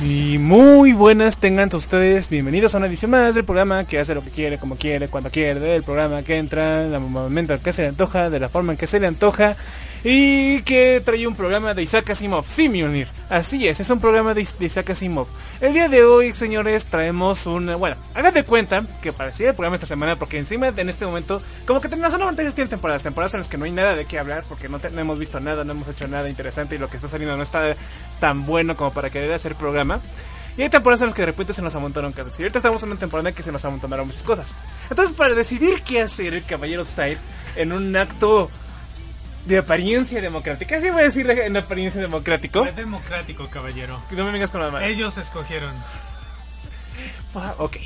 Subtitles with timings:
[0.00, 4.14] Y muy buenas tengan todos ustedes, bienvenidos a una edición más del programa que hace
[4.14, 7.60] lo que quiere, como quiere, cuando quiere, del programa que entra, en el momento en
[7.60, 9.56] que se le antoja, de la forma en que se le antoja,
[10.04, 14.32] y que trae un programa de Isaac Asimov, sí, Mjolnir, así es, es un programa
[14.34, 15.26] de, Is- de Isaac Asimov.
[15.60, 19.86] El día de hoy, señores, traemos un, bueno, hagan cuenta que parecía el programa esta
[19.86, 23.48] semana, porque encima en este momento, como que tenemos solamente tienen temporadas, temporadas en las
[23.48, 26.06] que no hay nada de qué hablar, porque no hemos visto nada, no hemos hecho
[26.06, 27.74] nada interesante, y lo que está saliendo no está
[28.20, 30.00] tan bueno como para querer hacer programa.
[30.56, 32.36] Y hay temporadas en las que de repente se nos amontonaron cosas.
[32.40, 34.56] Y ahorita estamos en una temporada en que se nos amontonaron muchas cosas.
[34.90, 37.18] Entonces, para decidir qué hacer el Caballero Side
[37.54, 38.50] en un acto
[39.48, 42.64] de apariencia democrática, así voy a decir en apariencia democrático.
[42.66, 44.00] Es democrático, caballero.
[44.10, 44.84] No me vengas con la mano.
[44.84, 45.72] Ellos escogieron.
[47.34, 47.76] Ah, ok.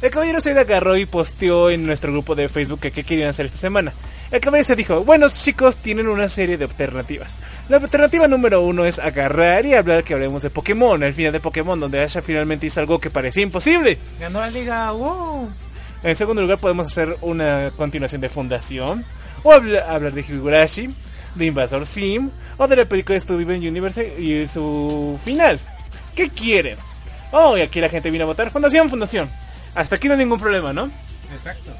[0.00, 3.46] El caballero se agarró y posteó en nuestro grupo de Facebook que qué querían hacer
[3.46, 3.92] esta semana.
[4.30, 7.34] El caballero se dijo, buenos chicos, tienen una serie de alternativas.
[7.68, 11.40] La alternativa número uno es agarrar y hablar que hablemos de Pokémon, el final de
[11.40, 13.98] Pokémon, donde Asha finalmente hizo algo que parecía imposible.
[14.20, 14.90] Ganó la liga.
[14.92, 15.50] ¡Wow!
[16.02, 19.04] En segundo lugar podemos hacer una continuación de Fundación,
[19.42, 20.90] o habla- hablar de Higurashi,
[21.34, 25.58] de Invasor Sim, o de la película Steven Universe y su final.
[26.14, 26.78] ¿Qué quieren?
[27.32, 28.50] Oh, y aquí la gente vino a votar.
[28.50, 29.30] Fundación, Fundación.
[29.74, 30.90] Hasta aquí no hay ningún problema, ¿no?
[31.32, 31.72] Exacto.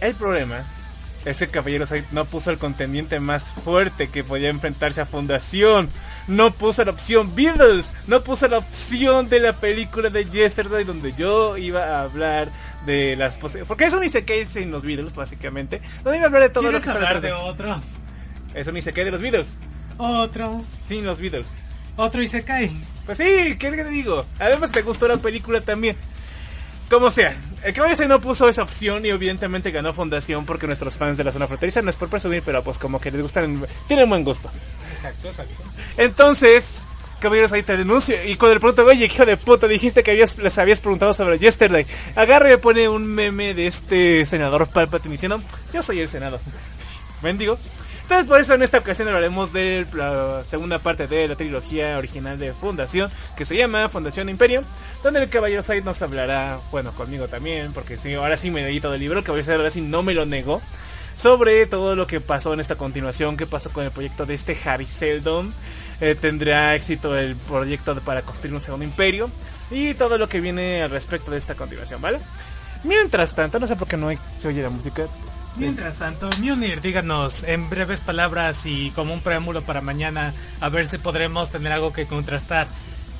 [0.00, 0.64] El problema
[1.26, 5.90] es que Caballero Said no puso el contendiente más fuerte que podía enfrentarse a Fundación.
[6.26, 7.86] No puso la opción Beatles.
[8.06, 12.48] No puso la opción de la película de Yesterday donde yo iba a hablar
[12.86, 13.36] de las.
[13.36, 15.80] Porque eso ni se cae en los Beatles, básicamente.
[16.04, 17.80] No iba a hablar de todo lo ¿Quieres que hablar de otro?
[18.54, 19.46] Eso ni se cae de los Beatles.
[19.98, 20.62] Otro.
[20.86, 21.46] Sin los Beatles.
[21.96, 22.70] Otro y se cae.
[23.06, 24.24] Pues sí, ¿qué le digo?
[24.38, 25.96] Además te gustó la película también.
[26.88, 30.96] Como sea, el Caballero Said no puso esa opción y evidentemente ganó Fundación porque nuestros
[30.96, 33.64] fans de la zona fronteriza no es por presumir, pero pues como que les gustan,
[33.88, 34.50] tienen buen gusto.
[34.94, 35.64] Exacto, exacto.
[35.96, 36.83] Entonces,
[37.24, 38.22] Caballeros ahí te denuncio.
[38.22, 41.38] Y con el pregunto, oye, hijo de puta, dijiste que habías, les habías preguntado sobre
[41.38, 41.86] Yesterday.
[42.14, 45.40] Agarra y me pone un meme de este senador Palpatine diciendo,
[45.72, 46.38] yo soy el senado.
[47.22, 47.58] Mendigo.
[48.02, 52.38] Entonces, por eso en esta ocasión hablaremos de la segunda parte de la trilogía original
[52.38, 54.62] de Fundación, que se llama Fundación Imperio,
[55.02, 58.78] donde el Caballero Said nos hablará, bueno, conmigo también, porque sí, ahora sí me leí
[58.78, 60.60] todo el libro, el Caballero Said ahora sí no me lo negó,
[61.14, 64.58] sobre todo lo que pasó en esta continuación, qué pasó con el proyecto de este
[64.66, 65.54] Harry Seldon,
[66.00, 69.30] eh, tendrá éxito el proyecto para construir un segundo imperio,
[69.70, 72.18] y todo lo que viene al respecto de esta continuación, ¿vale?
[72.82, 75.06] Mientras tanto, no sé por qué no hay- se oye la música.
[75.56, 80.86] Mientras tanto, Munir, díganos en breves palabras y como un preámbulo para mañana, a ver
[80.86, 82.66] si podremos tener algo que contrastar.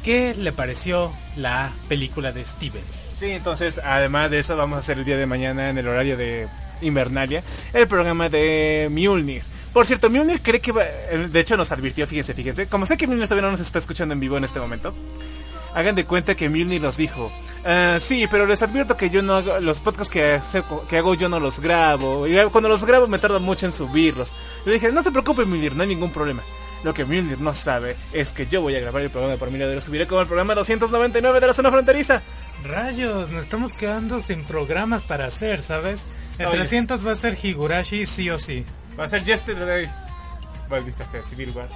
[0.03, 2.83] ¿Qué le pareció la película de Steven?
[3.19, 6.17] Sí, entonces, además de eso, vamos a hacer el día de mañana en el horario
[6.17, 6.49] de
[6.83, 7.43] Invernalia,
[7.73, 9.43] el programa de Mjolnir.
[9.75, 12.97] Por cierto, Mjolnir cree que va, eh, de hecho nos advirtió, fíjense, fíjense, como sé
[12.97, 14.95] que Mjolnir todavía no nos está escuchando en vivo en este momento,
[15.75, 17.31] hagan de cuenta que Mjolnir nos dijo,
[17.67, 21.15] "Ah, sí, pero les advierto que yo no hago, los podcasts que, hace- que hago
[21.15, 24.31] yo no los grabo, y cuando los grabo me tardo mucho en subirlos.
[24.65, 26.43] Le dije, no se preocupe Mjolnir, no hay ningún problema.
[26.85, 29.59] Lo que Mjolnir no sabe es que yo voy a grabar el programa por mi
[29.59, 32.23] lado y lo subiré como el programa 299 de la zona fronteriza.
[32.65, 36.07] Rayos, nos estamos quedando sin programas para hacer, ¿sabes?
[36.39, 36.59] El Oye.
[36.59, 38.65] 300 va a ser Higurashi sí o sí.
[38.99, 39.91] Va a ser Yesterday.
[40.69, 41.69] Maldita sea, Civil War.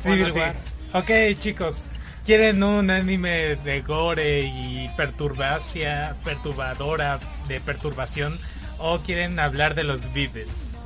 [0.00, 0.40] Civil Bueno, sí.
[0.40, 0.56] War.
[1.02, 1.76] Ok, chicos.
[2.24, 8.38] ¿Quieren un anime de gore y perturbacia, perturbadora de perturbación?
[8.78, 10.76] ¿O quieren hablar de los Beatles?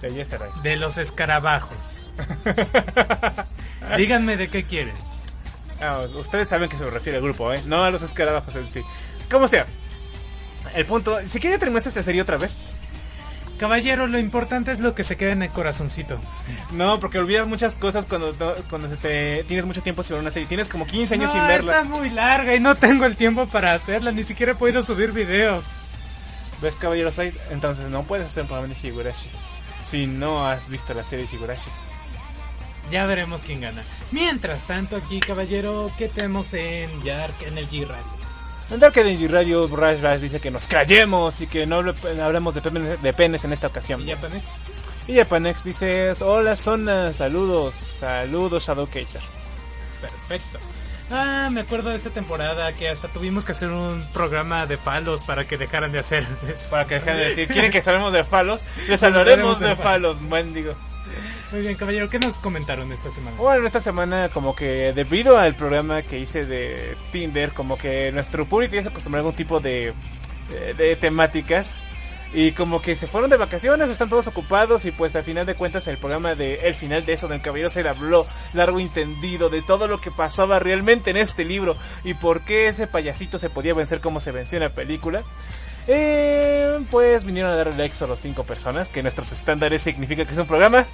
[0.00, 0.46] De estará.
[0.62, 1.98] de los escarabajos.
[3.96, 4.94] Díganme de qué quieren.
[5.80, 7.62] Ah, ustedes saben que se me refiere al grupo, ¿eh?
[7.66, 8.82] No a los escarabajos en sí.
[9.30, 9.66] Como sea.
[10.74, 11.18] El punto...
[11.28, 12.56] Si quieren terminar esta serie otra vez.
[13.58, 16.18] Caballero, lo importante es lo que se queda en el corazoncito.
[16.72, 18.34] No, porque olvidas muchas cosas cuando,
[18.68, 20.48] cuando se te, tienes mucho tiempo sin ver una serie.
[20.48, 21.72] Tienes como 15 años No, sin verla.
[21.72, 25.12] está muy larga y no tengo el tiempo para hacerla, ni siquiera he podido subir
[25.12, 25.64] videos.
[26.60, 27.34] ¿Ves Caballero Side?
[27.50, 29.28] Entonces no puedes hacer un programa de Higurashi.
[29.88, 31.70] Si no has visto la serie Higurashi.
[32.90, 33.82] Ya veremos quién gana.
[34.10, 38.04] Mientras tanto, aquí, caballero, ¿qué tenemos en Yark Energy Radio?
[38.70, 42.54] En Dark Energy Radio, Rush Rush dice que nos callemos y que no hable- hablemos
[42.54, 44.00] de, penes- de penes en esta ocasión.
[44.02, 44.44] ¿Y Japanex?
[45.06, 49.20] Y Japanex dice, hola zona, saludos, saludos Shadow Kaiser.
[50.00, 50.58] Perfecto.
[51.10, 55.22] Ah, me acuerdo de esta temporada que hasta tuvimos que hacer un programa de palos
[55.22, 56.70] para que dejaran de hacer eso.
[56.70, 60.74] Para que dejen de decir, quieren que hablemos de falos, les hablaremos de falos, mendigo.
[61.54, 63.36] Muy bien, caballero, ¿qué nos comentaron esta semana?
[63.36, 68.44] Bueno, esta semana como que debido al programa que hice de Tinder, como que nuestro
[68.44, 69.92] público ya se acostumbró a algún tipo de,
[70.50, 71.68] de, de temáticas.
[72.32, 75.54] Y como que se fueron de vacaciones, están todos ocupados y pues al final de
[75.54, 79.48] cuentas el programa de El final de eso del Caballero se habló largo y tendido
[79.48, 83.48] de todo lo que pasaba realmente en este libro y por qué ese payasito se
[83.48, 85.22] podía vencer como se venció en la película.
[85.86, 90.32] Eh, pues vinieron a darle likes a los cinco personas, que nuestros estándares significa que
[90.32, 90.84] es un programa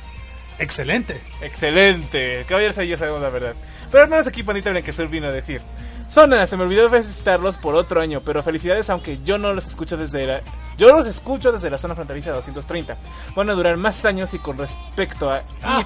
[0.61, 1.21] Excelente.
[1.41, 3.55] Excelente, caballeros ahí ya sabemos la verdad.
[3.91, 5.63] Pero al menos aquí Panita Blanquezur vino a decir.
[6.09, 9.97] Zona, se me olvidó visitarlos por otro año, pero felicidades aunque yo no los escucho
[9.97, 10.43] desde la...
[10.77, 12.97] Yo los escucho desde la zona fronteriza 230.
[13.37, 15.43] Van a durar más años y con respecto a...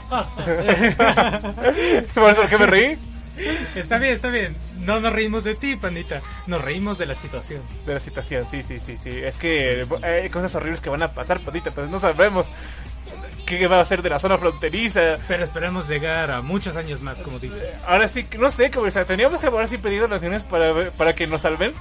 [2.14, 2.98] ¿Por eso que me reí?
[3.74, 4.56] Está bien, está bien.
[4.78, 6.22] No nos reímos de ti, pandita.
[6.46, 7.62] Nos reímos de la situación.
[7.84, 9.10] De la situación, sí, sí, sí, sí.
[9.10, 12.50] Es que hay cosas horribles que van a pasar, Panita, pero no sabemos
[13.46, 15.18] qué va a ser de la zona fronteriza.
[15.28, 17.62] Pero esperemos llegar a muchos años más, como dices.
[17.86, 21.14] Ahora sí, no sé, como, o sea, teníamos que ahora sí pedir donaciones para, para
[21.14, 21.72] que nos salven.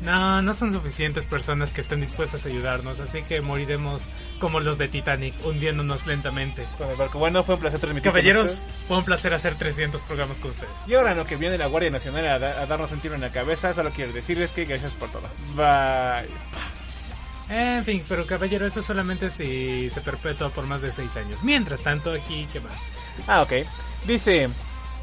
[0.00, 4.76] No, no son suficientes personas que estén dispuestas a ayudarnos, así que moriremos como los
[4.76, 6.66] de Titanic, hundiéndonos lentamente.
[6.76, 7.20] Con el barco.
[7.20, 8.10] Bueno, fue un placer transmitir.
[8.10, 10.72] Caballeros, fue un placer hacer 300 programas con ustedes.
[10.88, 13.20] Y ahora lo que viene la Guardia Nacional a, da- a darnos un tiro en
[13.20, 15.22] la cabeza, solo quiero decirles que gracias por todo.
[15.54, 16.81] Bye.
[17.54, 21.42] En fin, pero caballero, eso solamente si se perpetúa por más de 6 años.
[21.42, 22.72] Mientras tanto, aquí, ¿qué más?
[23.26, 23.52] Ah, ok.
[24.06, 24.48] Dice,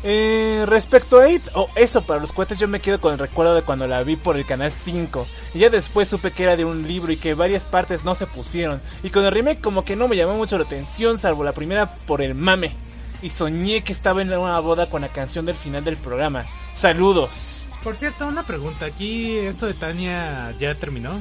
[0.03, 3.53] eh, respecto a It, o eso para los cohetes, yo me quedo con el recuerdo
[3.53, 5.27] de cuando la vi por el canal 5.
[5.53, 8.25] Y ya después supe que era de un libro y que varias partes no se
[8.25, 8.81] pusieron.
[9.03, 11.93] Y con el remake como que no me llamó mucho la atención, salvo la primera
[12.07, 12.75] por el mame.
[13.21, 16.45] Y soñé que estaba en una boda con la canción del final del programa.
[16.73, 17.67] Saludos.
[17.83, 18.87] Por cierto, una pregunta.
[18.87, 21.19] Aquí, esto de Tania ya terminó.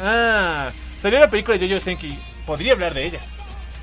[0.00, 2.18] Ah, salió la película de Jojo Senki.
[2.46, 3.20] Podría hablar de ella.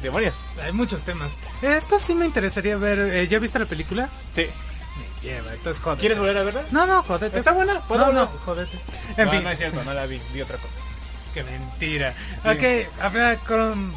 [0.02, 0.40] Demonios.
[0.64, 1.32] Hay muchos temas.
[1.62, 3.00] Esto sí me interesaría ver.
[3.00, 4.10] eh, ¿Ya viste la película?
[4.36, 4.46] Sí.
[4.98, 6.00] Me lleva, entonces jódete.
[6.02, 6.64] ¿Quieres volver a verla?
[6.72, 7.40] No, no, jódete.
[7.40, 7.82] ¿Está buena?
[7.82, 8.30] ¿Puedo No, hablar?
[8.32, 8.78] no, jódete.
[9.18, 10.76] En no, fin, no es cierto, no la vi, vi otra cosa.
[11.34, 12.14] qué mentira.
[12.46, 13.94] Ok, habla con...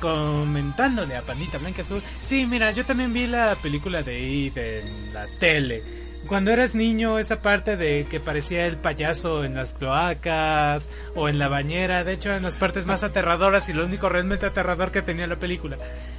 [0.00, 2.02] Comentándole a Panita Blanca Azul.
[2.26, 5.82] Sí, mira, yo también vi la película de It en la tele.
[6.26, 11.38] Cuando eras niño, esa parte de que parecía el payaso en las cloacas o en
[11.38, 15.02] la bañera, de hecho, eran las partes más aterradoras y lo único realmente aterrador que
[15.02, 15.78] tenía la película.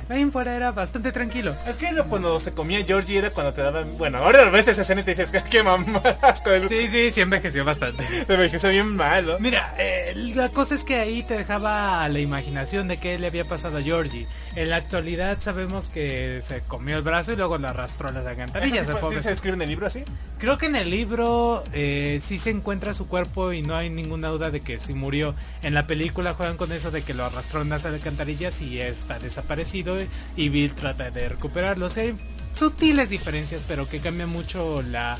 [0.10, 1.56] Ahí en fuera era bastante tranquilo.
[1.68, 3.96] Es que cuando se comía Georgie era cuando te daban.
[3.96, 6.68] Bueno, ahora ves esa escena y te dices, qué con el.
[6.68, 8.25] Sí, sí, sí envejeció bastante.
[8.25, 9.38] Se hizo bien malo.
[9.39, 13.27] Mira, eh, la cosa es que ahí te dejaba a la imaginación de qué le
[13.27, 14.25] había pasado a Georgie.
[14.60, 18.25] En la actualidad sabemos que se comió el brazo y luego lo arrastró a las
[18.25, 18.89] alcantarillas.
[18.89, 20.04] ¿Eso el sí, sí se escribe en el libro así?
[20.38, 24.28] Creo que en el libro eh, sí se encuentra su cuerpo y no hay ninguna
[24.28, 25.34] duda de que sí murió.
[25.62, 29.18] En la película juegan con eso de que lo arrastró en las alcantarillas y está
[29.18, 29.96] desaparecido
[30.36, 31.86] y Bill trata de recuperarlo.
[31.86, 32.16] O sea, hay
[32.51, 35.18] sutiles diferencias, pero que cambia mucho la...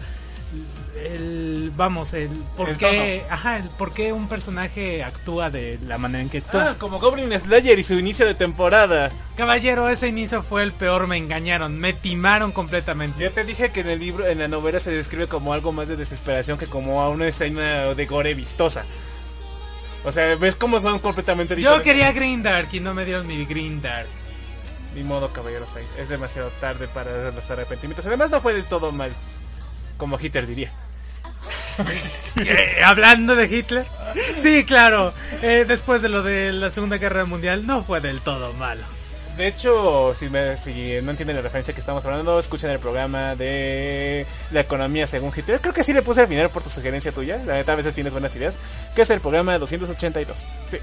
[0.98, 1.39] El,
[1.76, 6.22] vamos, el por El qué, ajá, el por qué un personaje actúa de la manera
[6.22, 6.72] en que actúa.
[6.72, 9.12] Ah, como Goblin Slayer y su inicio de temporada.
[9.36, 13.24] Caballero, ese inicio fue el peor, me engañaron, me timaron completamente.
[13.24, 15.88] Ya te dije que en el libro, en la novela se describe como algo más
[15.88, 18.86] de desesperación que como a una escena de gore vistosa.
[20.04, 21.86] O sea, ves cómo son completamente Yo diferentes.
[21.86, 24.08] quería Green Dark y no me dieron mi Green Dark.
[24.96, 25.86] Ni modo, caballeros, ahí.
[25.98, 28.06] es demasiado tarde para los arrepentimientos.
[28.06, 29.12] Además, no fue del todo mal,
[29.98, 30.72] como Hitler diría.
[32.46, 33.86] Eh, Hablando de Hitler.
[34.38, 35.14] Sí, claro.
[35.42, 38.84] eh, después de lo de la Segunda Guerra Mundial, no fue del todo malo.
[39.36, 43.36] De hecho, si, me, si no entienden la referencia que estamos hablando, escuchen el programa
[43.36, 45.60] de la economía según Hitler.
[45.62, 47.38] Creo que sí le puse al final por tu sugerencia tuya.
[47.46, 48.58] La neta, a veces tienes buenas ideas.
[48.96, 50.40] Que es el programa 282.
[50.72, 50.78] Sí.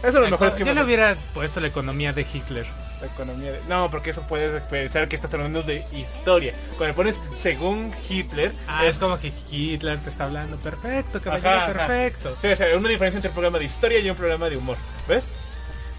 [0.00, 2.66] Eso es lo mejor es que Yo le hubiera puesto la economía de Hitler.
[3.00, 6.54] La economía de- No, porque eso puedes pensar que estás hablando de historia.
[6.76, 10.56] Cuando pones según Hitler, Ah, es como que Hitler te está hablando.
[10.56, 11.86] Perfecto, caballero, Ajá, ajá.
[11.86, 12.36] perfecto.
[12.40, 14.76] Sí, o sea, una diferencia entre un programa de historia y un programa de humor.
[15.06, 15.26] ¿Ves?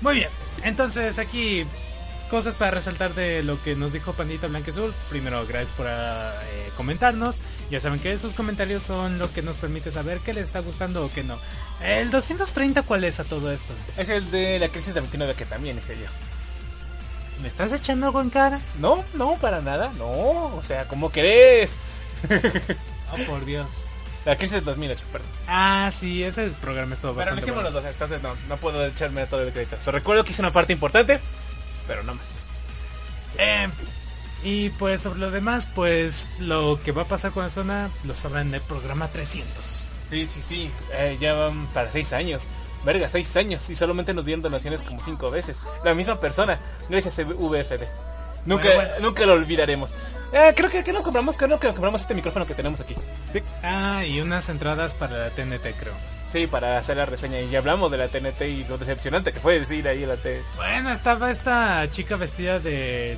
[0.01, 0.29] Muy bien.
[0.63, 1.65] Entonces, aquí
[2.29, 4.93] cosas para resaltar de lo que nos dijo Pandita Blanquezul.
[5.09, 7.39] Primero, gracias por eh, comentarnos.
[7.71, 11.03] Ya saben que sus comentarios son lo que nos permite saber qué les está gustando
[11.03, 11.39] o qué no.
[11.81, 13.73] El 230, ¿cuál es a todo esto?
[13.97, 16.05] Es el de la crisis de 29 que también hice yo.
[17.41, 18.61] ¿Me estás echando algo en cara?
[18.79, 19.91] No, no, para nada.
[19.97, 20.07] No,
[20.55, 21.71] o sea, ¿cómo querés?
[23.11, 23.71] Oh, por Dios.
[24.25, 25.27] La crisis de 2008, perdón.
[25.47, 27.69] Ah, sí, ese programa estuvo Pero lo bastante hicimos bueno.
[27.75, 29.77] los dos, entonces no, no puedo echarme todo el crédito.
[29.83, 31.19] So, recuerdo que hice una parte importante,
[31.87, 32.27] pero no más.
[33.37, 33.67] Eh,
[34.43, 38.13] y pues sobre lo demás, pues lo que va a pasar con la zona lo
[38.13, 39.87] sabrán en el programa 300.
[40.09, 40.71] Sí, sí, sí.
[40.93, 42.43] Eh, ya van para seis años.
[42.83, 43.69] Verga, seis años.
[43.69, 45.57] Y solamente nos dieron donaciones como cinco veces.
[45.83, 46.59] La misma persona.
[46.89, 47.87] Gracias, VFD.
[48.45, 48.93] Nunca, Bueno, bueno.
[49.07, 49.93] nunca lo olvidaremos.
[50.31, 52.95] Eh, creo que, que nos compramos, creo que nos compramos este micrófono que tenemos aquí.
[53.33, 55.93] Sí, Ah, y unas entradas para la TNT, creo.
[56.31, 57.41] sí, para hacer la reseña.
[57.41, 60.41] Y ya hablamos de la TNT y lo decepcionante que fue decir ahí la T.
[60.55, 63.17] Bueno, estaba esta chica vestida de,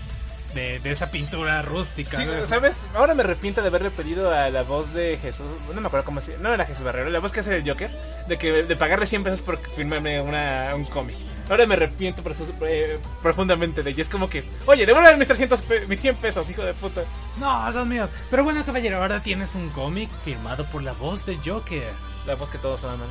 [0.53, 2.17] de, de esa pintura rústica.
[2.17, 2.45] Sí, ¿no?
[2.45, 2.77] ¿sabes?
[2.95, 6.21] Ahora me arrepiento de haberle pedido a la voz de Jesús, no me acuerdo cómo
[6.21, 7.91] se no era Jesús Barrero, la voz que hace el Joker,
[8.27, 11.15] de que de pagarle 100 pesos por firmarme una, un cómic.
[11.49, 12.23] Ahora me arrepiento
[12.61, 14.01] eh, profundamente de ello.
[14.01, 17.01] Es como que, oye, devuélveme mis 300 pe- mis 100 pesos, hijo de puta.
[17.37, 18.09] No, son míos.
[18.29, 21.91] Pero bueno, caballero, ahora tienes un cómic firmado por la voz de Joker.
[22.25, 23.09] La voz que todos aman.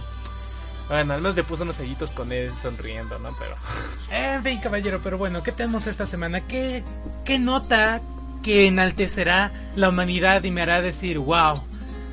[0.91, 3.31] Bueno, al menos le puso unos sellitos con él sonriendo, ¿no?
[3.39, 3.55] Pero...
[4.11, 6.41] En fin, caballero, pero bueno, ¿qué tenemos esta semana?
[6.49, 6.83] ¿Qué,
[7.25, 8.03] qué nota
[8.43, 11.63] que enaltecerá la humanidad y me hará decir, wow,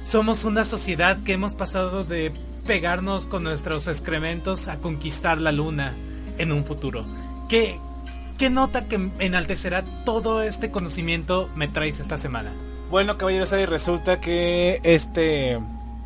[0.03, 2.31] somos una sociedad que hemos pasado de
[2.67, 5.95] pegarnos con nuestros excrementos a conquistar la luna
[6.37, 7.03] en un futuro?
[7.49, 7.79] ¿Qué,
[8.37, 12.51] qué nota que enaltecerá todo este conocimiento me traes esta semana?
[12.91, 15.59] Bueno, caballeros, ahí resulta que este...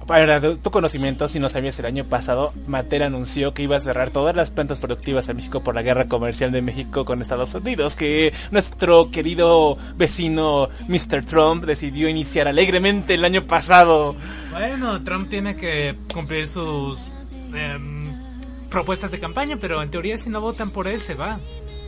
[0.07, 4.09] Para tu conocimiento, si no sabías el año pasado, Mattel anunció que iba a cerrar
[4.09, 7.95] todas las plantas productivas en México por la guerra comercial de México con Estados Unidos,
[7.95, 11.25] que nuestro querido vecino Mr.
[11.25, 14.15] Trump decidió iniciar alegremente el año pasado.
[14.51, 17.13] Bueno, Trump tiene que cumplir sus
[17.53, 18.11] em,
[18.69, 21.39] propuestas de campaña, pero en teoría si no votan por él se va.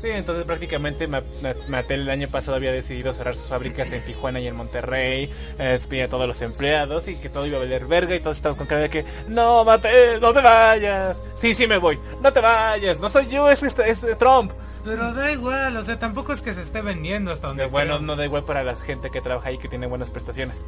[0.03, 4.03] Sí, entonces prácticamente Ma- Ma- Mattel el año pasado había decidido cerrar sus fábricas en
[4.03, 7.86] Tijuana y en Monterrey, eh, a todos los empleados y que todo iba a valer
[7.86, 11.24] verga y todos estamos con cara de que no, Mattel, no te vayas.
[11.36, 11.98] Sí, sí me voy.
[12.22, 14.51] No te vayas, no soy yo, es, este- es Trump.
[14.83, 17.93] Pero da igual, o sea, tampoco es que se esté vendiendo hasta donde De bueno,
[17.93, 18.01] creo.
[18.05, 20.65] no da igual para la gente que trabaja ahí que tiene buenas prestaciones.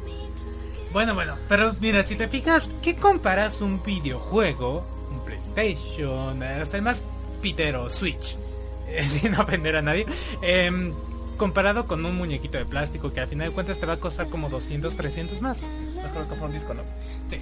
[0.94, 6.82] Bueno, bueno, pero mira, si te fijas, ¿qué comparas un videojuego, un PlayStation, hasta el
[6.84, 7.04] más
[7.42, 8.38] pitero, Switch,
[9.08, 10.06] sin ofender a nadie,
[10.42, 10.92] em,
[11.36, 14.28] comparado con un muñequito de plástico que al final de cuentas te va a costar
[14.28, 15.58] como 200, 300 más?
[15.94, 16.82] Mejor comprar un disco, ¿no?
[17.28, 17.38] Sí.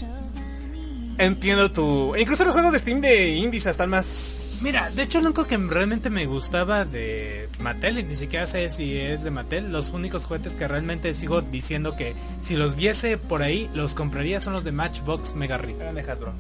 [1.19, 2.17] Entiendo tu...
[2.17, 4.59] Incluso los juegos de Steam de indies están más...
[4.63, 8.69] Mira, de hecho lo único que realmente me gustaba de Mattel, y ni siquiera sé
[8.69, 13.19] si es de Mattel, los únicos juguetes que realmente sigo diciendo que si los viese
[13.19, 16.33] por ahí, los compraría son los de Matchbox Mega Hasbro.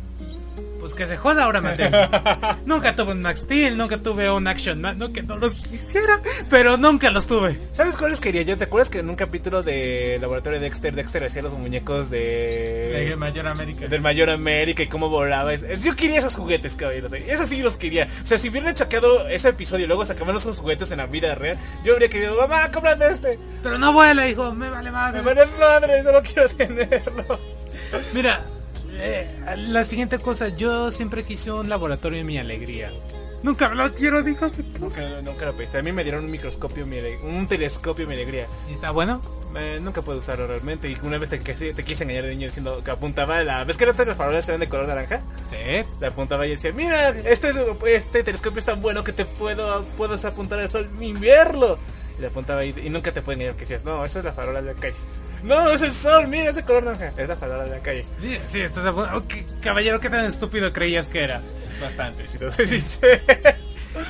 [0.84, 1.90] Pues que se joda ahora Mattel.
[2.66, 6.20] nunca tuve un Max Steel, nunca tuve un Action Man, no que no los quisiera,
[6.50, 7.58] pero nunca los tuve.
[7.72, 8.58] ¿Sabes cuáles quería yo?
[8.58, 13.06] ¿Te acuerdas que en un capítulo de Laboratorio de Dexter, Dexter hacía los muñecos de...
[13.08, 13.88] De Mayor América.
[13.88, 15.54] del Mayor América y cómo volaba.
[15.54, 17.14] Yo quería esos juguetes, caballeros.
[17.14, 17.24] eh.
[17.28, 18.06] Esos sí los quería.
[18.22, 21.34] O sea, si hubieran sacado ese episodio y luego sacaban esos juguetes en la vida
[21.34, 23.38] real, yo habría querido, mamá, cómprame este.
[23.62, 25.22] Pero no vuela, hijo, me vale Me madre.
[25.22, 27.40] vale madre, solo quiero tenerlo.
[28.12, 28.44] Mira,
[29.04, 32.90] eh, la siguiente cosa, yo siempre quise un laboratorio de mi alegría.
[33.42, 34.50] Nunca me lo quiero, dijo.
[34.80, 35.76] Nunca, nunca lo pediste.
[35.78, 38.46] A mí me dieron un microscopio, mi un telescopio, mi alegría.
[38.70, 39.20] ¿Y está bueno?
[39.54, 40.88] Eh, nunca puedo usarlo realmente.
[40.88, 43.64] Y una vez te, te quise engañar de niño diciendo que apuntaba a la.
[43.64, 45.18] ¿Ves que ahora las farolas eran de color naranja?
[45.50, 45.84] Sí.
[46.00, 47.56] Le apuntaba y decía, mira, este, es-
[47.86, 51.78] este telescopio es tan bueno que te puedo puedes apuntar al sol y verlo.
[52.16, 54.32] Y le apuntaba y, y nunca te pueden ir que decías, no, esa es la
[54.32, 54.96] farola de la calle.
[55.44, 57.12] No, es el sol, mira, es de color naranja.
[57.16, 58.04] Es la farola de la calle.
[58.20, 61.40] Sí, sí, estás a punto- Ok, caballero, ¿qué tan estúpido creías que era?
[61.80, 63.20] Bastante, si no sé si sé.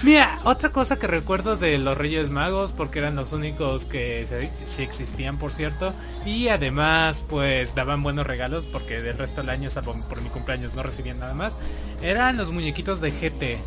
[0.03, 4.51] Mira, otra cosa que recuerdo de los Reyes Magos, porque eran los únicos que se-
[4.67, 5.93] sí existían, por cierto,
[6.25, 10.73] y además, pues daban buenos regalos, porque del resto del año, salvo por mi cumpleaños,
[10.75, 11.53] no recibían nada más,
[12.01, 13.59] eran los muñequitos de GT.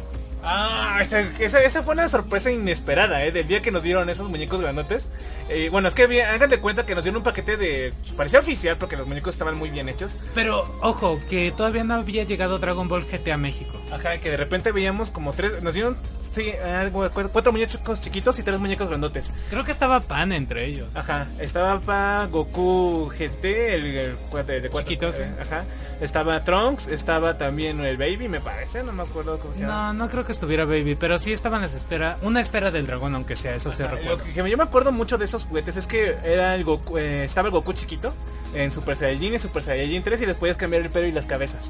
[0.44, 1.20] Ah, esa,
[1.62, 3.32] esa, fue una sorpresa inesperada, ¿eh?
[3.32, 5.10] Del día que nos dieron esos muñecos grandotes.
[5.50, 7.94] Eh, bueno, es que bien, hagan de cuenta que nos dieron un paquete de...
[8.16, 10.18] Parecía oficial porque los muñecos estaban muy bien hechos.
[10.36, 13.82] Pero, ojo, que todavía no había llegado Dragon Ball GT a México.
[13.92, 15.62] Ajá, que de repente veíamos como tres...
[15.64, 15.98] Nos dieron,
[16.34, 16.54] sí,
[16.92, 19.32] cu- cuatro muñecos chiquitos y tres muñecos grandotes.
[19.50, 20.96] Creo que estaba Pan entre ellos.
[20.96, 24.94] Ajá, estaba pa Goku GT, el, el cuate de cuatro.
[24.94, 25.66] Eh, Ajá.
[26.00, 29.94] Estaba Trunks, estaba también el Baby, me parece, no me acuerdo cómo se llama.
[29.94, 33.16] No, no creo que estuviera Baby, pero sí estaban en espera, una espera del dragón,
[33.16, 34.10] aunque sea, eso se recuerda.
[34.12, 37.24] Lo que, yo me acuerdo mucho de esos juguetes es que era el Goku, eh,
[37.24, 38.14] estaba el Goku chiquito
[38.54, 41.26] en Super Saiyajin y Super Saiyajin 3 y les podías cambiar el pelo y las
[41.26, 41.70] cabezas.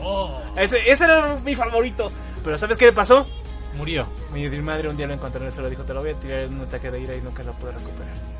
[0.00, 2.12] Oh, Ese, ese era mi favorito.
[2.44, 3.26] Pero ¿sabes qué le pasó?
[3.76, 4.06] murió.
[4.32, 6.40] Mi madre un día lo encontró en el suelo dijo, te lo voy a tirar
[6.40, 8.33] en un ataque de ira y nunca lo pude recuperar.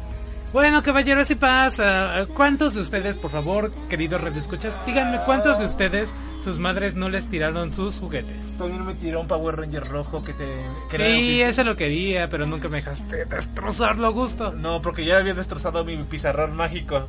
[0.54, 2.28] Bueno, caballeros, así pasa.
[2.32, 7.28] ¿Cuántos de ustedes, por favor, queridos redescuchas, díganme cuántos de ustedes sus madres no les
[7.28, 8.56] tiraron sus juguetes?
[8.56, 10.46] También me tiró un Power Ranger rojo que te...
[10.92, 14.52] que Sí, ese lo quería, pero nunca me dejaste destrozarlo a gusto.
[14.52, 17.08] No, porque ya habías destrozado mi pizarrón mágico.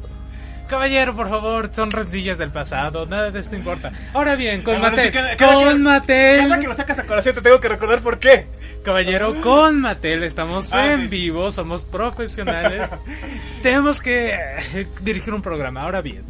[0.68, 3.92] Caballero, por favor, son rencillas del pasado, nada de esto importa.
[4.14, 7.04] Ahora bien, con Además, Mattel, cada- cada con que- Mattel, Cada que lo sacas a
[7.06, 8.48] colación te tengo que recordar por qué.
[8.84, 12.90] caballero, con Mattel, estamos Ah, en sí, vivo, somos profesionales.
[13.64, 14.34] Tenemos que
[14.74, 15.82] eh, dirigir un programa.
[15.84, 16.24] Ahora bien,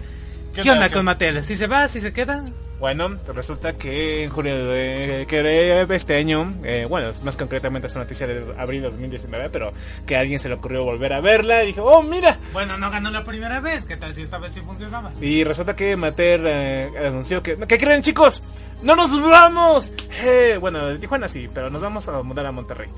[0.55, 1.43] ¿qué, tal, onda qué- con Mattel?
[1.43, 2.43] ¿Si se va, si se queda?
[2.79, 8.03] Bueno, resulta que en julio de que este año, eh, bueno, más concretamente es una
[8.03, 9.71] noticia de abril de 2019, pero
[10.05, 12.37] que a alguien se le ocurrió volver a verla y dijo, oh, mira.
[12.51, 15.13] Bueno, no ganó la primera vez, ¿qué tal si esta vez sí funcionaba?
[15.21, 18.43] Y resulta que Mattel eh, anunció que, ¿qué creen chicos?
[18.81, 19.93] ¡No nos vamos!
[20.21, 22.89] Eh, bueno, de Tijuana sí, pero nos vamos a mudar a Monterrey.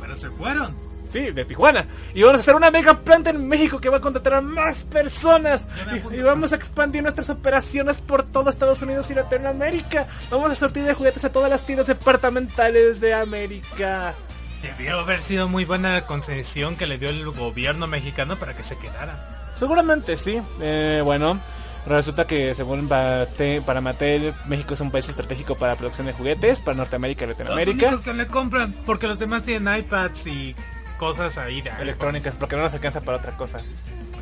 [0.00, 0.74] Pero se fueron.
[1.14, 1.86] Sí, de Tijuana.
[2.12, 4.82] Y vamos a hacer una mega planta en México que va a contratar a más
[4.82, 5.64] personas.
[6.10, 10.08] Y, y vamos a expandir nuestras operaciones por todo Estados Unidos y Latinoamérica.
[10.28, 14.12] Vamos a sortir de juguetes a todas las tiendas departamentales de América.
[14.60, 18.64] Debió haber sido muy buena la concesión que le dio el gobierno mexicano para que
[18.64, 19.52] se quedara.
[19.56, 20.40] Seguramente sí.
[20.60, 21.38] Eh, bueno,
[21.86, 26.12] resulta que según Mate- para Mattel, México es un país estratégico para la producción de
[26.12, 27.86] juguetes para Norteamérica y Los Latinoamérica.
[27.86, 30.56] únicos que le compran, porque los demás tienen iPads y
[31.04, 33.58] cosas ahí de Electrónicas, porque no nos alcanza para otra cosa.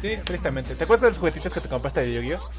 [0.01, 0.75] Sí, tristemente.
[0.75, 2.51] ¿Te acuerdas de los juguetitos que te compraste de Yu-Gi-Oh?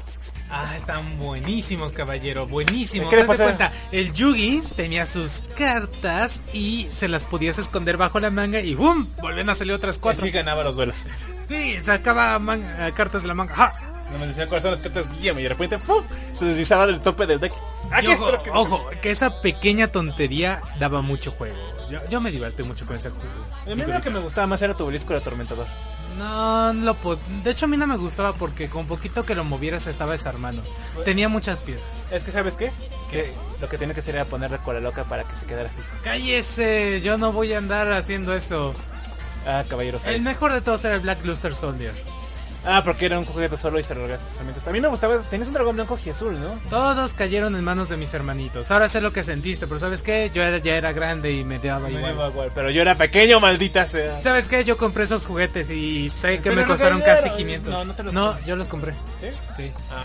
[0.50, 3.10] Ah, están buenísimos, caballero, buenísimos.
[3.10, 3.44] ¿Qué pasa?
[3.44, 8.74] cuenta, el Yugi tenía sus cartas y se las podías esconder bajo la manga y
[8.74, 9.06] ¡bum!
[9.20, 10.22] Volvían a salir otras cuatro.
[10.22, 10.96] Así ganaba los duelos.
[11.46, 13.54] Sí, sacaba man- eh, cartas de la manga.
[13.54, 13.72] ¡Ja!
[14.12, 16.04] No me decía cuáles son las cartas Guillermo y de repente ¡pum!
[16.34, 17.52] se deslizaba del tope del deck.
[17.90, 21.56] Aquí Y ojo, que- ojo, que esa pequeña tontería daba mucho juego.
[21.90, 23.26] Yo, yo me divertí mucho con ese juego.
[23.66, 25.66] A mí lo que me gustaba más era tu obelisco el atormentador.
[26.18, 26.96] No, lo
[27.42, 30.12] De hecho, a mí no me gustaba porque con poquito que lo movieras se estaba
[30.12, 30.62] desarmando.
[31.04, 32.08] Tenía muchas piedras.
[32.10, 32.72] Es que, ¿sabes qué?
[33.10, 35.88] Que lo que tenía que hacer era ponerle cola loca para que se quedara fijo.
[36.04, 38.74] Cállese, yo no voy a andar haciendo eso.
[39.46, 40.04] Ah, caballeros.
[40.06, 41.94] El mejor de todos era el Black Luster Soldier.
[42.66, 45.18] Ah, porque era un juguete solo y se lo A mí me gustaba.
[45.30, 46.58] Tenías un dragón blanco y azul, ¿no?
[46.70, 48.70] Todos cayeron en manos de mis hermanitos.
[48.70, 50.30] Ahora sé lo que sentiste, pero ¿sabes qué?
[50.32, 52.16] Yo era- ya era grande y me daba Me igual.
[52.16, 54.20] daba igual, Pero yo era pequeño, maldita sea.
[54.20, 54.64] ¿Sabes qué?
[54.64, 57.22] Yo compré esos juguetes y sé que Pero me costaron cayeron.
[57.24, 57.72] casi 500.
[57.72, 58.46] No, no te los No, compré.
[58.46, 58.92] yo los compré.
[59.20, 59.26] ¿Sí?
[59.56, 59.72] Sí.
[59.90, 60.04] Ah.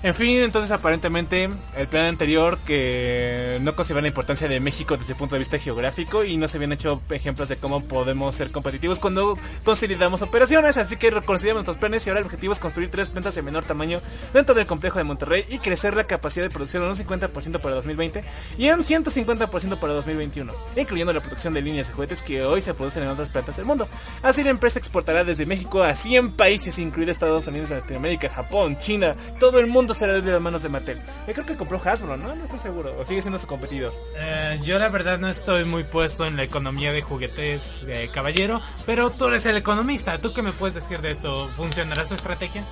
[0.00, 5.14] En fin, entonces aparentemente el plan anterior que no consideraba la importancia de México desde
[5.14, 8.52] el punto de vista geográfico y no se habían hecho ejemplos de cómo podemos ser
[8.52, 12.92] competitivos cuando consolidamos operaciones, así que reconsideramos nuestros planes y ahora el objetivo es construir
[12.92, 14.00] tres plantas de menor tamaño
[14.32, 17.74] dentro del complejo de Monterrey y crecer la capacidad de producción en un 50% para
[17.74, 18.22] 2020
[18.56, 22.60] y en un 150% para 2021, incluyendo la producción de líneas de juguetes que hoy
[22.60, 23.88] se producen en otras plantas del mundo.
[24.22, 29.16] Así la empresa exportará desde México a 100 países, incluidos Estados Unidos, Latinoamérica, Japón, China,
[29.40, 31.00] todo el mundo será de las manos de Mattel.
[31.26, 32.34] Yo creo que compró Hasbro, ¿no?
[32.34, 32.96] No estoy seguro.
[32.98, 33.92] O sigue siendo su competidor.
[34.18, 38.60] Eh, yo la verdad no estoy muy puesto en la economía de juguetes, eh, caballero,
[38.86, 40.18] pero tú eres el economista.
[40.18, 41.48] ¿Tú qué me puedes decir de esto?
[41.56, 42.64] ¿Funcionará su estrategia?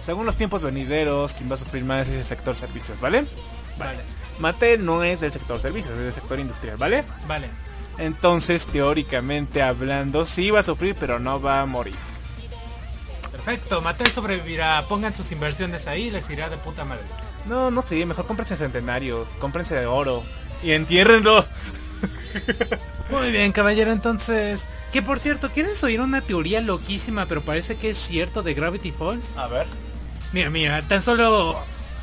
[0.00, 3.26] Según los tiempos venideros, quien va a sufrir más es el sector servicios, ¿vale?
[3.78, 3.98] Vale,
[4.38, 7.04] Mattel no es del sector servicios, es del sector industrial, ¿vale?
[7.26, 7.48] vale.
[7.98, 11.96] Entonces, teóricamente hablando, sí va a sufrir, pero no va a morir.
[13.36, 14.84] Perfecto, Mattel sobrevivirá.
[14.88, 17.04] Pongan sus inversiones ahí y les irá de puta madre.
[17.46, 20.22] No, no sé, mejor cómprense centenarios, cómprense de oro
[20.62, 21.44] y entiérrenlo.
[23.10, 24.66] Muy bien, caballero, entonces...
[24.92, 28.90] Que por cierto, ¿quieres oír una teoría loquísima, pero parece que es cierto de Gravity
[28.92, 29.26] Falls?
[29.36, 29.66] A ver.
[30.32, 31.58] Mira, mira, tan solo...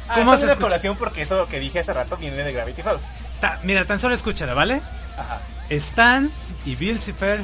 [0.08, 3.04] Ah, ¿Cómo ¿Cómo se colación porque eso que dije hace rato viene de Gravity Falls.
[3.40, 4.82] Ta- mira, tan solo escúchala, ¿vale?
[5.18, 5.42] Ajá.
[5.70, 6.32] Stan
[6.66, 7.42] y Bill Cipher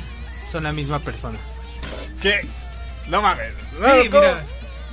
[0.52, 1.39] son la misma persona.
[2.21, 2.47] ¿Qué?
[3.10, 3.54] No mames.
[3.74, 4.45] Sí, mira.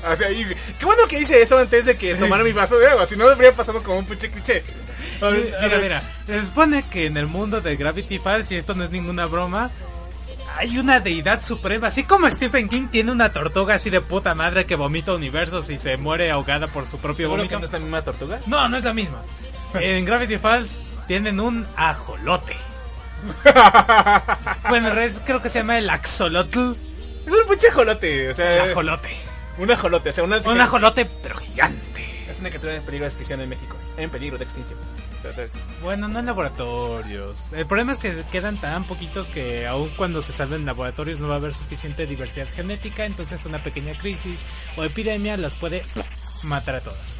[0.09, 0.44] O sea, y,
[0.79, 3.29] qué bueno que hice eso antes de que tomara mi vaso de agua, si no
[3.29, 4.62] habría pasado como un pinche cliché.
[5.20, 8.90] Mira, mira, se supone que en el mundo de Gravity Falls, y esto no es
[8.90, 9.70] ninguna broma,
[10.57, 11.88] hay una deidad suprema.
[11.88, 15.76] Así como Stephen King tiene una tortuga así de puta madre que vomita universos y
[15.76, 17.57] se muere ahogada por su propio ¿Seguro vómito.
[17.57, 18.40] que no es la misma tortuga?
[18.46, 19.22] No, no es la misma.
[19.74, 22.57] En Gravity Falls tienen un ajolote.
[24.68, 26.72] Bueno, en realidad creo que se llama el axolotl.
[27.26, 29.08] Es un pinche ajolote, o sea, El ajolote.
[29.58, 32.24] un ajolote, o sea, una, Un ajolote, pero gigante.
[32.30, 34.78] es una criatura en peligro de extinción en México, en peligro de extinción.
[35.82, 37.48] Bueno, no en laboratorios.
[37.50, 41.26] El problema es que quedan tan poquitos que aun cuando se salven en laboratorios no
[41.28, 44.38] va a haber suficiente diversidad genética, entonces una pequeña crisis
[44.76, 45.84] o epidemia las puede
[46.44, 47.16] matar a todas.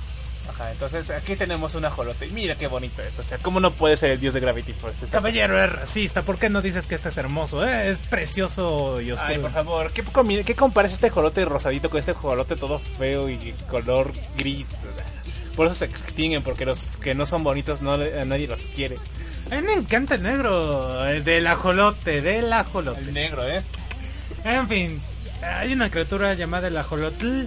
[0.49, 2.29] Ajá, entonces aquí tenemos un ajolote.
[2.29, 3.19] Mira qué bonito es.
[3.19, 5.05] O sea, ¿cómo no puede ser el dios de Gravity Force?
[5.05, 7.67] Está- Caballero es racista, ¿por qué no dices que este es hermoso?
[7.67, 7.91] eh?
[7.91, 9.31] Es precioso y oscuro.
[9.33, 10.05] Ay, por favor, ¿qué,
[10.45, 14.67] ¿qué comparas este ajolote rosadito con este ajolote todo feo y color gris?
[14.91, 15.05] O sea,
[15.57, 18.97] por eso se extinguen, porque los que no son bonitos no a nadie los quiere.
[19.51, 23.01] A mí me encanta el negro, el del ajolote, del ajolote.
[23.01, 23.63] El negro, ¿eh?
[24.45, 25.01] En fin,
[25.43, 27.45] hay una criatura llamada el ajolotl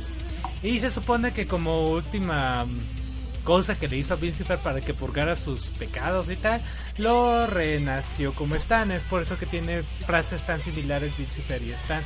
[0.61, 2.65] y se supone que como última
[3.43, 6.61] cosa que le hizo a Lucifer para que purgara sus pecados y tal,
[6.97, 8.91] lo renació como Stan.
[8.91, 12.03] Es por eso que tiene frases tan similares Lucifer y Stan,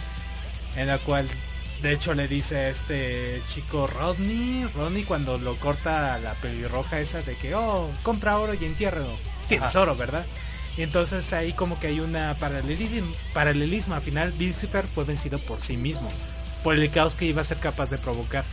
[0.76, 1.28] en la cual
[1.82, 7.22] de hecho le dice a este chico Rodney, Rodney cuando lo corta la pelirroja esa
[7.24, 9.10] de que, oh, compra oro y entiérralo.
[9.50, 9.82] Tienes Ajá.
[9.82, 10.26] oro, ¿verdad?
[10.78, 13.96] Y entonces ahí como que hay una paralelismo, paralelismo.
[13.96, 16.10] Al final Lucifer fue vencido por sí mismo,
[16.64, 18.44] por el caos que iba a ser capaz de provocar.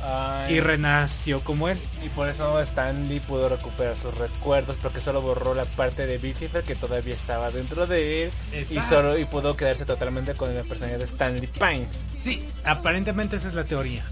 [0.00, 1.78] Ay, Y renació como él.
[2.04, 6.62] y por eso Stanley pudo recuperar sus recuerdos, porque solo borró la parte de Lucifer
[6.62, 8.30] que todavía estaba dentro de él.
[8.70, 12.06] Y solo y pudo quedarse totalmente con la personalidad de Stanley Pines.
[12.20, 14.04] Sí, aparentemente esa es la teoría.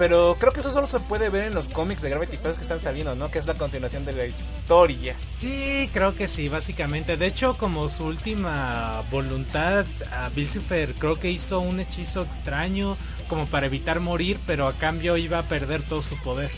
[0.00, 2.62] Pero creo que eso solo se puede ver en los cómics de Gravity Falls que
[2.62, 3.30] están saliendo, ¿no?
[3.30, 5.14] Que es la continuación de la historia.
[5.36, 7.18] Sí, creo que sí, básicamente.
[7.18, 12.96] De hecho, como su última voluntad, a Lucifer creo que hizo un hechizo extraño
[13.28, 16.50] como para evitar morir, pero a cambio iba a perder todo su poder.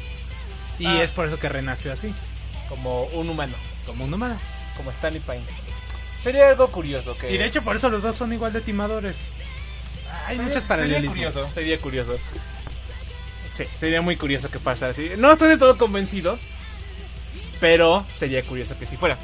[0.79, 1.03] Y Ah.
[1.03, 2.15] es por eso que renació así,
[2.69, 4.37] Como un humano, como un humano.
[4.77, 5.43] como Stanley Pine.
[6.23, 7.33] Sería algo curioso que...
[7.35, 9.17] Y de hecho por eso los dos son igual de timadores.
[10.27, 11.15] Hay Sería- muchos Sería paralelismos.
[11.15, 12.17] curioso, sería curioso.
[13.53, 15.11] Sí, sería muy curioso que pasara así.
[15.19, 16.39] No estoy de todo convencido,
[17.61, 19.19] pero sería curioso que si fuera.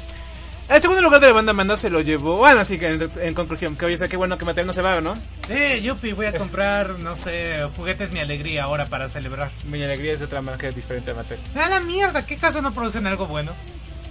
[0.69, 2.37] El segundo lugar de la banda Manda se lo llevó.
[2.37, 5.01] Bueno, así que en, en conclusión, que oye, qué bueno que Mateo no se va,
[5.01, 5.15] ¿no?
[5.47, 9.49] Sí, Yupi, voy a comprar, no sé, juguetes mi alegría ahora para celebrar.
[9.65, 11.39] Mi alegría es de otra marca diferente a Mateo.
[11.55, 13.51] A la mierda, ¿qué caso no producen algo bueno?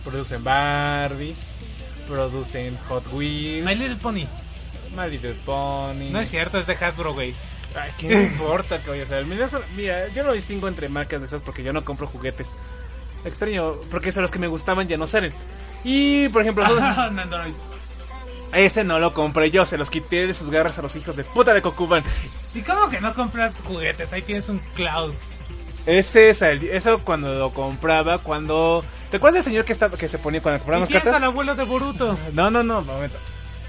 [0.02, 1.38] Producen Barbies,
[2.08, 4.26] producen Hot Wheels, My Little Pony.
[4.96, 6.10] My Little Pony.
[6.10, 7.34] No es cierto, es de Hasbro, güey.
[7.74, 9.26] Ay, ¿qué me importa que vaya a ser?
[9.26, 12.48] Mira, mira, yo no distingo entre marcas de esas porque yo no compro juguetes.
[13.24, 15.32] Extraño, porque son los que me gustaban ya no salen.
[15.84, 16.64] Y, por ejemplo,
[18.52, 21.24] ese no lo compré yo, se los quité de sus garras a los hijos de
[21.24, 22.02] puta de Cocuban.
[22.54, 24.12] ¿Y cómo que no compras juguetes?
[24.12, 25.12] Ahí tienes un cloud.
[25.86, 28.84] Ese es el- eso cuando lo compraba, cuando...
[29.10, 31.14] ¿Te acuerdas del señor que, estaba, que se ponía cuando ¿Y compramos cartas?
[31.14, 32.18] al abuelo de Boruto?
[32.34, 33.16] No, no, no, momento.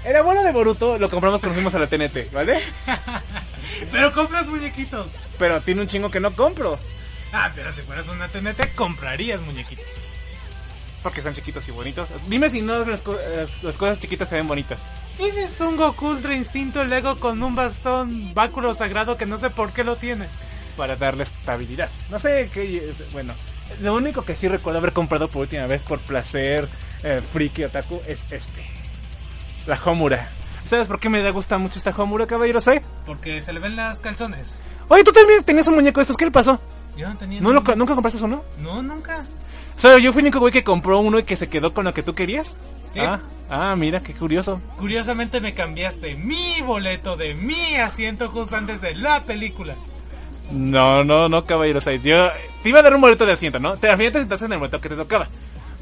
[0.04, 2.60] El abuelo de Boruto lo compramos cuando fuimos a la TNT, ¿vale?
[3.92, 5.08] Pero compras muñequitos.
[5.38, 6.78] Pero tiene un chingo que no compro.
[7.32, 9.86] Ah, pero si fueras una TNT, comprarías muñequitos.
[11.02, 12.08] Porque son chiquitos y bonitos.
[12.26, 14.80] Dime si no las, eh, las cosas chiquitas se ven bonitas.
[15.16, 19.72] Tienes un Goku Ultra Instinto Lego con un bastón báculo sagrado que no sé por
[19.72, 20.26] qué lo tiene.
[20.76, 21.88] para darle estabilidad.
[22.10, 22.92] No sé qué.
[23.12, 23.34] Bueno,
[23.80, 26.68] lo único que sí recuerdo haber comprado por última vez por placer
[27.02, 28.62] eh, friki otaku es este:
[29.66, 30.28] la Homura.
[30.64, 32.60] ¿Sabes por qué me da gusta mucho esta Homura, caballero?
[32.60, 32.82] ¿sabes?
[33.06, 34.58] Porque se le ven las calzones.
[34.88, 36.60] Oye, tú también tenías un muñeco de estos, ¿qué le pasó?
[36.96, 37.40] Yo no tenía.
[37.40, 37.62] ¿No lo.
[37.76, 38.44] ¿Nunca compraste uno?
[38.58, 39.24] No, nunca.
[39.76, 41.84] O sea, yo fui el único güey que compró uno y que se quedó con
[41.84, 42.56] lo que tú querías.
[42.92, 43.00] Sí.
[43.00, 44.60] Ah, ah, mira, qué curioso.
[44.78, 49.74] Curiosamente me cambiaste mi boleto de mi asiento justo antes de la película.
[50.50, 52.02] No, no, no, caballero 6.
[52.02, 52.28] Yo
[52.62, 53.76] te iba a dar un boleto de asiento, ¿no?
[53.76, 55.28] Te, al final te sentaste en el boleto que te tocaba.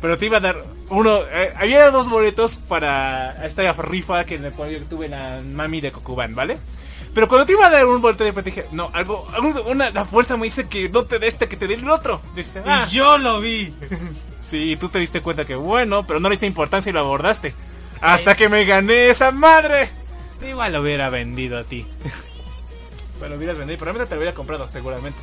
[0.01, 1.21] Pero te iba a dar uno.
[1.33, 5.81] eh, había dos boletos para esta rifa que en el cual yo tuve la mami
[5.81, 6.59] de Cocuban, ¿vale?
[7.15, 10.05] Pero cuando te iba a dar un boleto, de dije, no, algo, algo- una, la
[10.05, 12.21] fuerza me dice que no te dé este, que te dé el otro.
[12.37, 13.75] Dijiste, ah, Y yo lo vi.
[14.49, 17.55] sí, tú te diste cuenta que bueno, pero no le diste importancia y lo abordaste.
[18.01, 19.91] Hasta que me gané esa madre.
[20.49, 21.85] Igual lo hubiera vendido a ti.
[23.19, 25.19] Bueno, hubieras vendido, probablemente te lo hubiera comprado, seguramente.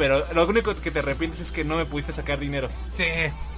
[0.00, 2.70] Pero lo único que te arrepientes es que no me pudiste sacar dinero.
[2.96, 3.04] Sí,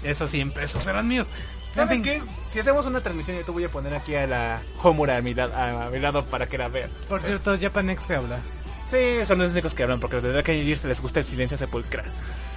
[0.02, 1.30] esos 100 pesos eran míos.
[1.68, 2.20] En ¿Saben qué?
[2.52, 5.34] Si hacemos una transmisión, yo te voy a poner aquí a la Homura a mi,
[5.34, 6.90] lado, a mi lado para que la vean.
[7.08, 8.40] Por cierto, Japanex te habla.
[8.86, 11.56] Sí, son los únicos que hablan porque los de Dark Angels les gusta el silencio
[11.56, 12.10] sepulcral.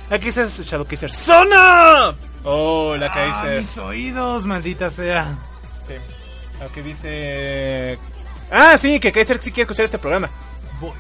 [0.09, 1.11] Aquí está Shadow Kaiser.
[1.11, 2.15] ¡Zona!
[2.43, 3.59] Oh, la Ah, Kaiser.
[3.59, 5.37] mis oídos, maldita sea.
[5.87, 5.93] Sí.
[6.59, 7.99] Lo que dice.
[8.51, 10.29] Ah, sí, que Kaiser sí quiere escuchar este programa.
[10.81, 10.91] Voy.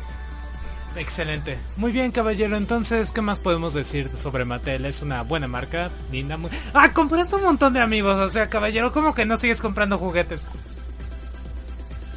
[0.95, 1.57] Excelente.
[1.75, 2.55] Muy bien, caballero.
[2.55, 4.85] Entonces, ¿qué más podemos decir sobre Mattel?
[4.85, 6.49] Es una buena marca, linda, muy...
[6.73, 8.17] Ah, compraste un montón de amigos.
[8.19, 10.41] O sea, caballero, ¿cómo que no sigues comprando juguetes?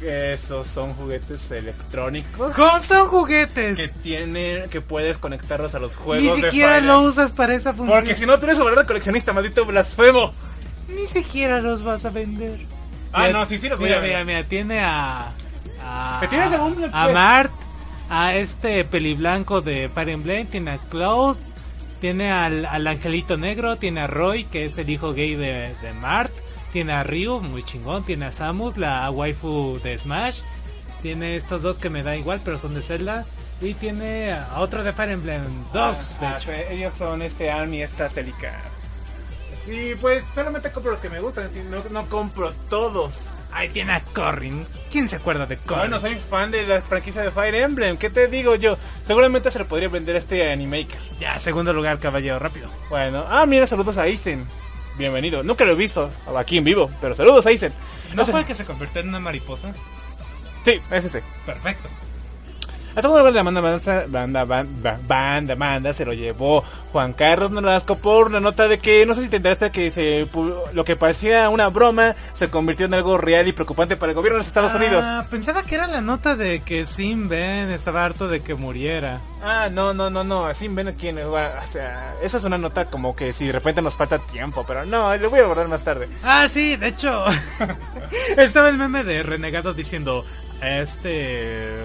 [0.01, 3.75] Esos son juguetes electrónicos ¿Cómo son juguetes?
[3.75, 7.53] que tiene, que puedes conectarlos a los juegos Ni de siquiera Fire lo usas para
[7.53, 7.99] esa función.
[7.99, 10.33] Porque si no, eres un verdadero coleccionista, maldito blasfemo.
[10.95, 12.61] Ni siquiera los vas a vender.
[13.11, 14.25] Ah, Mira, no, sí, sí los voy mira, a vender.
[14.25, 15.31] Mira, mira, tiene a...
[15.83, 17.51] a ¿Me tienes a un- a Mart,
[18.09, 21.37] a este peliblanco de Fire Emblem, tiene a Cloud,
[22.01, 25.93] tiene al, al angelito negro, tiene a Roy, que es el hijo gay de, de
[25.93, 26.31] Mart,
[26.73, 30.39] tiene a Ryu, muy chingón, tiene a Samus, la waifu de Smash,
[31.01, 33.25] tiene estos dos que me da igual, pero son de Zelda,
[33.61, 35.41] y tiene a otro de Fire Emblem,
[35.73, 36.51] dos, de Ah, hecho.
[36.51, 38.59] ah, ellos son este Arm y esta Celica.
[39.67, 43.39] Y pues solamente compro los que me gustan, si no, no compro todos.
[43.51, 44.65] Ahí tiene a Corrin.
[44.89, 45.91] ¿Quién se acuerda de Corrin?
[45.91, 47.97] Bueno, soy fan de la franquicia de Fire Emblem.
[47.97, 48.77] ¿Qué te digo yo?
[49.03, 50.99] Seguramente se le podría vender este Animaker.
[51.19, 52.69] Ya, segundo lugar, caballero, rápido.
[52.89, 54.45] Bueno, ah, mira, saludos a Aizen.
[54.97, 55.43] Bienvenido.
[55.43, 57.73] Nunca lo he visto aquí en vivo, pero saludos a Aizen.
[58.15, 59.73] ¿No fue el que se convirtió en una mariposa?
[60.65, 61.23] Sí, es ese.
[61.45, 61.89] Perfecto.
[62.95, 67.51] A segundo lugar de la banda, banda, banda, banda, banda, se lo llevó Juan Carlos
[67.51, 70.27] Nolasco por la nota de que, no sé si te enteraste que se,
[70.73, 74.35] lo que parecía una broma se convirtió en algo real y preocupante para el gobierno
[74.35, 75.03] de los Estados Unidos.
[75.05, 79.21] Ah, pensaba que era la nota de que Sim Ben estaba harto de que muriera.
[79.43, 82.57] Ah, no, no, no, no, así ven aquí en el o sea, esa es una
[82.57, 85.67] nota como que si de repente nos falta tiempo, pero no, le voy a abordar
[85.67, 86.09] más tarde.
[86.23, 87.23] Ah, sí, de hecho.
[88.37, 90.25] estaba el meme de Renegado diciendo,
[90.61, 91.77] este...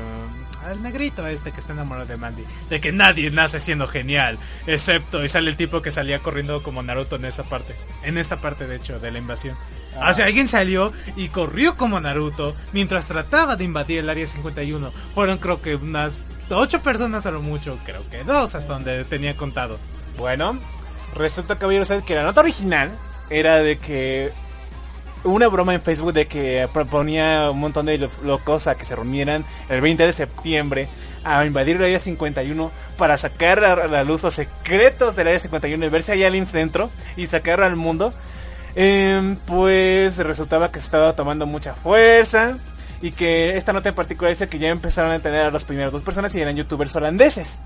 [0.64, 2.44] Al negrito este que está enamorado de Mandy.
[2.70, 4.38] De que nadie nace siendo genial.
[4.66, 7.74] Excepto, y sale el tipo que salía corriendo como Naruto en esa parte.
[8.02, 9.56] En esta parte, de hecho, de la invasión.
[9.96, 10.10] Ah.
[10.10, 14.90] O sea, alguien salió y corrió como Naruto mientras trataba de invadir el área 51.
[15.14, 17.78] Fueron creo que unas ocho personas a lo mucho.
[17.84, 19.78] Creo que dos hasta donde tenía contado.
[20.16, 20.58] Bueno,
[21.14, 22.96] resulta caballero saber que la nota original
[23.30, 24.32] era de que
[25.24, 28.94] una broma en Facebook de que proponía un montón de lo- locos a que se
[28.94, 30.88] reunieran el 20 de septiembre
[31.24, 35.86] a invadir el área 51 para sacar a la luz los secretos del área 51
[35.86, 38.12] y ver si hay aliens dentro y sacarlo al mundo.
[38.76, 42.58] Em, pues resultaba que se estaba tomando mucha fuerza
[43.00, 45.92] y que esta nota en particular dice que ya empezaron a entender a las primeras
[45.92, 47.58] dos personas y eran youtubers holandeses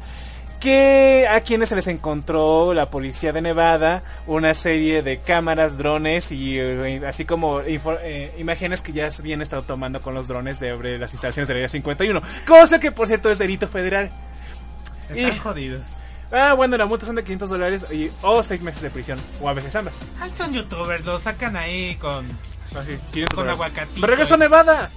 [0.61, 6.33] que a quienes se les encontró la policía de Nevada una serie de cámaras, drones
[6.33, 10.71] y eh, así como eh, imágenes que ya habían estado tomando con los drones de
[10.71, 14.11] sobre las instalaciones del área 51, cosa que por cierto es delito federal.
[15.09, 15.87] Están Y- jodidos.
[16.31, 19.49] Ah, bueno, la multa son de 500 dólares y o 6 meses de prisión o
[19.49, 19.94] a veces ambas.
[20.21, 22.27] Ay, son youtubers, lo sacan ahí con...
[22.79, 23.55] Así, 500 Con dólares.
[23.55, 24.01] aguacatito.
[24.01, 24.90] ¡Me regreso a Nevada!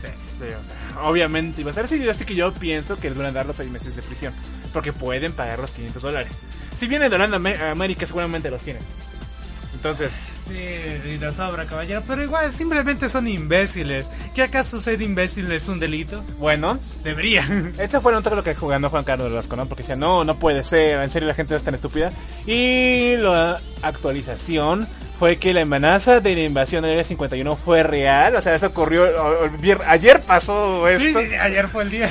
[0.00, 0.06] Sí.
[0.38, 3.26] Sí, o sea, obviamente iba a ser así, así que yo pienso que les van
[3.26, 4.32] a dar los 6 meses de prisión.
[4.72, 6.32] Porque pueden pagar los 500 dólares.
[6.76, 8.82] Si vienen de Holanda a América, seguramente los tienen.
[9.74, 10.12] Entonces,
[10.48, 12.02] Sí, y la sobra, caballero.
[12.06, 14.08] Pero igual, simplemente son imbéciles.
[14.34, 16.22] ¿Qué acaso ser imbécil es un delito?
[16.38, 17.46] bueno, Debería.
[17.78, 19.66] ese fue un lo que jugando Juan Carlos Velasco, ¿no?
[19.66, 22.12] Porque decía, no, no puede ser, en serio la gente es tan estúpida.
[22.46, 28.34] Y la actualización fue que la amenaza de la invasión del Área 51 fue real.
[28.34, 29.06] O sea, eso ocurrió,
[29.86, 31.20] ayer pasó esto.
[31.20, 32.10] sí, sí, ayer fue el día.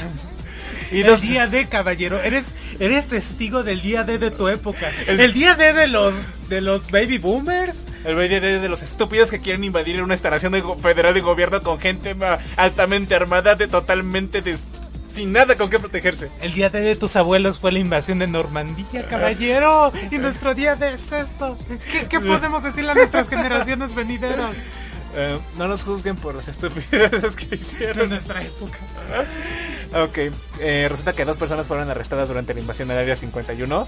[0.92, 2.20] Y el día D, caballero.
[2.22, 2.46] Eres,
[2.80, 4.90] eres testigo del día D de tu época.
[5.08, 6.14] El, día D de los,
[6.50, 7.86] de los baby boomers.
[8.04, 11.80] El BDD de los estúpidos que quieren invadir una instalación de federal de gobierno con
[11.80, 12.16] gente
[12.58, 14.60] altamente armada, de totalmente des-
[15.08, 16.30] sin nada con qué protegerse.
[16.42, 19.92] El día D de tus abuelos fue la invasión de Normandía, caballero.
[20.10, 21.58] Y nuestro día D es esto.
[21.92, 24.54] ¿Qué, qué podemos decirle a nuestras generaciones venideras
[25.14, 28.10] Eh, no nos juzguen por las estupideces que de hicieron.
[28.10, 28.78] nuestra época?
[29.94, 30.18] Ok,
[30.60, 33.88] eh, resulta que dos personas fueron arrestadas durante la invasión del área 51.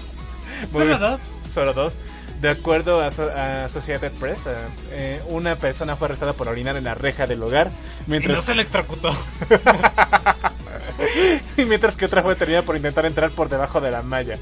[0.70, 1.00] Muy ¿Solo bien.
[1.00, 1.20] dos?
[1.52, 1.94] Solo dos.
[2.40, 4.50] De acuerdo a, So- a Associated Press, eh,
[4.92, 7.70] eh, una persona fue arrestada por orinar en la reja del hogar,
[8.06, 9.16] Y mientras no se electrocutó.
[11.56, 14.38] y mientras que otra fue detenida por intentar entrar por debajo de la malla.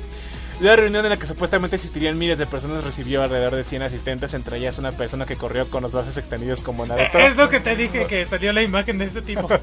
[0.60, 4.34] La reunión en la que supuestamente asistirían miles de personas recibió alrededor de 100 asistentes,
[4.34, 7.18] entre ellas una persona que corrió con los brazos extendidos como Naruto.
[7.18, 9.48] Es lo que te dije que salió la imagen de este tipo.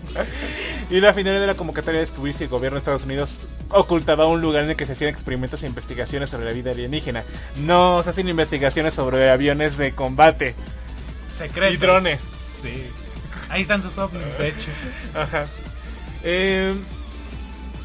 [0.89, 3.36] Y la finalidad de la convocatoria de descubrir si el gobierno de Estados Unidos
[3.69, 7.23] ocultaba un lugar en el que se hacían experimentos e investigaciones sobre la vida alienígena.
[7.58, 10.56] No, se hacen investigaciones sobre aviones de combate
[11.38, 11.75] Secretos.
[11.75, 12.21] y drones.
[12.63, 12.86] Sí.
[13.49, 14.69] Ahí están sus ovnis, de hecho.
[15.13, 15.45] Ajá.
[16.23, 16.73] Eh,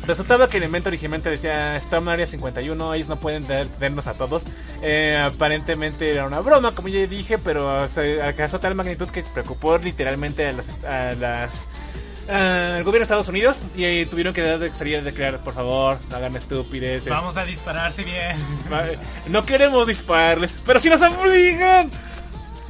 [0.06, 4.44] Resultaba que el invento originalmente decía Storm Area 51, ellos no pueden tenernos a todos.
[4.82, 9.78] Eh, aparentemente era una broma, como ya dije, pero se alcanzó tal magnitud que preocupó
[9.78, 11.68] literalmente a las, a las
[12.26, 16.16] gobierno de Estados Unidos y tuvieron que dar de salir a declarar, por favor, no
[16.16, 17.10] hagan estupideces.
[17.10, 18.38] Vamos a disparar si bien.
[19.28, 21.90] No queremos dispararles, pero si nos obligan.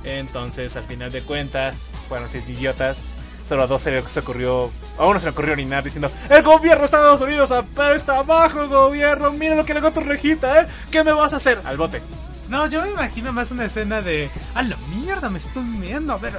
[0.04, 1.76] Entonces, al final de cuentas,
[2.08, 2.98] fueron seis idiotas.
[3.46, 6.80] Solo a dos se les ocurrió, a uno se le ocurrió orinar diciendo, el gobierno
[6.80, 10.66] de Estados Unidos apesta abajo, gobierno, mira lo que le hago a tu rejita, ¿eh?
[10.90, 11.58] ¿Qué me vas a hacer?
[11.64, 12.00] Al bote.
[12.48, 14.30] No, yo me imagino más una escena de.
[14.54, 15.30] ¡A la mierda!
[15.30, 15.64] Me estoy.
[16.08, 16.34] A ver,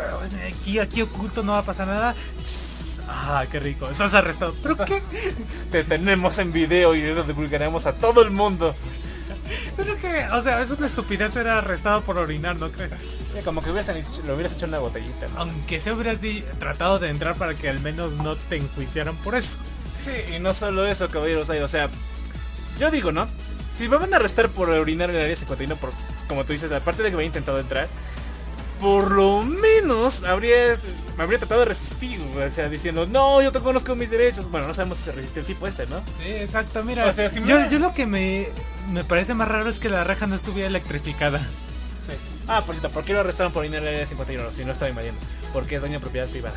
[0.47, 2.15] aquí, aquí oculto no va a pasar nada.
[3.07, 3.89] Ah, qué rico.
[3.89, 4.53] Estás arrestado.
[4.61, 5.01] ¿Pero qué?
[5.71, 8.75] Te tenemos en video y lo divulgaremos a todo el mundo.
[9.77, 10.25] ¿Pero qué?
[10.33, 12.93] O sea, es una estupidez ser arrestado por orinar, ¿no crees?
[12.93, 15.41] Sí, como que hubieras, lo hubieras hecho en una botellita, ¿no?
[15.41, 16.17] Aunque se hubieras
[16.59, 19.57] tratado de entrar para que al menos no te enjuiciaran por eso.
[20.03, 21.89] Sí, y no solo eso, caballeros, o sea,
[22.79, 23.27] yo digo, ¿no?
[23.75, 25.91] Si me van a arrestar por orinar en el área 51, por,
[26.27, 27.87] como tú dices, aparte de que me había intentado entrar,
[28.79, 30.77] por lo menos habría,
[31.17, 34.49] me habría tratado de resistir, o sea, diciendo, no, yo te conozco mis derechos.
[34.51, 36.01] Bueno, no sabemos si se resiste el tipo este, ¿no?
[36.17, 36.83] Sí, exacto.
[36.83, 38.49] Mira, O sea, si me- yo, yo lo que me,
[38.91, 41.39] me parece más raro es que la reja no estuviera electrificada.
[41.39, 42.15] Sí.
[42.47, 44.53] Ah, por cierto, ¿por qué lo arrestaron por el área 51?
[44.53, 45.19] Si no estaba invadiendo.
[45.53, 46.55] Porque es daño a propiedad privada.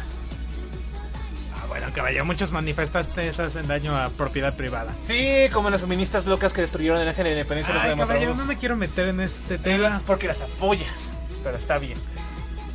[1.55, 4.95] Ah, bueno, caballero, muchos manifestantes hacen daño a propiedad privada.
[5.07, 7.75] Sí, como las feministas locas que destruyeron el ángel de la independencia.
[7.81, 10.03] Ay, no me quiero meter en este tema.
[10.07, 10.95] Porque las apoyas.
[11.43, 11.99] Pero está bien.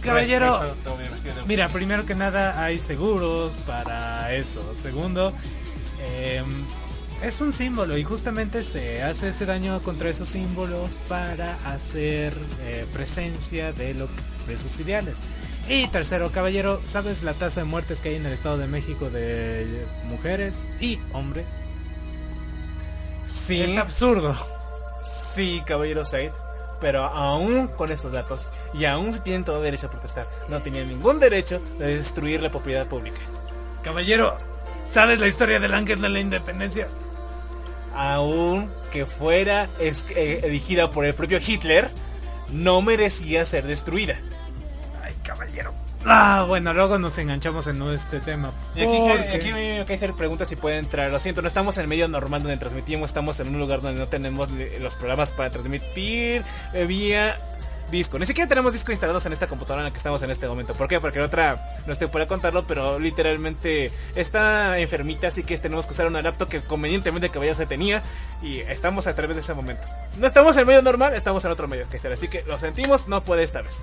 [0.04, 0.76] Caballero.
[1.46, 4.74] Mira, primero que nada hay seguros para eso.
[4.76, 5.34] Segundo,
[6.02, 6.44] eh,
[7.24, 12.86] es un símbolo y justamente se hace ese daño contra esos símbolos para hacer eh,
[12.92, 14.08] presencia de, lo,
[14.48, 15.16] de sus ideales.
[15.70, 19.10] Y tercero, caballero, ¿sabes la tasa de muertes que hay en el Estado de México
[19.10, 21.48] de mujeres y hombres?
[23.26, 23.62] Sí.
[23.62, 24.36] Es absurdo.
[25.34, 26.32] Sí, caballero Said,
[26.82, 30.90] pero aún con estos datos, y aún si tienen todo derecho a protestar, no tenían
[30.90, 33.22] ningún derecho de destruir la propiedad pública.
[33.82, 34.38] Caballero,
[34.92, 36.90] ¿sabes la historia del ángel de la independencia?
[37.96, 41.90] Aún que fuera es- eh, elegida por el propio Hitler,
[42.52, 44.16] no merecía ser destruida.
[45.04, 45.74] Ay, caballero.
[46.06, 48.52] Ah, bueno, luego nos enganchamos en este tema.
[48.76, 51.10] Y aquí, porque- aquí me Kaiser pregunta si puede entrar.
[51.12, 54.00] Lo siento, no estamos en el medio normal donde transmitimos, estamos en un lugar donde
[54.02, 57.38] no tenemos eh, los programas para transmitir eh, vía
[57.92, 58.20] disco.
[58.20, 60.74] Ni siquiera tenemos disco instalados en esta computadora en la que estamos en este momento.
[60.74, 61.00] ¿Por qué?
[61.00, 65.94] Porque la otra, no estoy para contarlo, pero literalmente está enfermita, así que tenemos que
[65.94, 68.04] usar una laptop que convenientemente que se tenía
[68.42, 69.86] y estamos a través de ese momento.
[70.18, 72.14] No estamos en el medio normal, estamos en otro medio, Kaiser.
[72.14, 73.78] Así que lo sentimos, no puede esta vez.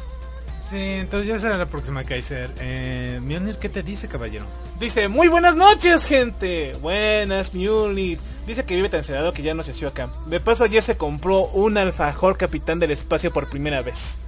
[0.68, 2.52] Sí, entonces ya será la próxima Kaiser.
[2.60, 4.46] Eh, Mjolnir, ¿qué te dice, caballero?
[4.78, 6.72] Dice, muy buenas noches, gente.
[6.80, 8.20] Buenas, Mjolnir.
[8.50, 10.10] Dice que vive tan sedado que ya no se asió acá.
[10.26, 14.18] De paso, ayer se compró un alfajor capitán del espacio por primera vez.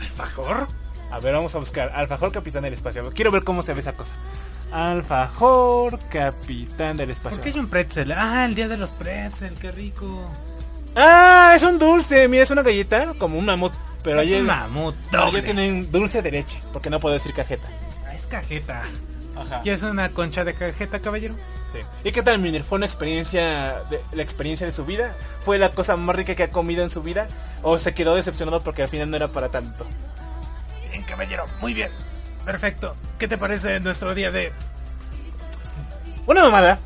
[0.00, 0.68] ¿Alfajor?
[1.10, 1.90] A ver, vamos a buscar.
[1.92, 3.10] Alfajor capitán del espacio.
[3.12, 4.12] Quiero ver cómo se ve esa cosa.
[4.70, 7.38] Alfajor capitán del espacio.
[7.38, 8.12] ¿Por qué hay un pretzel?
[8.12, 10.30] Ah, el día de los pretzel, qué rico.
[10.94, 12.28] Ah, es un dulce.
[12.28, 13.72] Mira, es una galleta como un mamut.
[14.04, 15.38] Pero es ayer, un mamut doble.
[15.40, 16.60] ayer tienen dulce de leche.
[16.72, 17.66] Porque no puedo decir cajeta.
[18.06, 18.84] Ah, Es cajeta.
[19.38, 19.62] Ajá.
[19.62, 21.34] ¿Qué es una concha de cajeta, caballero?
[21.72, 21.78] Sí.
[22.04, 22.62] ¿Y qué tal, Miner?
[22.62, 25.14] ¿Fue una experiencia, de, la experiencia de su vida?
[25.40, 27.28] ¿Fue la cosa más rica que ha comido en su vida?
[27.62, 29.86] ¿O se quedó decepcionado porque al final no era para tanto?
[30.90, 31.90] Bien, caballero, muy bien.
[32.44, 32.94] Perfecto.
[33.18, 34.52] ¿Qué te parece nuestro día de
[36.26, 36.78] Una mamada.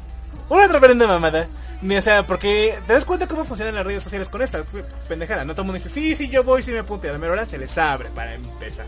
[0.48, 1.48] Una reverenda mamada.
[1.82, 4.64] Ni, O sea, porque te das cuenta cómo funcionan las redes sociales con esta
[5.08, 5.44] pendejada.
[5.44, 7.08] No todo el mundo dice, sí, sí, yo voy, sí me apunte.
[7.08, 8.86] A la mera hora se les abre para empezar.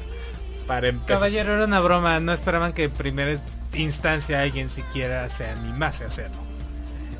[0.66, 1.16] Para empezar.
[1.16, 2.20] Caballero, era una broma.
[2.20, 3.38] No esperaban que en primera
[3.72, 6.44] instancia alguien siquiera se animase a hacerlo.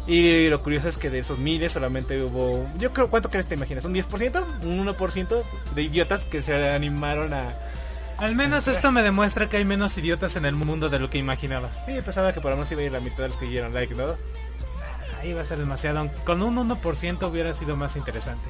[0.07, 3.55] Y lo curioso es que de esos miles solamente hubo, yo creo, ¿cuánto crees te
[3.55, 3.87] imaginas?
[3.87, 4.45] ¿Un 10%?
[4.65, 5.43] ¿Un 1%
[5.75, 7.49] de idiotas que se animaron a...
[8.19, 11.19] Al menos esto me demuestra que hay menos idiotas en el mundo de lo que
[11.19, 11.71] imaginaba.
[11.87, 13.73] Sí, pensaba que por lo menos iba a ir la mitad de los que dieron
[13.73, 14.15] like, ¿no?
[15.21, 16.11] Ahí va a ser demasiado.
[16.25, 18.45] Con un 1% hubiera sido más interesante.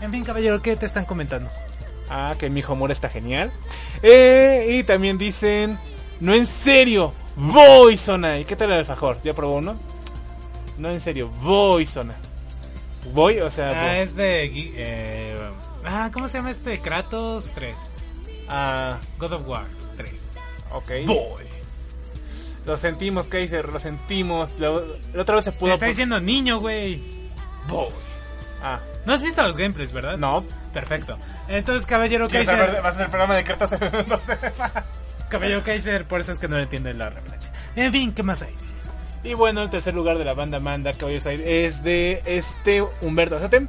[0.00, 1.48] En fin, caballero, ¿qué te están comentando?
[2.10, 3.50] Ah, que mi hijo amor está genial.
[4.02, 5.78] Eh, y también dicen,
[6.20, 8.38] no en serio, voy zona.
[8.38, 9.18] ¿Y qué tal el alfajor?
[9.22, 9.76] ¿Ya probó uno?
[10.78, 12.14] No en serio, voy zona.
[13.12, 14.44] Voy, o sea, Ah, es de...
[14.54, 15.36] Eh,
[15.84, 16.80] ah, ¿cómo se llama este?
[16.80, 17.74] Kratos 3.
[18.48, 20.12] Ah, God of War 3.
[20.72, 20.90] ok.
[21.06, 21.44] Boy.
[22.66, 24.56] Lo sentimos, Kaiser, lo sentimos.
[24.58, 24.70] La,
[25.14, 25.74] la otra vez se Te pudo...
[25.74, 27.02] está diciendo niño, güey.
[27.68, 27.88] Boy.
[28.62, 30.18] Ah, No has visto los gameplays, ¿verdad?
[30.18, 30.44] no.
[30.72, 31.18] Perfecto.
[31.48, 32.66] Entonces, caballero ¿Quieres Kaiser...
[32.66, 33.70] saber- ¿Vas a hacer el programa de cartas?
[35.28, 37.52] Caballero Kaiser, por eso es que no le entienden la referencia.
[37.76, 38.54] En fin, ¿qué más hay?
[39.24, 43.36] Y bueno, el tercer lugar de la banda Manda, Caballeros Aire, es de este Humberto
[43.36, 43.66] Azate.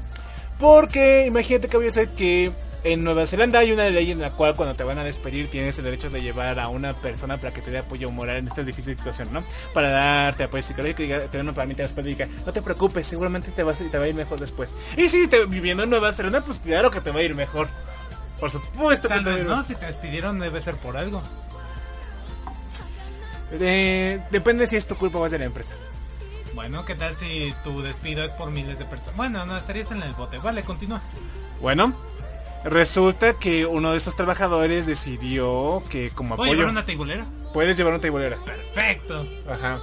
[0.58, 2.52] Porque imagínate, Caballeros Aire, que
[2.84, 5.78] en Nueva Zelanda hay una ley en la cual cuando te van a despedir tienes
[5.78, 8.64] el derecho de llevar a una persona para que te dé apoyo moral en esta
[8.64, 9.44] difícil situación, ¿no?
[9.74, 13.06] Para darte apoyo psicológico y te den una palmita después y diga, no te preocupes,
[13.06, 14.74] seguramente te, vas, te va a ir mejor después.
[14.96, 17.68] Y si te, viviendo en Nueva Zelanda, pues claro que te va a ir mejor.
[18.40, 21.22] Por supuesto que te no, si te despidieron debe ser por algo.
[23.52, 25.74] Eh, depende si es tu culpa o es de la empresa.
[26.54, 29.18] Bueno, ¿qué tal si tu despido es por miles de personas?
[29.18, 30.38] Bueno, no estarías en el bote.
[30.38, 31.02] Vale, continúa.
[31.60, 31.94] Bueno,
[32.64, 37.26] resulta que uno de estos trabajadores decidió que como ¿Puedo apoyo llevar una teibolera?
[37.54, 38.38] puedes llevar una tibolera.
[38.46, 39.26] Perfecto.
[39.50, 39.80] Ajá.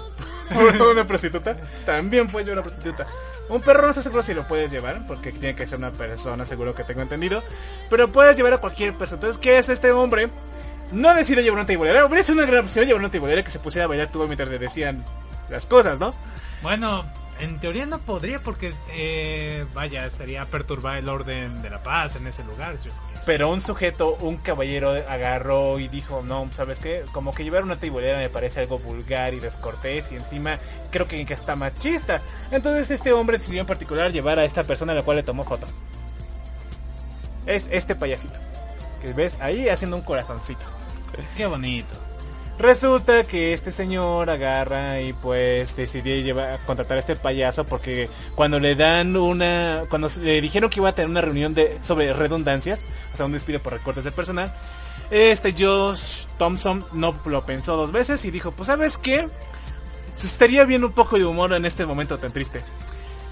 [0.92, 1.56] una prostituta.
[1.84, 3.06] También puedes llevar una prostituta.
[3.48, 6.44] Un perro no estoy seguro si lo puedes llevar, porque tiene que ser una persona,
[6.44, 7.42] seguro que tengo entendido.
[7.88, 9.18] Pero puedes llevar a cualquier persona.
[9.18, 10.28] Entonces, ¿qué es este hombre?
[10.92, 12.06] No decide llevar una tibolera.
[12.06, 14.48] Hubiera sido una gran opción llevar una tibolera que se pusiera a bailar tubo mientras
[14.48, 15.04] le decían
[15.48, 16.14] las cosas, ¿no?
[16.62, 17.04] Bueno,
[17.38, 22.26] en teoría no podría porque, eh, vaya, sería perturbar el orden de la paz en
[22.26, 22.78] ese lugar.
[22.82, 27.04] yo es que- Pero un sujeto, un caballero, agarró y dijo, no, ¿sabes qué?
[27.12, 30.58] Como que llevar una tibolera me parece algo vulgar y descortés y encima
[30.90, 32.22] creo que, que está machista.
[32.50, 35.44] Entonces este hombre decidió en particular llevar a esta persona a la cual le tomó
[35.44, 35.66] foto.
[37.46, 38.38] Es este payasito.
[39.02, 40.64] Que ves ahí haciendo un corazoncito.
[41.36, 41.94] Qué bonito.
[42.58, 48.58] Resulta que este señor agarra y pues decidió llevar, contratar a este payaso porque cuando
[48.58, 52.80] le dan una, cuando le dijeron que iba a tener una reunión de sobre redundancias,
[53.12, 54.54] o sea un despido por recortes de personal,
[55.10, 59.28] este Josh Thompson no lo pensó dos veces y dijo, pues sabes qué,
[60.24, 62.62] estaría bien un poco de humor en este momento tan triste.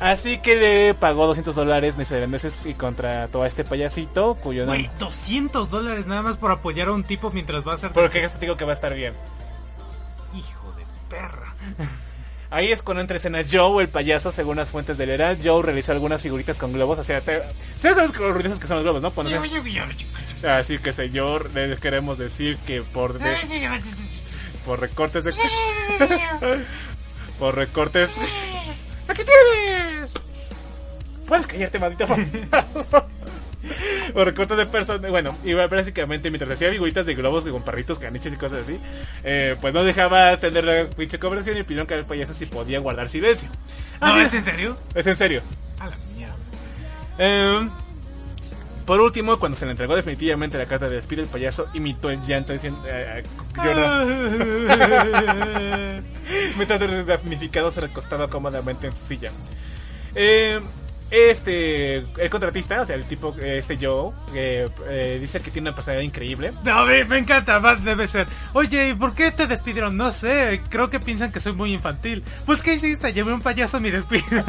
[0.01, 4.99] Así que le pagó 200 dólares neozelandeses y contrató a este payasito cuyo Güey, nombre...
[4.99, 7.93] 200 dólares nada más por apoyar a un tipo mientras va a ser...
[7.93, 9.15] Porque te digo que va a estar bien.
[10.35, 11.55] Hijo de perra.
[12.51, 15.37] Ahí es cuando entra en escena Joe, el payaso, según las fuentes del era.
[15.43, 16.99] Joe realizó algunas figuritas con globos.
[16.99, 17.41] O sea, te...
[17.77, 19.11] ¿sí sabes lo ruidosos que son los globos, ¿no?
[19.11, 19.37] Cuando se-
[20.47, 23.37] Así que, señor, le queremos decir que por, de-
[24.65, 25.33] por recortes de...
[27.39, 28.21] por recortes...
[29.15, 30.13] ¡Aquí tienes!
[31.27, 32.07] Puedes callarte, maldito.
[34.13, 35.11] por recortes de personas.
[35.11, 38.79] Bueno, iba básicamente mientras hacía figuritas de globos con perritos, caniches y cosas así,
[39.23, 42.79] eh, pues no dejaba tener la pinche conversación y pidieron que el payaso si podía
[42.81, 43.49] guardar silencio.
[44.01, 44.77] ¿No Ah, es en serio?
[44.95, 45.43] es en serio.
[45.79, 46.35] A la mierda.
[47.19, 47.71] Em,
[48.87, 52.21] por último, cuando se le entregó definitivamente la carta de despido, el payaso imitó el
[52.23, 52.83] llanto diciendo...
[52.87, 53.25] eh,
[53.65, 53.65] eh.
[56.57, 59.31] Mientras el damnificado se recostaba cómodamente en su silla.
[60.15, 60.61] Eh,
[61.15, 65.75] este, el contratista, o sea, el tipo, este Joe, eh, eh, dice que tiene una
[65.75, 66.53] personalidad increíble.
[66.65, 68.27] No, me, me encanta, más debe ser.
[68.53, 69.97] Oye, ¿y por qué te despidieron?
[69.97, 72.25] No sé, creo que piensan que soy muy infantil.
[72.47, 73.13] Pues, ¿qué hiciste?
[73.13, 74.25] Llevé un payaso a mi despido.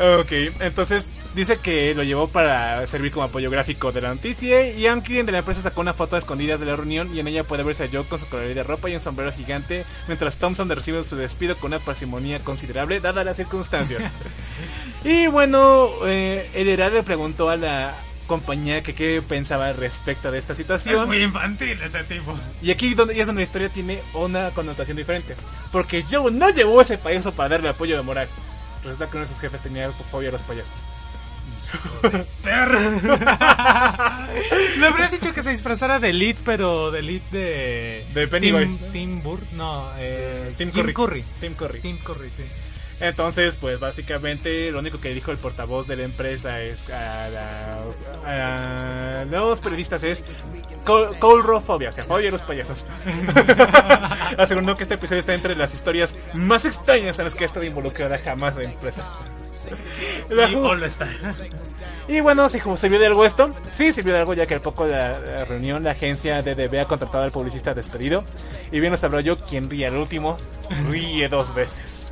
[0.00, 1.04] Ok, entonces
[1.34, 5.00] dice que lo llevó para servir como apoyo gráfico de la noticia y a un
[5.00, 7.44] cliente de la empresa sacó una foto a escondidas de la reunión y en ella
[7.44, 10.68] puede verse a Joe con su color de ropa y un sombrero gigante mientras Thompson
[10.68, 14.02] recibe su despido con una parsimonia considerable dadas las circunstancias.
[15.04, 17.94] y bueno, eh, el Herald le preguntó a la
[18.26, 21.08] compañía que qué pensaba respecto de esta es situación.
[21.08, 22.38] muy infantil ese tipo.
[22.62, 25.34] Y aquí donde, es donde la historia tiene una connotación diferente.
[25.72, 28.28] Porque Joe no llevó ese payaso para darle apoyo de moral.
[28.84, 30.89] Resulta que uno de sus jefes tenía fobia a los payasos.
[32.42, 32.50] Le
[34.86, 38.06] habría dicho que se disfrazara de Elite, pero de Elite de.
[38.14, 38.78] De Pennywise.
[38.84, 40.94] Tim, Tim Burr, no, eh, Tim Curry.
[40.94, 41.24] Curry.
[41.40, 41.80] Tim Curry.
[41.80, 42.44] Tim Curry, sí.
[43.02, 49.22] Entonces, pues básicamente lo único que dijo el portavoz de la empresa es a, la-
[49.22, 50.22] a los periodistas es
[50.84, 52.84] col- colrofobia, o sea, fobia a los payasos.
[54.36, 57.64] Asegurando que este episodio está entre las historias más extrañas en las que ha estado
[57.64, 59.02] involucrada jamás la empresa.
[62.08, 64.60] Y bueno, si como sirvió de algo esto, sí sirvió de algo ya que al
[64.60, 68.24] poco de la, la reunión la agencia DDB ha contratado al publicista despedido.
[68.72, 70.36] Y bien nos habló yo, quien ríe al último,
[70.88, 72.10] ríe dos veces.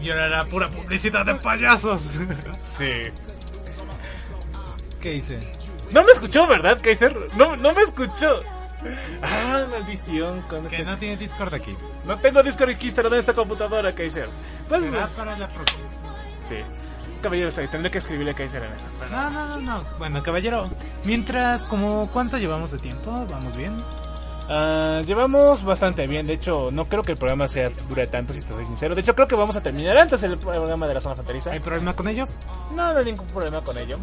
[0.00, 2.02] Y ahora la pura publicidad de payasos.
[2.78, 3.10] Sí.
[5.00, 5.40] ¿Qué hice?
[5.90, 7.16] No me escuchó, ¿verdad, Kaiser?
[7.36, 8.40] No, no me escuchó.
[9.22, 10.42] Ah, maldición.
[10.42, 10.86] Con Que este...
[10.86, 11.76] no tiene Discord aquí.
[12.04, 14.28] No tengo Discord aquí instalado en esta computadora, Kaiser.
[14.68, 15.88] Pues, Será para la próxima.
[16.48, 16.56] sí.
[17.20, 18.86] Caballero, tendré que escribirle a Kaiser en eso.
[19.10, 19.84] No, no, no, no.
[19.98, 20.68] Bueno, caballero.
[21.04, 23.26] Mientras, como ¿cuánto llevamos de tiempo?
[23.30, 23.76] ¿Vamos bien?
[24.48, 26.26] Ah, llevamos bastante bien.
[26.26, 28.94] De hecho, no creo que el programa sea dure tanto, si te soy sincero.
[28.94, 31.52] De hecho, creo que vamos a terminar antes el programa de la zona fronteriza.
[31.52, 32.26] ¿Hay problema con ello?
[32.74, 33.98] No, no hay ningún problema con ello.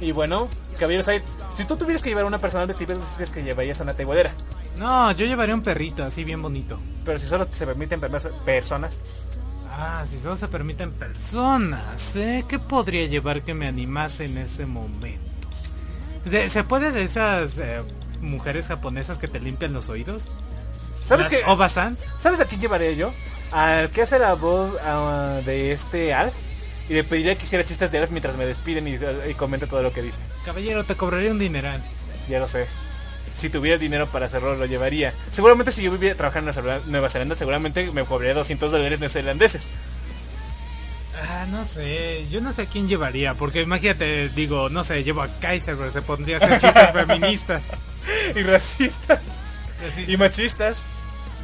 [0.00, 0.48] Y bueno,
[0.78, 3.94] Caballero Said, si tú tuvieras que llevar una persona vestida, ¿crees que llevarías a una
[3.94, 4.30] tebolera?
[4.76, 6.78] No, yo llevaría un perrito así bien bonito.
[7.04, 9.00] Pero si solo se permiten personas.
[9.80, 12.44] Ah, si solo se permiten personas, ¿eh?
[12.48, 15.20] ¿Qué podría llevar que me animase en ese momento?
[16.24, 17.82] De- ¿Se puede de esas eh,
[18.20, 20.32] mujeres japonesas que te limpian los oídos?
[21.06, 21.42] ¿Sabes qué?
[21.46, 22.00] Obasans?
[22.18, 23.12] ¿Sabes a quién llevaría yo?
[23.52, 26.34] Al que hace la voz ah, de este Alf.
[26.88, 28.98] Y le pediría que hiciera chistes de Alf mientras me despiden y,
[29.30, 30.20] y comente todo lo que dice.
[30.44, 31.80] Caballero, te cobraría un dineral.
[32.28, 32.66] Ya lo sé.
[33.38, 35.14] Si tuviera dinero para hacerlo, lo llevaría.
[35.30, 39.66] Seguramente si yo viviera trabajando en Nueva Zelanda- seguramente me cobraría 200 dólares neozelandeses.
[41.20, 45.22] Ah, no sé, yo no sé a quién llevaría, porque imagínate, digo, no sé, llevo
[45.22, 47.70] a Kaiser, pero se pondría a hacer chistes feministas
[48.36, 49.20] Y racistas.
[50.06, 50.78] Y machistas.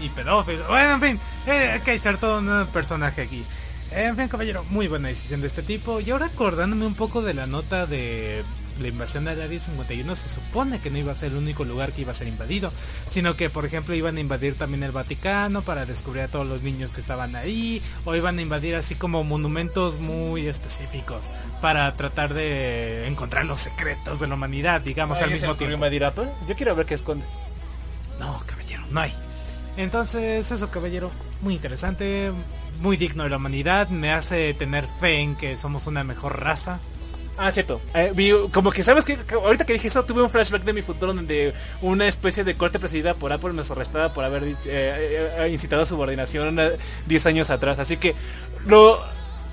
[0.01, 0.67] y pedófilos.
[0.69, 3.45] Bueno, en fin, eh, Kaiser, todo un personaje aquí.
[3.91, 5.99] Eh, En fin, caballero, muy buena decisión de este tipo.
[6.01, 8.45] Y ahora acordándome un poco de la nota de
[8.81, 11.93] la invasión del Área 51, se supone que no iba a ser el único lugar
[11.93, 12.73] que iba a ser invadido,
[13.09, 16.63] sino que, por ejemplo, iban a invadir también el Vaticano para descubrir a todos los
[16.63, 22.35] niños que estaban ahí, o iban a invadir así como monumentos muy específicos para tratar
[22.35, 25.75] de encontrar los secretos de la humanidad, digamos, al mismo tiempo.
[25.75, 26.29] invadir Apple?
[26.49, 27.25] Yo quiero ver qué esconde.
[28.19, 29.15] No, caballero, no hay.
[29.77, 31.11] Entonces, eso, caballero,
[31.41, 32.33] muy interesante,
[32.81, 36.79] muy digno de la humanidad, me hace tener fe en que somos una mejor raza.
[37.37, 37.81] Ah, cierto.
[37.95, 40.83] Eh, vi- como que, ¿sabes que Ahorita que dije eso, tuve un flashback de mi
[40.83, 45.49] futuro donde una especie de corte presidida por Apple nos arrestaba por haber eh, eh,
[45.53, 46.73] incitado a subordinación eh,
[47.07, 47.81] 10 años atrás.
[47.81, 48.15] Así que
[48.67, 49.01] lo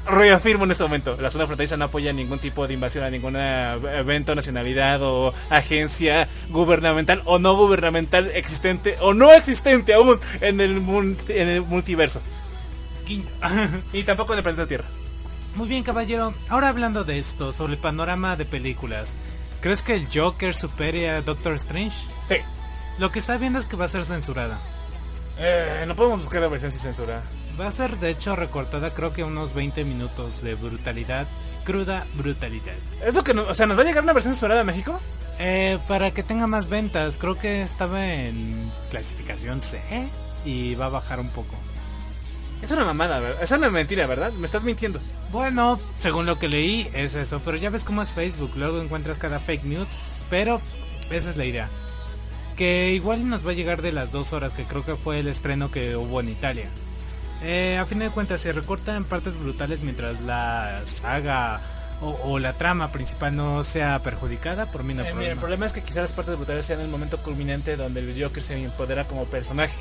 [0.07, 1.17] reafirmo en este momento.
[1.19, 6.27] La zona fronteriza no apoya ningún tipo de invasión a ningún evento, nacionalidad o agencia
[6.49, 10.77] gubernamental o no gubernamental existente o no existente aún en el,
[11.29, 12.21] en el multiverso.
[13.93, 14.85] Y tampoco en el planeta Tierra.
[15.55, 16.33] Muy bien, caballero.
[16.49, 19.15] Ahora hablando de esto, sobre el panorama de películas,
[19.59, 21.97] ¿crees que el Joker supere a Doctor Strange?
[22.27, 22.37] Sí.
[22.99, 24.59] Lo que está viendo es que va a ser censurada.
[25.39, 27.21] Eh, no podemos buscar la versión sin censura.
[27.59, 31.27] Va a ser, de hecho, recortada creo que unos 20 minutos de brutalidad,
[31.65, 32.75] cruda brutalidad.
[33.05, 34.99] Es lo que, no- o sea, ¿nos va a llegar una versión censurada a México?
[35.39, 39.81] Eh, para que tenga más ventas, creo que estaba en clasificación C
[40.45, 41.55] y va a bajar un poco.
[42.61, 43.41] Es una mamada, ¿verdad?
[43.43, 44.31] Es una mentira, ¿verdad?
[44.33, 44.99] Me estás mintiendo.
[45.31, 49.17] Bueno, según lo que leí, es eso, pero ya ves cómo es Facebook, luego encuentras
[49.17, 49.87] cada fake news,
[50.29, 50.61] pero
[51.09, 51.69] esa es la idea.
[52.55, 55.27] Que igual nos va a llegar de las dos horas, que creo que fue el
[55.27, 56.69] estreno que hubo en Italia.
[57.43, 61.61] Eh, a fin de cuentas, se recorta en partes brutales mientras la saga
[62.01, 65.39] o, o la trama principal no sea perjudicada, por mí no Eh, mira, el problema.
[65.41, 68.61] problema es que quizás las partes brutales sean el momento culminante donde el Joker se
[68.63, 69.73] empodera como personaje.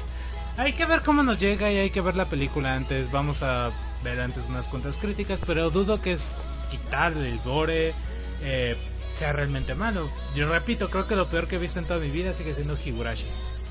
[0.61, 3.11] Hay que ver cómo nos llega y hay que ver la película antes.
[3.11, 3.71] Vamos a
[4.05, 6.37] ver antes unas cuantas críticas, pero dudo que es
[6.71, 7.95] quitarle el gore
[8.43, 8.77] eh,
[9.15, 10.11] sea realmente malo.
[10.35, 12.77] Yo repito, creo que lo peor que he visto en toda mi vida sigue siendo
[12.77, 13.25] Higurashi,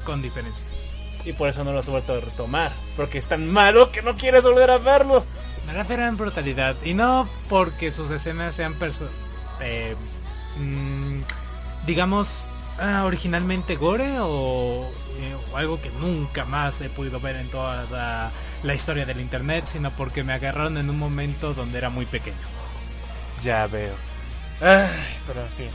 [0.03, 0.65] con diferencia.
[1.25, 2.73] Y por eso no lo has vuelto a retomar.
[2.95, 5.23] Porque es tan malo que no quieres volver a verlo.
[5.67, 9.07] Me refiero en brutalidad y no porque sus escenas sean perso
[9.61, 9.95] eh,
[10.57, 11.21] mm,
[11.85, 12.49] digamos
[12.79, 17.85] ah, originalmente gore o, eh, o algo que nunca más he podido ver en toda
[17.91, 18.31] la,
[18.63, 22.37] la historia del internet, sino porque me agarraron en un momento donde era muy pequeño.
[23.41, 23.93] Ya veo.
[24.61, 24.89] Ay,
[25.27, 25.69] pero en fin.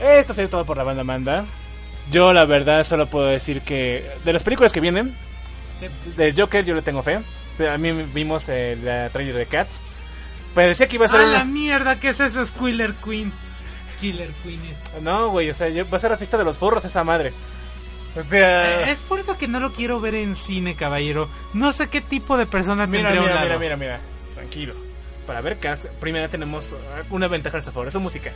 [0.00, 1.44] Esto sería todo por la banda Manda.
[2.10, 5.14] Yo la verdad solo puedo decir que de las películas que vienen,
[6.16, 7.20] del Joker yo le tengo fe.
[7.70, 9.72] A mí vimos eh, la trailer de Cats.
[10.54, 12.00] Pero decía que iba a ser ¡Ah, una- la mierda!
[12.00, 12.44] ¿Qué es eso?
[12.46, 13.32] Squiller Queen.
[14.00, 15.02] Killer Queen es.
[15.02, 17.32] No, güey, o sea, yo- va a ser la fiesta de los forros esa madre.
[18.16, 21.28] O sea, Eh, Es por eso que no lo quiero ver en cine, caballero.
[21.54, 23.60] No sé qué tipo de persona mira, tendría a un mira, mira, lado.
[23.60, 24.00] mira, mira,
[24.34, 24.74] tranquilo.
[25.26, 28.32] Para ver Cats, primero tenemos uh, una ventaja a favor, es su música.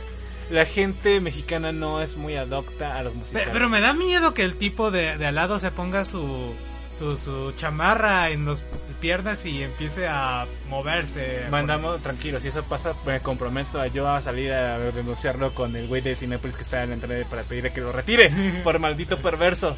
[0.49, 3.49] La gente mexicana no es muy adopta a los musicales.
[3.51, 6.53] Pero me da miedo que el tipo de, de al lado se ponga su,
[6.97, 8.63] su, su chamarra en las
[9.01, 11.47] piernas y empiece a moverse.
[11.49, 15.87] Mandamos, tranquilo, si eso pasa, me comprometo a yo a salir a denunciarlo con el
[15.87, 18.31] güey de Cinepolis que está en la entrada para pedirle que lo retire
[18.63, 19.75] por maldito perverso.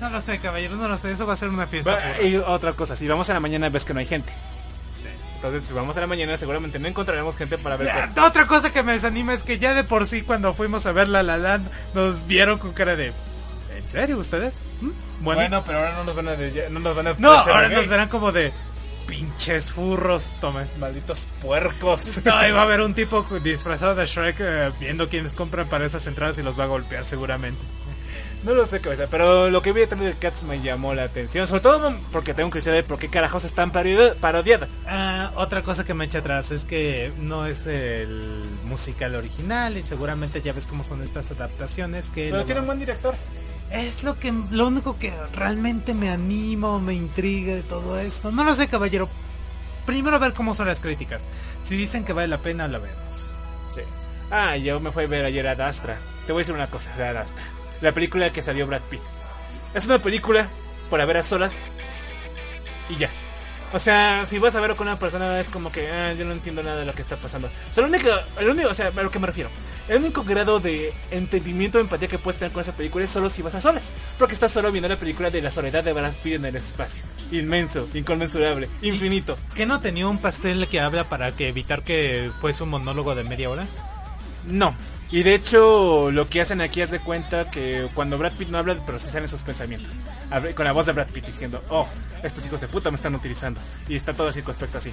[0.00, 1.12] No lo sé, caballero, no lo sé.
[1.12, 2.20] Eso va a ser una fiesta.
[2.20, 4.32] Y otra cosa, si vamos a la mañana ves que no hay gente.
[5.36, 7.90] Entonces, si vamos a la mañana, seguramente no encontraremos gente para ver.
[8.16, 11.08] Otra cosa que me desanima es que ya de por sí cuando fuimos a ver
[11.08, 13.12] La La Land nos vieron con cara de
[13.76, 14.54] ¿En serio ustedes?
[14.80, 14.90] ¿Mm?
[15.22, 16.34] Bueno, Bueno, pero ahora no nos van a,
[16.70, 18.52] no nos van a no, ahora nos verán como de
[19.06, 20.68] pinches furros, tomen.
[20.78, 22.20] malditos puercos.
[22.24, 25.86] No, y va a haber un tipo disfrazado de Shrek eh, viendo quiénes compran para
[25.86, 27.60] esas entradas y los va a golpear seguramente.
[28.44, 31.46] No lo sé, cabeza, pero lo que vi detrás de Cats me llamó la atención.
[31.46, 34.68] Sobre todo porque tengo curiosidad de por qué carajos están parodi- parodiadas.
[34.84, 39.84] Ah, otra cosa que me echa atrás es que no es el musical original y
[39.84, 43.14] seguramente ya ves cómo son estas adaptaciones que Pero tiene un buen director.
[43.72, 48.30] Es lo que lo único que realmente me anima o me intriga de todo esto.
[48.30, 49.08] No lo sé, caballero.
[49.86, 51.24] Primero a ver cómo son las críticas.
[51.66, 53.32] Si dicen que vale la pena, la vemos.
[53.74, 53.80] Sí.
[54.30, 55.98] Ah, yo me fui a ver ayer a Astra.
[56.26, 57.44] Te voy a decir una cosa de Ad Astra.
[57.80, 59.00] La película que salió Brad Pitt.
[59.74, 60.48] Es una película
[60.90, 61.54] para ver a solas
[62.90, 63.10] y ya.
[63.72, 66.32] O sea, si vas a verlo con una persona es como que ah, yo no
[66.32, 67.48] entiendo nada de lo que está pasando.
[67.48, 68.08] O sea, lo único,
[68.38, 69.48] el único, o sea, a lo que me refiero.
[69.88, 73.30] El único grado de entendimiento o empatía que puedes tener con esa película es solo
[73.30, 73.84] si vas a solas.
[74.18, 77.02] Porque estás solo viendo la película de la soledad de Brad Pitt en el espacio.
[77.30, 79.38] Inmenso, inconmensurable, infinito.
[79.54, 83.24] ¿Que no tenía un pastel que habla para que evitar que fuese un monólogo de
[83.24, 83.66] media hora?
[84.46, 84.74] No.
[85.12, 88.56] Y de hecho, lo que hacen aquí es de cuenta que cuando Brad Pitt no
[88.56, 89.96] habla, pero se salen sus pensamientos.
[90.54, 91.86] Con la voz de Brad Pitt diciendo, oh,
[92.22, 93.60] estos hijos de puta me están utilizando.
[93.88, 94.90] Y está todo circunspecto así.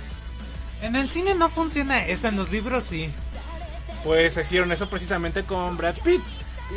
[0.82, 3.10] En el cine no funciona eso, en los libros sí.
[4.04, 6.22] Pues hicieron eso precisamente con Brad Pitt.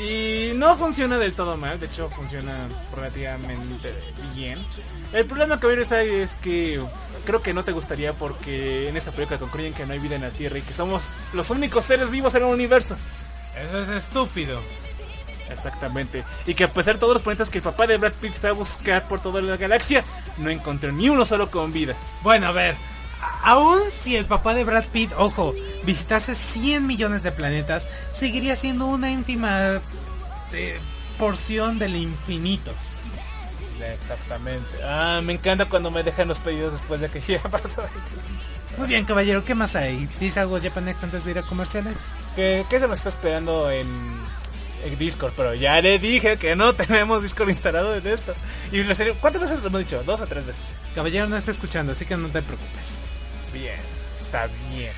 [0.01, 3.93] Y no funciona del todo mal, de hecho funciona relativamente
[4.37, 4.59] bien.
[5.13, 6.81] El problema que habría ahí es que
[7.27, 10.23] creo que no te gustaría porque en esta película concluyen que no hay vida en
[10.23, 11.03] la Tierra y que somos
[11.35, 12.97] los únicos seres vivos en el universo.
[13.57, 14.61] Eso es estúpido.
[15.51, 16.25] Exactamente.
[16.47, 18.51] Y que a pesar de todos los planetas que el papá de Brad Pitt fue
[18.51, 20.05] a buscar por toda la galaxia,
[20.39, 21.95] no encontró ni uno solo con vida.
[22.23, 22.75] Bueno, a ver.
[23.45, 27.87] Aún si el papá de Brad Pitt, ojo, visitase 100 millones de planetas,
[28.19, 29.81] seguiría siendo una ínfima
[30.53, 30.79] eh,
[31.19, 32.73] porción del infinito.
[33.81, 34.69] Exactamente.
[34.85, 37.83] Ah, me encanta cuando me dejan los pedidos después de que ya pasó.
[38.79, 40.09] Muy bien, caballero, ¿qué más hay?
[40.19, 41.97] ¿Dice algo Japanex antes de ir a comerciales?
[42.35, 43.87] ¿Qué, qué se nos está esperando en,
[44.85, 45.35] en Discord?
[45.37, 48.35] Pero ya le dije que no tenemos Discord instalado en esto.
[48.73, 50.03] Y le serio, ¿cuántas veces lo hemos dicho?
[50.05, 50.65] ¿Dos o tres veces?
[50.95, 52.87] Caballero no está escuchando, así que no te preocupes.
[53.53, 53.79] Bien,
[54.21, 54.93] está bien.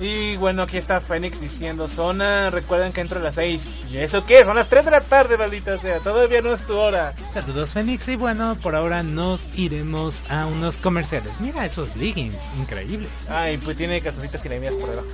[0.00, 3.68] Y bueno, aquí está Fénix diciendo, Zona, recuerden que entro a las 6.
[3.92, 4.44] ¿Y eso qué?
[4.46, 5.98] Son las 3 de la tarde, maldita sea.
[5.98, 7.14] Todavía no es tu hora.
[7.34, 8.08] Saludos, Fénix.
[8.08, 11.38] Y bueno, por ahora nos iremos a unos comerciales.
[11.40, 13.08] Mira esos leggings, increíble.
[13.28, 15.08] Ay, pues tiene calzoncitas y la por debajo.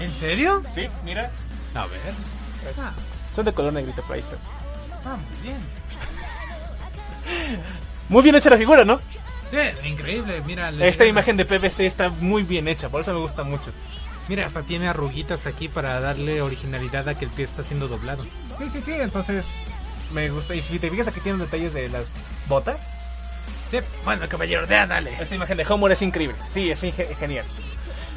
[0.00, 0.60] ¿En serio?
[0.74, 1.30] Sí, mira.
[1.74, 2.00] A ver.
[2.80, 2.92] Ah,
[3.30, 4.36] Son de color negrito, ahí está.
[5.04, 5.60] ah, muy bien.
[8.08, 8.98] Muy bien hecha la figura, ¿no?
[9.50, 9.56] Sí,
[9.88, 10.42] increíble.
[10.46, 13.70] Mira, Esta imagen de PVC está muy bien hecha, por eso me gusta mucho.
[14.30, 18.22] Mira, hasta tiene arruguitas aquí para darle originalidad a que el pie está siendo doblado.
[18.22, 19.44] Sí, sí, sí, entonces
[20.14, 20.54] me gusta.
[20.54, 22.12] Y si te fijas aquí tienen detalles de las
[22.48, 22.80] botas.
[23.72, 25.12] Sí, bueno, caballero, ya dale.
[25.20, 26.36] Esta imagen de Homer es increíble.
[26.50, 27.44] Sí, es inge- genial.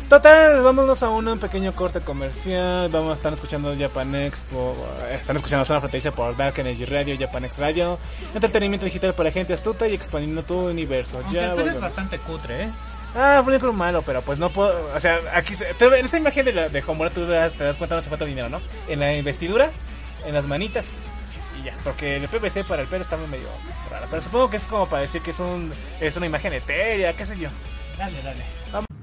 [0.09, 2.89] Total, vámonos a un pequeño corte comercial.
[2.89, 4.41] Vamos a estar escuchando Japanex.
[4.51, 4.75] Por,
[5.11, 7.97] están escuchando Zona Fronteriza por Dark Energy Radio, Japanex Radio.
[8.35, 11.17] Entretenimiento digital para gente astuta y expandiendo tu universo.
[11.17, 11.81] Aunque ya el pelo es volvemos.
[11.81, 12.69] bastante cutre, ¿eh?
[13.15, 14.91] Ah, película malo, pero pues no puedo.
[14.95, 15.55] O sea, aquí.
[15.55, 18.01] te- en esta imagen de, la, de Homura tú te das, te das cuenta no
[18.01, 18.59] hace falta dinero, ¿no?
[18.87, 19.69] En la investidura,
[20.25, 20.85] en las manitas.
[21.59, 23.47] Y ya, porque el PVC para el pelo está medio
[23.91, 24.07] raro.
[24.09, 27.25] Pero supongo que es como para decir que es, un, es una imagen etérea, qué
[27.25, 27.49] sé yo.
[27.97, 28.43] Dale, dale.
[28.73, 29.02] 最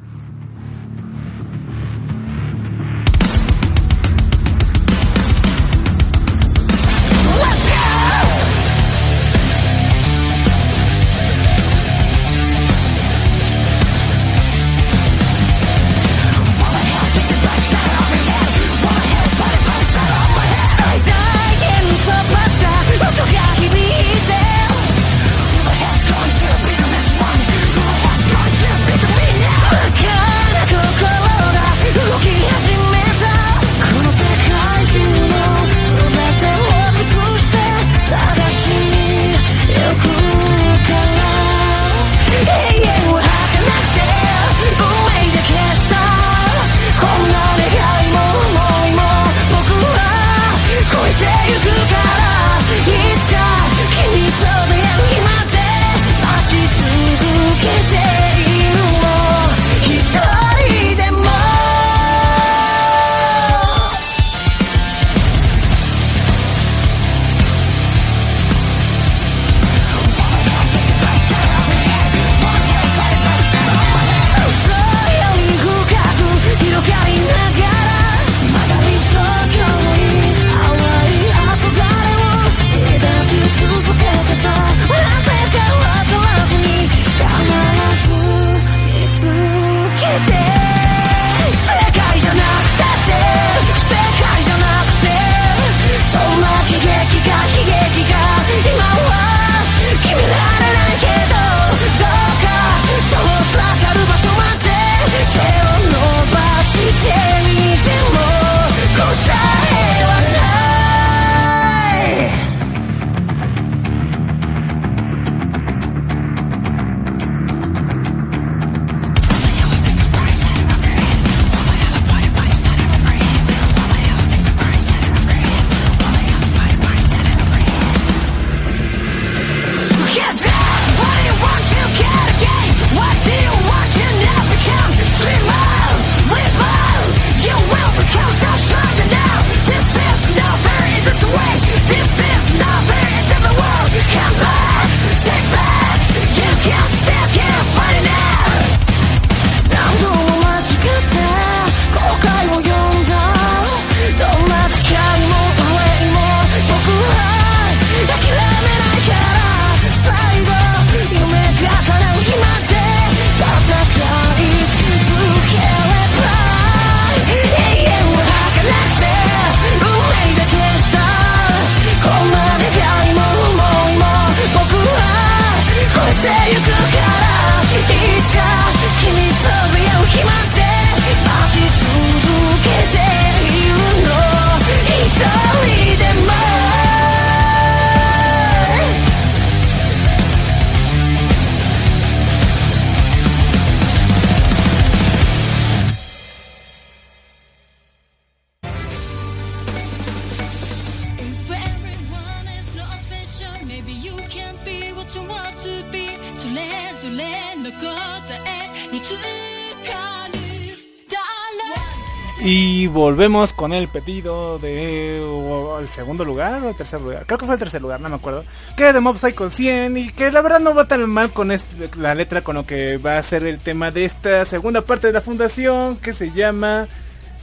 [213.72, 217.24] el pedido de o el segundo lugar o el tercer lugar.
[217.26, 218.44] Creo que fue el tercer lugar, no me acuerdo.
[218.76, 221.90] Que de Mob Psycho 100 y que la verdad no va tan mal con este-
[221.96, 225.12] la letra con lo que va a ser el tema de esta segunda parte de
[225.12, 226.86] la fundación que se llama...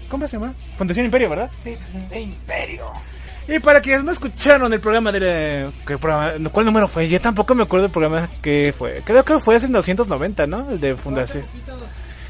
[0.09, 0.53] ¿Cómo se llama?
[0.78, 1.51] Fundación Imperio, ¿verdad?
[1.59, 1.75] Sí,
[2.09, 2.86] de Imperio.
[3.49, 6.34] Y para quienes no escucharon el programa de ¿qué programa?
[6.51, 7.07] ¿Cuál número fue?
[7.07, 9.01] Yo tampoco me acuerdo del programa que fue.
[9.05, 10.69] Creo que fue en 290, ¿no?
[10.69, 11.45] El de Fundación.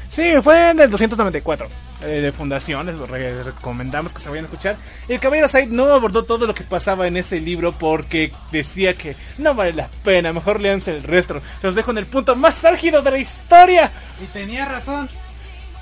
[0.08, 1.68] Sí, fue en el 294
[2.02, 4.76] eh, de Fundación, les lo re- recomendamos que se vayan a escuchar.
[5.08, 9.16] El Caballero Said no abordó todo lo que pasaba en ese libro porque decía que
[9.38, 11.40] no vale la pena, mejor leanse el resto.
[11.62, 13.92] Los dejo en el punto más álgido de la historia.
[14.22, 15.08] Y tenía razón.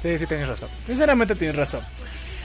[0.02, 0.68] Sí, sí, tienes razón.
[0.86, 1.80] Sinceramente tienes razón.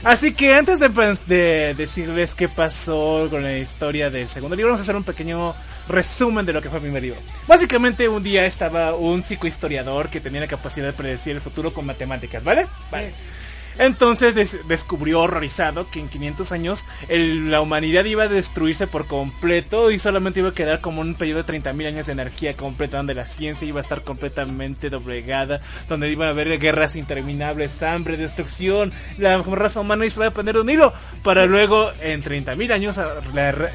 [0.04, 0.88] Así que antes de,
[1.26, 5.54] de decirles qué pasó con la historia del segundo libro, vamos a hacer un pequeño
[5.86, 7.20] resumen de lo que fue el primer libro.
[7.46, 11.86] Básicamente un día estaba un psicohistoriador que tenía la capacidad de predecir el futuro con
[11.86, 12.66] matemáticas, ¿vale?
[12.90, 13.14] Vale.
[13.78, 19.90] Entonces des- descubrió horrorizado que en 500 años la humanidad iba a destruirse por completo
[19.90, 23.14] y solamente iba a quedar como un periodo de 30.000 años de anarquía completa donde
[23.14, 28.92] la ciencia iba a estar completamente doblegada, donde iban a haber guerras interminables, hambre, destrucción,
[29.18, 30.92] la raza humana se iba a poner un hilo
[31.22, 32.98] para luego en 30.000 años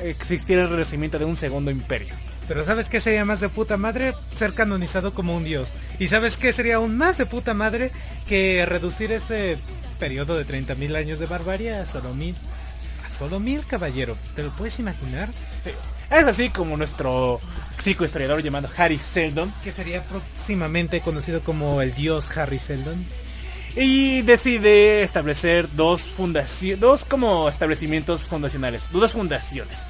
[0.03, 2.13] existiera el renacimiento de un segundo imperio.
[2.47, 4.13] Pero ¿sabes qué sería más de puta madre?
[4.37, 5.73] Ser canonizado como un dios.
[5.99, 7.91] ¿Y sabes qué sería aún más de puta madre
[8.25, 9.57] que reducir ese
[9.97, 12.35] periodo de 30.000 años de barbarie a solo mil?
[13.05, 14.17] A solo mil, caballero.
[14.35, 15.29] ¿Te lo puedes imaginar?
[15.63, 15.71] Sí.
[16.09, 17.39] Es así como nuestro
[17.81, 23.05] psicohistoriador llamado Harry Seldon Que sería próximamente conocido como el dios Harry Seldon.
[23.75, 29.83] y decide establecer dos fundaciones, dos como establecimientos fundacionales, dos fundaciones.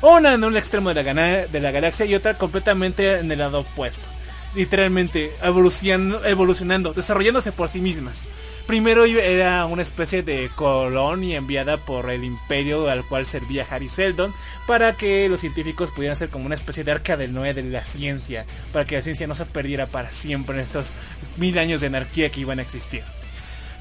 [0.00, 3.38] Una en un extremo de la, gana- de la galaxia y otra completamente en el
[3.40, 4.06] lado opuesto.
[4.54, 8.20] Literalmente evolucionando, evolucionando, desarrollándose por sí mismas.
[8.66, 14.32] Primero era una especie de colonia enviada por el imperio al cual servía Harry Seldon
[14.66, 17.84] para que los científicos pudieran ser como una especie de arca del Noé de la
[17.84, 20.92] ciencia, para que la ciencia no se perdiera para siempre en estos
[21.36, 23.02] mil años de anarquía que iban a existir.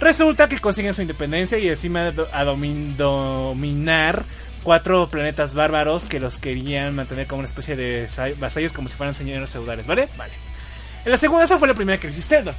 [0.02, 4.26] Resulta que consiguen su independencia y encima a domin- dominar
[4.64, 8.98] cuatro planetas bárbaros que los querían mantener como una especie de sa- vasallos como si
[8.98, 10.10] fueran señores feudales, ¿vale?
[10.18, 10.34] Vale.
[11.06, 12.56] En la segunda, esa fue la primera crisis Seldon.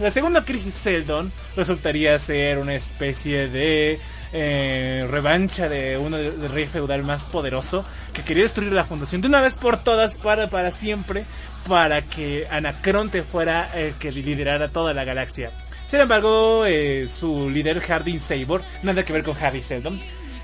[0.00, 3.98] La, segunda crisis Seldon resultaría ser una especie de
[4.32, 9.20] eh, revancha de uno de- del rey feudal más poderoso que quería destruir la fundación
[9.20, 11.24] de una vez por todas para, para siempre
[11.68, 15.50] para que Anacronte fuera el que liderara toda la galaxia.
[15.86, 20.00] Sin embargo, eh, su líder Hardin Sabor, nada que ver con Harry Seldon,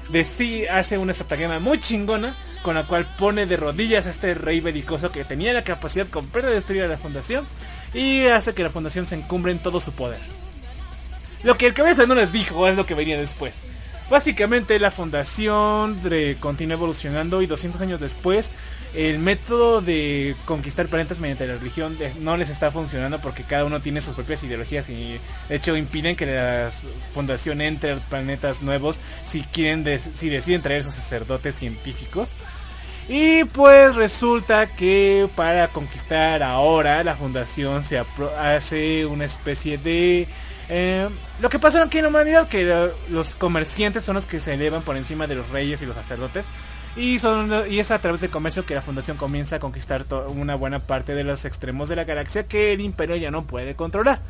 [0.09, 4.35] de sí hace una estratagema muy chingona con la cual pone de rodillas a este
[4.35, 7.47] rey belicoso que tenía la capacidad completa de destruir a la fundación
[7.95, 10.21] y hace que la fundación se encumbre en todo su poder.
[11.43, 13.61] Lo que el cabeza no les dijo es lo que venía después.
[14.11, 16.01] Básicamente la fundación
[16.41, 18.51] continúa evolucionando y 200 años después
[18.95, 23.81] el método de conquistar planetas mediante la religión no les está funcionando porque cada uno
[23.81, 26.71] tiene sus propias ideologías y de hecho impiden que la
[27.15, 29.85] fundación entre a los planetas nuevos si quieren
[30.17, 32.31] si deciden traer sus sacerdotes científicos.
[33.13, 38.01] Y pues resulta que para conquistar ahora la fundación se
[38.39, 40.29] hace una especie de...
[40.69, 41.09] eh,
[41.41, 44.83] lo que pasa aquí en la humanidad, que los comerciantes son los que se elevan
[44.83, 46.45] por encima de los reyes y los sacerdotes.
[46.95, 50.55] Y, son, y es a través del comercio que la fundación comienza a conquistar una
[50.55, 54.21] buena parte de los extremos de la galaxia que el imperio ya no puede controlar.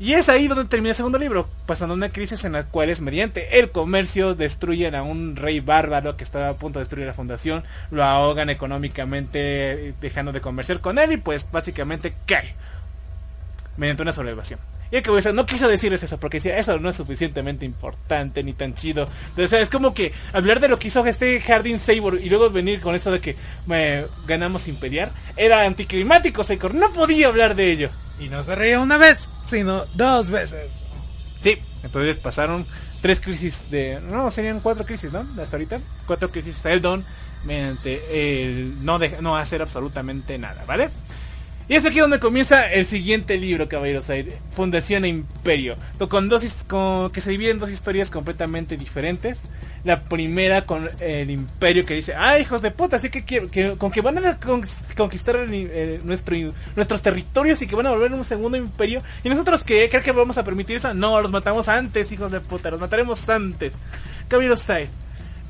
[0.00, 3.02] Y es ahí donde termina el segundo libro, pasando una crisis en la cual es
[3.02, 7.12] mediante el comercio destruyen a un rey bárbaro que estaba a punto de destruir la
[7.12, 12.54] fundación, lo ahogan económicamente dejando de comerciar con él y pues básicamente cae
[13.76, 14.58] mediante una sublevación.
[14.90, 18.54] Y el decir, no quiso decirles eso porque decía, eso no es suficientemente importante ni
[18.54, 19.06] tan chido.
[19.36, 22.48] O sea, es como que hablar de lo que hizo este Hardin Sabor y luego
[22.50, 23.36] venir con esto de que
[23.70, 26.74] eh, ganamos sin pelear, era anticlimático, Saicor.
[26.74, 27.90] No podía hablar de ello.
[28.18, 30.70] Y no se reía una vez, sino dos veces.
[31.42, 32.66] Sí, entonces pasaron
[33.00, 34.00] tres crisis de...
[34.00, 35.26] No, serían cuatro crisis, ¿no?
[35.40, 35.80] Hasta ahorita.
[36.06, 37.04] Cuatro crisis Seldon
[37.44, 40.90] mediante el no, de- no hacer absolutamente nada, ¿vale?
[41.68, 44.04] Y es aquí donde comienza el siguiente libro, caballeros.
[44.56, 45.76] Fundación e Imperio.
[46.08, 49.38] Con dos, con, que se divide en dos historias completamente diferentes.
[49.84, 53.76] La primera con el Imperio que dice, ah, hijos de puta, así que, quiero- que
[53.78, 54.66] con que van a con-
[54.96, 55.38] conquistar
[56.04, 56.36] nuestro,
[56.76, 59.02] nuestros territorios y que van a volver un segundo imperio.
[59.24, 60.92] Y nosotros que creen que vamos a permitir eso.
[60.92, 63.78] No, los matamos antes, hijos de puta, los mataremos antes.
[64.28, 64.88] Caballeros ahí.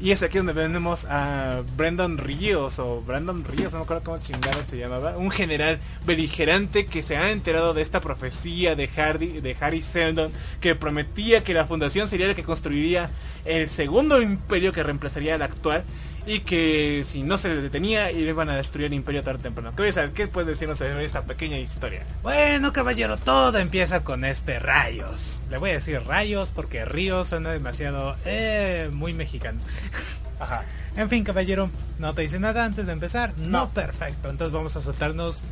[0.02, 4.16] Y es aquí donde tenemos a Brandon Ríos, o Brandon Ríos, no me acuerdo cómo
[4.16, 9.40] chingada se llamaba, un general beligerante que se ha enterado de esta profecía de Hardy,
[9.42, 10.32] de Harry Seldon,
[10.62, 13.10] que prometía que la fundación sería la que construiría
[13.44, 15.84] el segundo imperio que reemplazaría al actual,
[16.26, 19.72] y que si no se le detenía, iban a destruir el imperio tarde o temprano.
[19.74, 22.04] ¿Qué, ves- ¿Qué puedes decirnos de esta pequeña historia?
[22.22, 25.42] Bueno, caballero, todo empieza con este rayos.
[25.50, 29.60] Le voy a decir rayos porque ríos suena demasiado eh, muy mexicano.
[30.40, 30.64] Ajá.
[30.96, 33.32] En fin, caballero, no te dice nada antes de empezar.
[33.38, 33.70] No, No.
[33.70, 34.28] perfecto.
[34.30, 35.42] Entonces vamos a soltarnos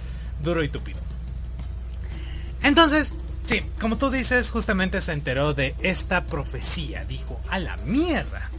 [0.43, 0.99] duro y tupido.
[2.63, 3.13] Entonces,
[3.47, 7.05] sí, como tú dices, justamente se enteró de esta profecía.
[7.05, 8.51] Dijo, a la mierda.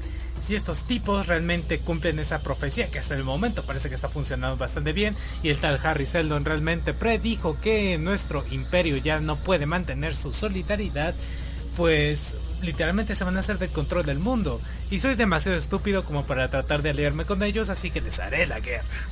[0.41, 4.57] Si estos tipos realmente cumplen esa profecía, que hasta el momento parece que está funcionando
[4.57, 9.65] bastante bien, y el tal Harry Seldon realmente predijo que nuestro imperio ya no puede
[9.65, 11.13] mantener su solidaridad,
[11.77, 14.59] pues literalmente se van a hacer del control del mundo.
[14.89, 18.47] Y soy demasiado estúpido como para tratar de aliarme con ellos, así que les haré
[18.47, 19.07] la guerra.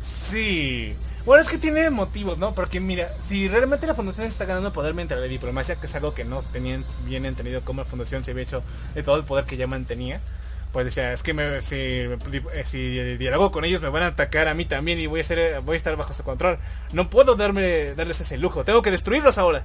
[0.00, 0.94] Sí.
[1.24, 2.52] Bueno, es que tiene motivos, ¿no?
[2.52, 6.12] Porque mira, si realmente la fundación está ganando poder mediante la diplomacia, que es algo
[6.14, 8.62] que no tenían bien entendido cómo la fundación se había hecho
[8.94, 10.20] de todo el poder que ya mantenía,
[10.72, 14.48] pues decía, es que me- si, eh, si dialogo con ellos me van a atacar
[14.48, 16.58] a mí también y voy a, ser, voy a estar bajo su control.
[16.92, 19.64] No puedo darme, darles ese lujo, tengo que destruirlos ahora.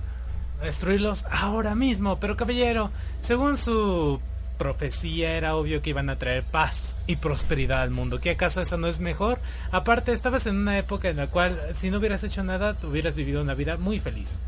[0.61, 2.19] destruirlos ahora mismo.
[2.19, 2.91] Pero caballero,
[3.21, 4.19] según su
[4.57, 8.19] profecía era obvio que iban a traer paz y prosperidad al mundo.
[8.19, 9.39] ¿Qué acaso eso no es mejor?
[9.71, 13.41] Aparte, estabas en una época en la cual si no hubieras hecho nada, hubieras vivido
[13.41, 14.41] una vida muy feliz.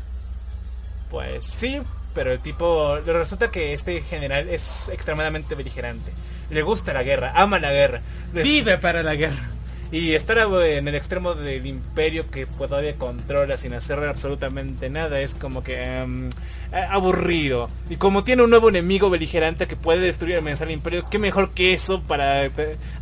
[1.10, 1.80] Pues sí,
[2.14, 6.12] pero el tipo, resulta que este general es extremadamente beligerante.
[6.50, 8.00] Le gusta la guerra, ama la guerra.
[8.32, 9.48] Vive para la guerra.
[9.92, 15.34] Y estar en el extremo del imperio que todavía controla sin hacer absolutamente nada es
[15.34, 16.28] como que em,
[16.72, 17.68] eh, aburrido.
[17.88, 21.50] Y como tiene un nuevo enemigo beligerante que puede destruir el mensaje imperio, qué mejor
[21.50, 22.52] que eso para eh,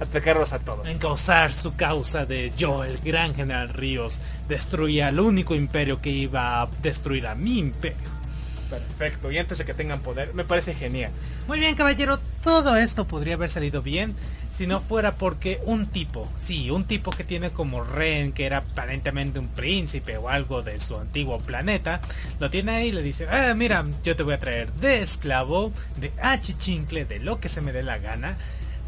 [0.01, 0.89] atacarlos a todos.
[0.89, 4.19] Encauzar su causa de yo, el gran general Ríos,
[4.49, 8.18] destruía el único imperio que iba a destruir a mi imperio.
[8.71, 11.11] Perfecto, y antes de que tengan poder, me parece genial.
[11.47, 14.15] Muy bien, caballero, todo esto podría haber salido bien
[14.55, 18.59] si no fuera porque un tipo, sí, un tipo que tiene como rehén, que era
[18.59, 22.01] aparentemente un príncipe o algo de su antiguo planeta,
[22.41, 25.73] lo tiene ahí y le dice, ah, mira, yo te voy a traer de esclavo,
[25.97, 28.37] de achichincle, de lo que se me dé la gana,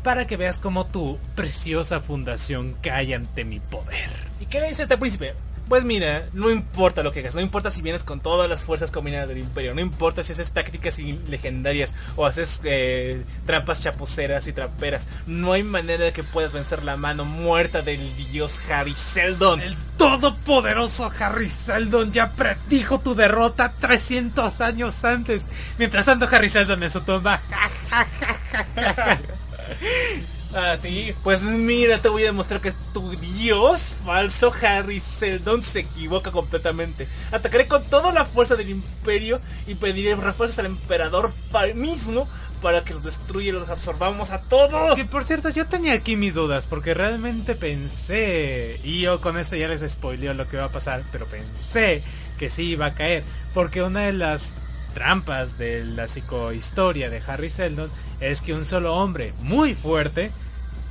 [0.03, 4.11] para que veas cómo tu preciosa fundación cae ante mi poder.
[4.41, 5.35] ¿Y qué le dice este príncipe?
[5.71, 8.91] Pues mira, no importa lo que hagas, no importa si vienes con todas las fuerzas
[8.91, 14.53] combinadas del imperio, no importa si haces tácticas legendarias o haces eh, trampas chapuceras y
[14.53, 18.01] traperas, no hay manera de que puedas vencer la mano muerta del
[18.33, 19.61] dios Harry Seldon.
[19.61, 25.45] El todopoderoso Harry Seldon ya predijo tu derrota 300 años antes.
[25.79, 27.43] Mientras tanto, Harry Seldon en su tumba.
[30.53, 35.81] Ah, sí, pues mira, te voy a demostrar que tu dios falso Harry Seldon se
[35.81, 37.07] equivoca completamente.
[37.31, 41.33] Atacaré con toda la fuerza del imperio y pediré refuerzos al emperador
[41.75, 42.29] mismo
[42.61, 44.97] para que los destruya y los absorbamos a todos.
[44.97, 49.57] Que por cierto, yo tenía aquí mis dudas porque realmente pensé, y yo con esto
[49.57, 52.03] ya les spoileo lo que va a pasar, pero pensé
[52.39, 53.23] que sí iba a caer,
[53.55, 54.43] porque una de las
[54.91, 60.31] trampas de la psicohistoria de Harry Seldon es que un solo hombre muy fuerte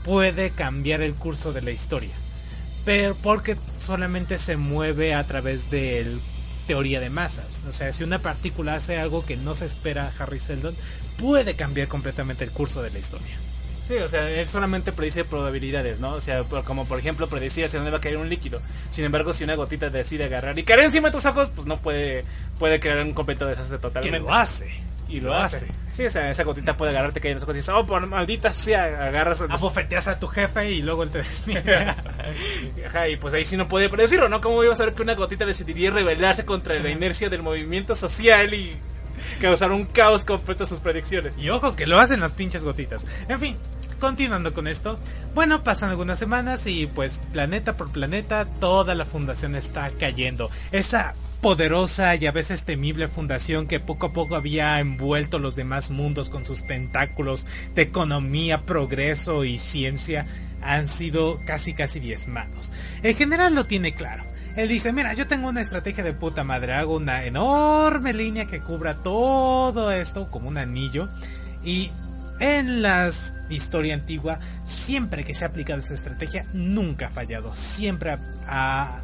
[0.04, 2.16] puede cambiar el curso de la historia,
[2.86, 6.18] pero porque solamente se mueve a través de
[6.68, 7.62] teoría de masas.
[7.68, 10.76] O sea, si una partícula hace algo que no se espera a Harry Seldon,
[11.18, 13.38] puede cambiar completamente el curso de la historia.
[13.90, 16.14] Sí, o sea, él solamente predice probabilidades, ¿no?
[16.14, 18.62] O sea, como por ejemplo predecía hacia dónde va a caer un líquido.
[18.92, 21.82] Sin embargo, si una gotita decide agarrar y caer encima de tus ojos, pues no
[21.82, 22.24] puede
[22.60, 24.20] puede crear un completo desastre Que totalmente.
[24.20, 24.70] lo hace.
[25.08, 25.66] Y lo hace.
[25.92, 28.06] Sí, o sea, esa gotita puede agarrarte, caer en los ojos y dices, oh, por
[28.06, 29.42] maldita sea, agarras...
[29.42, 31.22] Abofeteas a tu jefe y luego él te.
[32.86, 34.40] Ajá, y pues ahí sí no puede predecirlo, ¿no?
[34.40, 38.54] ¿Cómo iba a saber que una gotita decidiría rebelarse contra la inercia del movimiento social
[38.54, 38.78] y
[39.42, 41.40] causar un caos completo a sus predicciones?
[41.40, 43.04] y ojo que lo hacen las pinches gotitas.
[43.28, 43.56] En fin,
[44.00, 45.00] continuando con esto.
[45.36, 50.50] Bueno, pasan algunas semanas y pues planeta por planeta toda la fundación está cayendo.
[50.72, 55.90] Esa poderosa y a veces temible fundación que poco a poco había envuelto los demás
[55.90, 57.46] mundos con sus tentáculos
[57.76, 60.26] de economía, progreso y ciencia
[60.62, 62.72] han sido casi casi diezmados.
[63.04, 64.24] El general lo tiene claro.
[64.56, 68.60] Él dice, mira, yo tengo una estrategia de puta madre, hago una enorme línea que
[68.60, 71.08] cubra todo esto como un anillo
[71.64, 71.92] y
[72.40, 73.10] en la
[73.50, 77.56] historia antigua, siempre que se ha aplicado esta estrategia, nunca ha fallado.
[77.56, 78.18] Siempre
[78.48, 79.00] ha,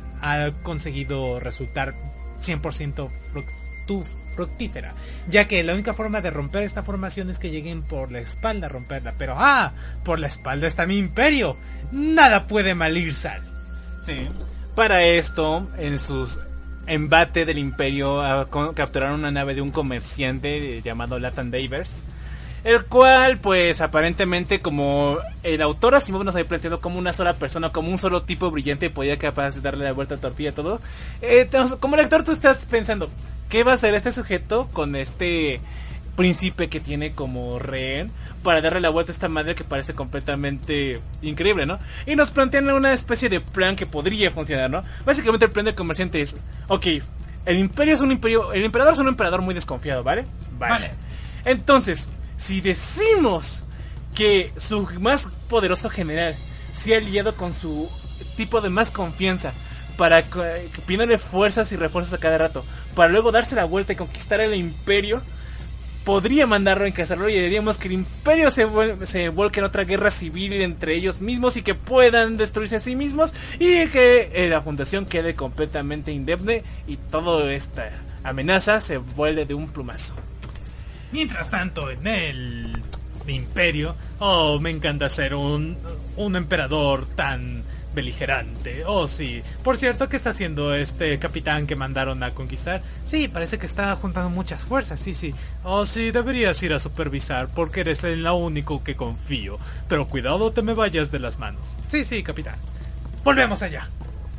[0.63, 1.93] conseguido resultar
[2.41, 4.05] 100% fructu-
[4.35, 4.93] fructífera,
[5.29, 8.67] ya que la única forma de romper esta formación es que lleguen por la espalda
[8.67, 9.73] a romperla, pero ¡ah!
[10.03, 11.55] Por la espalda está mi imperio.
[11.91, 13.41] Nada puede mal ir sal.
[14.05, 14.27] Sí.
[14.75, 16.39] Para esto, en sus
[16.87, 21.93] embate del imperio, ah, capturaron una nave de un comerciante eh, llamado Latan Davers.
[22.65, 27.69] El cual, pues, aparentemente, como el autor Asimov nos había planteado como una sola persona,
[27.69, 30.81] como un solo tipo brillante, podía capaz de darle la vuelta a tortilla a todo.
[31.21, 33.11] Eh, entonces, como lector, tú estás pensando,
[33.49, 35.61] ¿qué va a hacer este sujeto con este
[36.15, 38.11] príncipe que tiene como rehén
[38.41, 41.77] para darle la vuelta a esta madre que parece completamente increíble, ¿no?
[42.07, 44.81] Y nos plantean una especie de plan que podría funcionar, ¿no?
[45.05, 46.35] Básicamente el plan del comerciante es,
[46.67, 46.87] ok,
[47.45, 50.25] el imperio es un imperio, el emperador es un emperador muy desconfiado, ¿vale?
[50.57, 50.93] Vale.
[51.43, 52.07] Entonces,
[52.37, 53.63] si decimos
[54.13, 56.35] que su más poderoso general
[56.73, 57.89] se ha aliado con su
[58.37, 59.53] tipo de más confianza
[59.97, 60.23] para
[60.85, 62.65] pidiéndole fuerzas y refuerzos a cada rato,
[62.95, 65.21] para luego darse la vuelta y conquistar el imperio,
[66.03, 70.53] podría mandarlo a encarcelarlo y diríamos que el imperio se vuelque en otra guerra civil
[70.61, 75.05] entre ellos mismos y que puedan destruirse a sí mismos y que eh, la fundación
[75.05, 77.89] quede completamente indemne y toda esta
[78.23, 80.13] amenaza se vuelve de un plumazo.
[81.15, 82.83] Mientras tanto, en el
[83.25, 85.77] imperio, oh, me encanta ser un,
[86.17, 87.63] un emperador tan
[87.93, 88.83] beligerante.
[88.85, 89.41] Oh, sí.
[89.63, 92.81] Por cierto, ¿qué está haciendo este capitán que mandaron a conquistar?
[93.05, 95.33] Sí, parece que está juntando muchas fuerzas, sí, sí.
[95.63, 99.57] Oh, sí, deberías ir a supervisar porque eres el único que confío.
[99.87, 101.77] Pero cuidado, te me vayas de las manos.
[101.87, 102.57] Sí, sí, capitán.
[103.23, 103.89] Volvemos allá.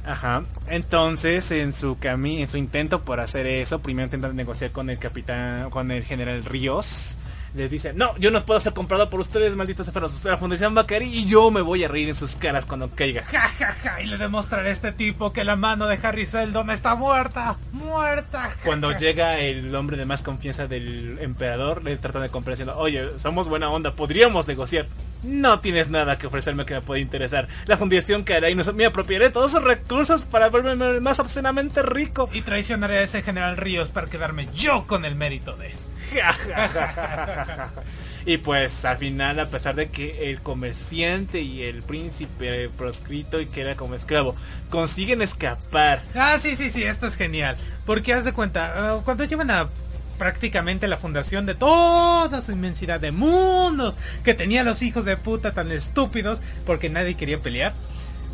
[0.07, 0.45] Ajá.
[0.69, 4.99] Entonces, en su cami en su intento por hacer eso, primero intentan negociar con el
[4.99, 7.19] capitán, con el general Ríos.
[7.57, 10.23] Le dice, no, yo no puedo ser comprado por ustedes, malditos enfermos.
[10.25, 12.91] La Fundación va a caer y yo me voy a reír en sus caras cuando
[12.91, 13.23] caiga.
[13.25, 16.71] Ja, ja, ja, y le demostraré a este tipo que la mano de Harry Seldon
[16.71, 17.57] está muerta.
[17.73, 18.51] Muerta.
[18.51, 22.77] ja, Cuando llega el hombre de más confianza del emperador, le tratan de comprar diciendo,
[22.77, 24.87] oye, somos buena onda, podríamos negociar.
[25.23, 27.49] No tienes nada que ofrecerme que me pueda interesar.
[27.65, 32.29] La fundación caerá y nos, me apropiaré todos esos recursos para volverme más obscenamente rico.
[32.33, 35.91] Y traicionaré a ese general Ríos para quedarme yo con el mérito de eso.
[38.27, 43.47] y pues al final, a pesar de que el comerciante y el príncipe proscrito y
[43.47, 44.35] que era como esclavo
[44.71, 47.57] consiguen escapar, Ah, sí, sí, sí, esto es genial.
[47.85, 49.69] Porque haz de cuenta, ah, cuando llevan a
[50.19, 55.53] prácticamente la fundación de toda su inmensidad de mundos que tenían los hijos de puta
[55.53, 57.75] tan estúpidos porque nadie quería pelear.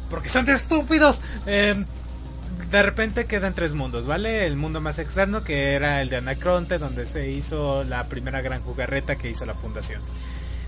[0.08, 1.20] Porque son de estúpidos.
[1.46, 1.84] Eh,
[2.72, 4.46] de repente quedan tres mundos, ¿vale?
[4.46, 8.62] El mundo más externo que era el de Anacronte, donde se hizo la primera gran
[8.62, 10.00] jugarreta que hizo la fundación.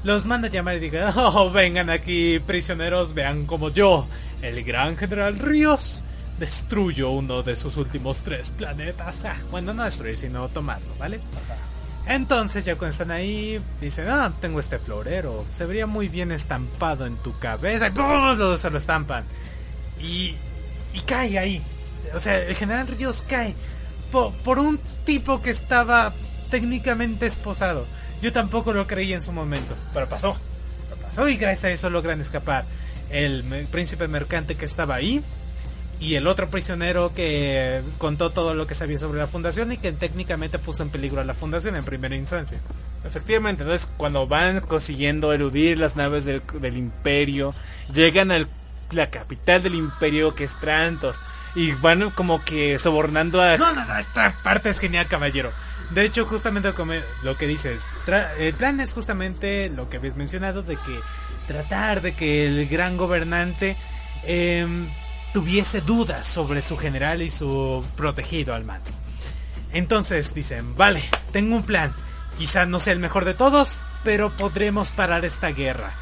[0.02, 4.06] Los manda a llamar y diga, oh, vengan aquí prisioneros, vean como yo,
[4.42, 6.02] el gran general Ríos,
[6.38, 9.24] destruyo uno de sus últimos tres planetas.
[9.24, 11.20] Ah, bueno, no destruir, sino tomarlo, ¿vale?
[12.06, 17.06] Entonces ya cuando están ahí, dicen, ah, tengo este florero, se vería muy bien estampado
[17.06, 18.58] en tu cabeza, y ¡pum!
[18.58, 19.24] se lo estampan.
[19.98, 20.34] Y,
[20.92, 21.62] y cae ahí.
[22.14, 23.54] O sea, el general Ríos cae
[24.12, 26.14] po- por, un tipo que estaba
[26.50, 27.86] técnicamente esposado.
[28.22, 30.36] Yo tampoco lo creí en su momento, pero pasó.
[31.28, 32.64] Y gracias a eso logran escapar.
[33.10, 35.22] El príncipe mercante que estaba ahí
[36.00, 39.92] y el otro prisionero que contó todo lo que sabía sobre la fundación y que
[39.92, 42.58] técnicamente puso en peligro a la fundación en primera instancia.
[43.04, 47.54] Efectivamente, entonces cuando van consiguiendo eludir las naves del, del imperio,
[47.92, 48.46] llegan a
[48.90, 51.14] la capital del imperio que es Trantor
[51.54, 53.56] y van como que sobornando a...
[53.56, 55.52] No, no, no, esta parte es genial, caballero.
[55.90, 56.72] De hecho, justamente
[57.22, 57.84] lo que dices,
[58.38, 60.98] el plan es justamente lo que habías mencionado de que
[61.46, 63.76] tratar de que el gran gobernante
[64.24, 64.88] em,
[65.32, 68.90] tuviese dudas sobre su general y su protegido al mando.
[69.72, 71.02] Entonces dicen, vale,
[71.32, 71.92] tengo un plan.
[72.38, 75.92] Quizás no sea el mejor de todos, pero podremos parar esta guerra.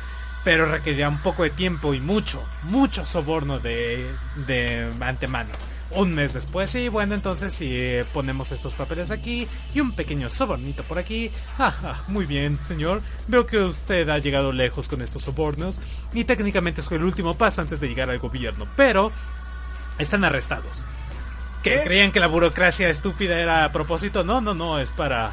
[0.44, 4.10] Pero requerirá un poco de tiempo y mucho, mucho soborno de,
[4.46, 5.50] de antemano.
[5.94, 10.30] Un mes después, y bueno, entonces si eh, ponemos estos papeles aquí y un pequeño
[10.30, 11.30] sobornito por aquí.
[12.08, 13.02] Muy bien, señor.
[13.28, 15.80] Veo que usted ha llegado lejos con estos sobornos
[16.14, 18.66] y técnicamente es el último paso antes de llegar al gobierno.
[18.74, 19.12] Pero
[19.98, 20.84] están arrestados.
[21.62, 21.82] ¿Que ¿Qué?
[21.84, 24.24] creían que la burocracia estúpida era a propósito?
[24.24, 25.32] No, no, no, es para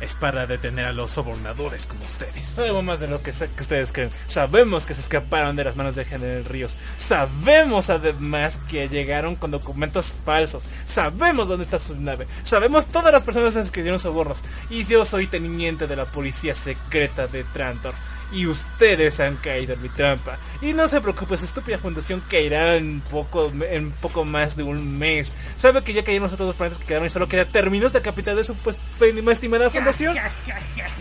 [0.00, 2.46] es para detener a los sobornadores como ustedes.
[2.46, 4.10] Sabemos más de lo que, ustedes creen.
[4.26, 6.78] Sabemos que se escaparon de las manos de General Ríos.
[6.96, 10.68] Sabemos además que llegaron con documentos falsos.
[10.86, 12.26] Sabemos dónde está su nave.
[12.42, 14.42] Sabemos todas las personas que dieron sobornos.
[14.70, 17.94] Y yo soy teniente de la policía secreta de Trantor.
[18.32, 20.38] Y ustedes han caído en mi trampa.
[20.60, 24.98] Y no se preocupe, su estúpida fundación caerá en poco, en poco más de un
[24.98, 25.34] mes.
[25.56, 28.02] Sabe que ya cayeron los otros dos planetas que quedaron y solo queda términos de
[28.02, 28.78] capital de su pues,
[29.22, 30.16] más estimada fundación.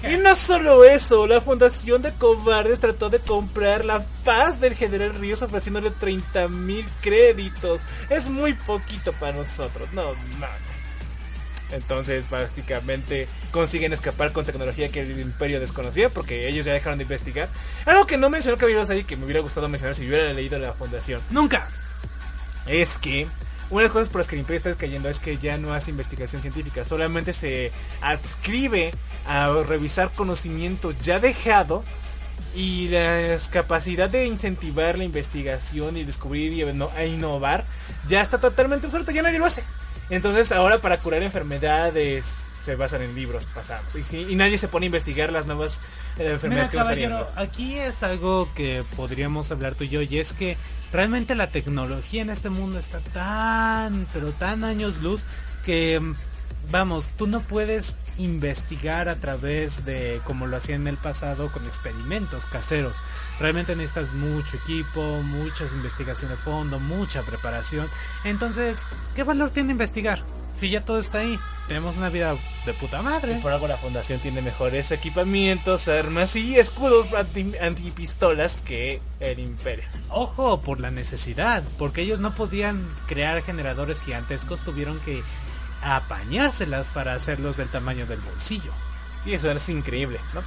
[0.10, 5.16] Y no solo eso, la fundación de cobardes trató de comprar la paz del general
[5.16, 7.82] Ríos ofreciéndole 30 mil créditos.
[8.10, 10.73] Es muy poquito para nosotros, no mames.
[11.74, 17.04] Entonces, prácticamente consiguen escapar con tecnología que el imperio desconocía porque ellos ya dejaron de
[17.04, 17.50] investigar.
[17.86, 20.74] Algo que no mencionó Caballeros ahí que me hubiera gustado mencionar si hubiera leído la
[20.74, 21.22] fundación.
[21.30, 21.68] Nunca.
[22.66, 23.28] Es que
[23.70, 25.74] una de las cosas por las que el imperio está cayendo es que ya no
[25.74, 27.72] hace investigación científica, solamente se
[28.02, 28.94] adscribe
[29.26, 31.84] a revisar conocimiento ya dejado
[32.56, 37.66] y la capacidad de incentivar la investigación y descubrir y e innovar
[38.08, 39.64] ya está totalmente obsoleta, ya nadie lo hace.
[40.10, 44.70] Entonces ahora para curar enfermedades se basan en libros pasados y, sí, y nadie se
[44.70, 45.82] pone a investigar las nuevas
[46.18, 47.30] eh, Mira, enfermedades que van saliendo.
[47.36, 50.58] aquí es algo que podríamos hablar tú y yo, y es que
[50.92, 55.26] realmente la tecnología en este mundo está tan, pero tan años luz,
[55.66, 56.00] que,
[56.72, 61.66] vamos, tú no puedes investigar a través de como lo hacían en el pasado con
[61.66, 62.96] experimentos caseros.
[63.40, 67.88] Realmente necesitas mucho equipo, mucha investigación de fondo, mucha preparación.
[68.24, 68.84] Entonces,
[69.16, 70.24] ¿qué valor tiene investigar?
[70.54, 72.36] Si ya todo está ahí, tenemos una vida
[72.68, 73.40] de puta Y madre.
[73.42, 79.86] por algo la fundación tiene mejores equipamientos, armas y escudos anti- antipistolas que el imperio.
[80.10, 85.24] Ojo, por la necesidad, porque ellos no podían crear generadores gigantescos, tuvieron que
[85.82, 88.72] apañárselas para hacerlos del tamaño del bolsillo.
[89.24, 90.42] Sí, eso es increíble, ¿no?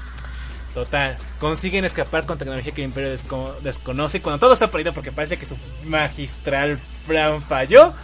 [0.77, 5.11] Total, consiguen escapar con tecnología que el imperio desco- desconoce cuando todo está perdido porque
[5.11, 7.95] parece que su magistral plan falló.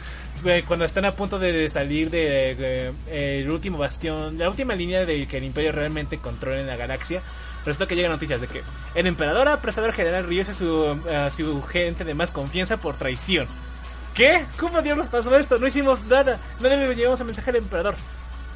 [0.47, 5.27] eh, Cuando están a punto de salir de eh, último bastión, la última línea de
[5.27, 7.21] que el imperio realmente controla en la galaxia,
[7.67, 8.63] resulta que llegan noticias de que
[8.95, 12.79] el emperador ha apresado al general Ríos a su, a su gente de más confianza
[12.79, 13.49] por traición.
[14.15, 14.47] ¿Qué?
[14.59, 15.59] ¿Cómo diablos pasó esto?
[15.59, 16.39] No hicimos nada.
[16.59, 17.97] No le llevamos el mensaje al emperador.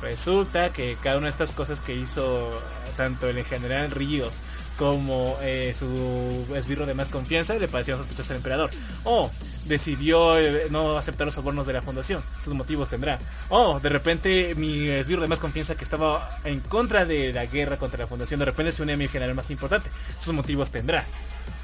[0.00, 2.60] Resulta que cada una de estas cosas que hizo
[2.96, 4.34] tanto el general Ríos
[4.78, 8.70] como eh, su esbirro de más confianza le parecieron sospechosos al emperador.
[9.04, 9.30] O
[9.64, 12.22] decidió eh, no aceptar los sobornos de la fundación.
[12.42, 13.18] Sus motivos tendrá.
[13.48, 17.78] O de repente mi esbirro de más confianza que estaba en contra de la guerra
[17.78, 19.90] contra la fundación de repente se une a mi general más importante.
[20.20, 21.06] Sus motivos tendrá.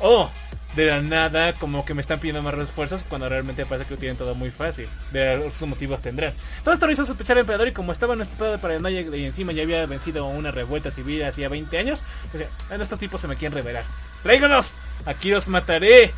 [0.00, 0.30] O
[0.76, 4.00] de la nada como que me están pidiendo más refuerzos cuando realmente parece que lo
[4.00, 4.88] tienen todo muy fácil.
[5.10, 6.32] De sus motivos tendrán.
[6.64, 9.00] Todo esto lo hizo sospechar al emperador y como estaba en un estado de paranoia
[9.02, 12.00] y encima ya había vencido una revuelta civil hacía 20 años,
[12.32, 13.84] decía, "Ah, estos tipos se me quieren revelar.
[14.22, 14.72] ¡Tráiganos!
[15.04, 16.12] Aquí los mataré.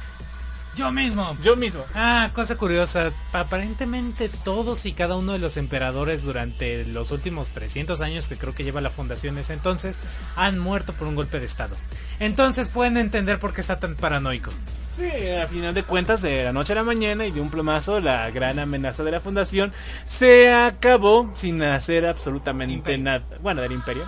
[0.76, 1.36] Yo mismo.
[1.42, 1.84] Yo mismo.
[1.94, 8.00] Ah, cosa curiosa, aparentemente todos y cada uno de los emperadores durante los últimos 300
[8.00, 9.96] años que creo que lleva la fundación ese entonces
[10.36, 11.76] han muerto por un golpe de estado.
[12.18, 14.50] Entonces pueden entender por qué está tan paranoico.
[14.96, 15.08] Sí,
[15.42, 18.30] a final de cuentas, de la noche a la mañana y de un plomazo, la
[18.30, 19.72] gran amenaza de la fundación
[20.04, 23.04] se acabó sin hacer absolutamente Imperio.
[23.04, 23.24] nada.
[23.40, 24.04] Bueno, del imperio.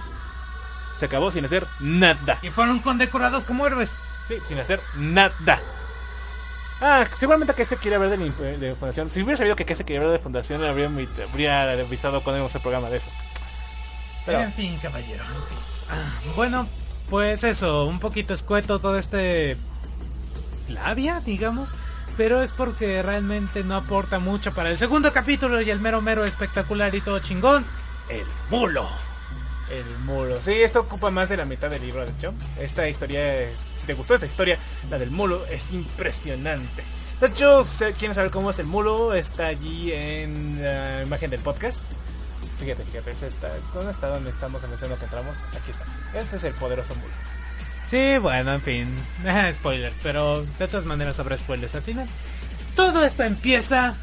[0.97, 2.39] Se acabó sin hacer nada.
[2.43, 3.91] Y fueron condecorados como héroes.
[4.29, 5.61] Sí, sin hacer nada.
[6.81, 9.09] Ah, seguramente que se quiere hablar de, fundación.
[9.09, 10.87] Si hubiera sabido que se quería hablar de fundación, habría,
[11.31, 13.11] habría avisado cuando íbamos el programa de eso.
[14.27, 15.25] Pero, En fin, caballero.
[15.25, 15.59] en fin.
[15.89, 16.69] Ah, bueno,
[17.09, 19.57] pues eso, un poquito escueto todo este
[20.69, 21.73] labia, digamos.
[22.17, 26.25] Pero es porque realmente no aporta mucho para el segundo capítulo y el mero mero
[26.25, 27.65] espectacular y todo chingón.
[28.09, 28.89] El mulo.
[29.71, 30.41] el mulo.
[30.41, 32.33] Sí, esto ocupa más de la mitad del libro, de hecho.
[32.59, 33.53] Esta historia, es-
[33.87, 34.59] si te gustó esta historia,
[34.91, 36.83] la del mulo, es impresionante.
[37.21, 41.41] De hecho, si quieren saber cómo es el mulo, está allí en la imagen del
[41.41, 41.79] podcast.
[42.59, 44.09] Fíjate, fíjate, este está, ¿dónde está?
[44.09, 45.37] ¿Dónde estamos en que entramos?
[45.57, 46.19] Aquí está.
[46.19, 47.13] Este es el poderoso mulo.
[47.87, 48.89] Sí, bueno, en fin.
[49.55, 52.09] Spoilers, pero de todas maneras habrá spoilers al final.
[52.75, 53.95] Todo esto empieza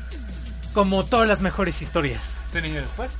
[0.73, 2.39] como todas las mejores historias.
[2.51, 3.11] ¿Cien años después?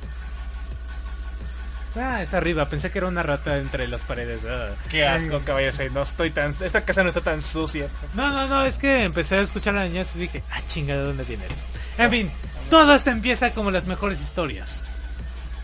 [1.96, 4.40] Ah, es arriba, pensé que era una rata entre las paredes.
[4.48, 4.70] ah.
[4.90, 5.78] Qué asco, caballeros.
[5.92, 6.54] No estoy tan.
[6.60, 7.88] Esta casa no está tan sucia.
[8.14, 11.02] No, no, no, es que empecé a escuchar a niñas y dije, ah, chinga, ¿de
[11.02, 11.46] dónde viene?
[11.46, 11.60] esto?".
[11.98, 12.30] En fin,
[12.70, 14.84] todo esto empieza como las mejores historias.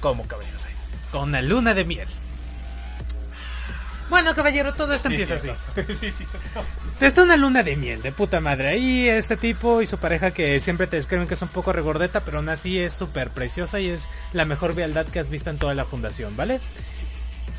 [0.01, 0.61] ¿Cómo, caballeros?
[1.11, 2.09] Con la luna de miel.
[4.11, 5.49] Bueno, caballero, todo esto empieza así.
[6.01, 6.27] sí, sí.
[7.01, 8.69] Está una luna de miel, de puta madre.
[8.69, 12.20] Ahí este tipo y su pareja que siempre te describen que es un poco regordeta,
[12.20, 15.59] pero aún así es súper preciosa y es la mejor bealdad que has visto en
[15.59, 16.61] toda la fundación, ¿vale?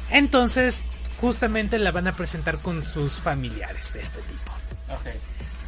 [0.10, 0.84] Entonces,
[1.22, 4.52] justamente la van a presentar con sus familiares de este tipo.
[4.90, 5.08] Ok.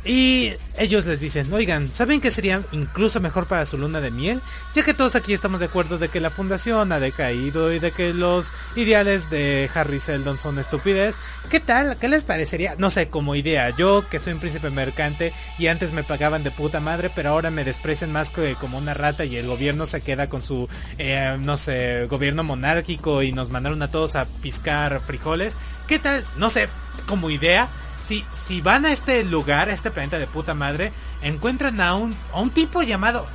[0.06, 4.42] Y ellos les dicen, oigan, ¿saben que sería incluso mejor para su luna de miel?
[4.76, 7.92] Ya que todos aquí estamos de acuerdo de que la fundación ha decaído y de
[7.92, 11.16] que los ideales de Harry Seldon son estupidez.
[11.50, 11.98] ¿Qué tal?
[12.00, 12.76] ¿Qué les parecería?
[12.78, 13.70] No sé, como idea.
[13.78, 17.50] Yo que soy un príncipe mercante y antes me pagaban de puta madre, pero ahora
[17.50, 20.68] me desprecian más que como una rata y el gobierno se queda con su,
[20.98, 25.56] eh, no sé, gobierno monárquico y nos mandaron a todos a piscar frijoles.
[25.88, 26.26] ¿Qué tal?
[26.38, 26.68] No sé,
[27.08, 27.70] como idea
[28.06, 32.16] si, si van a este lugar, a este planeta de puta madre, encuentran a un,
[32.34, 33.26] a un tipo llamado,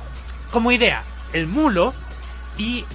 [0.51, 1.93] como idea, el mulo,
[2.57, 2.85] y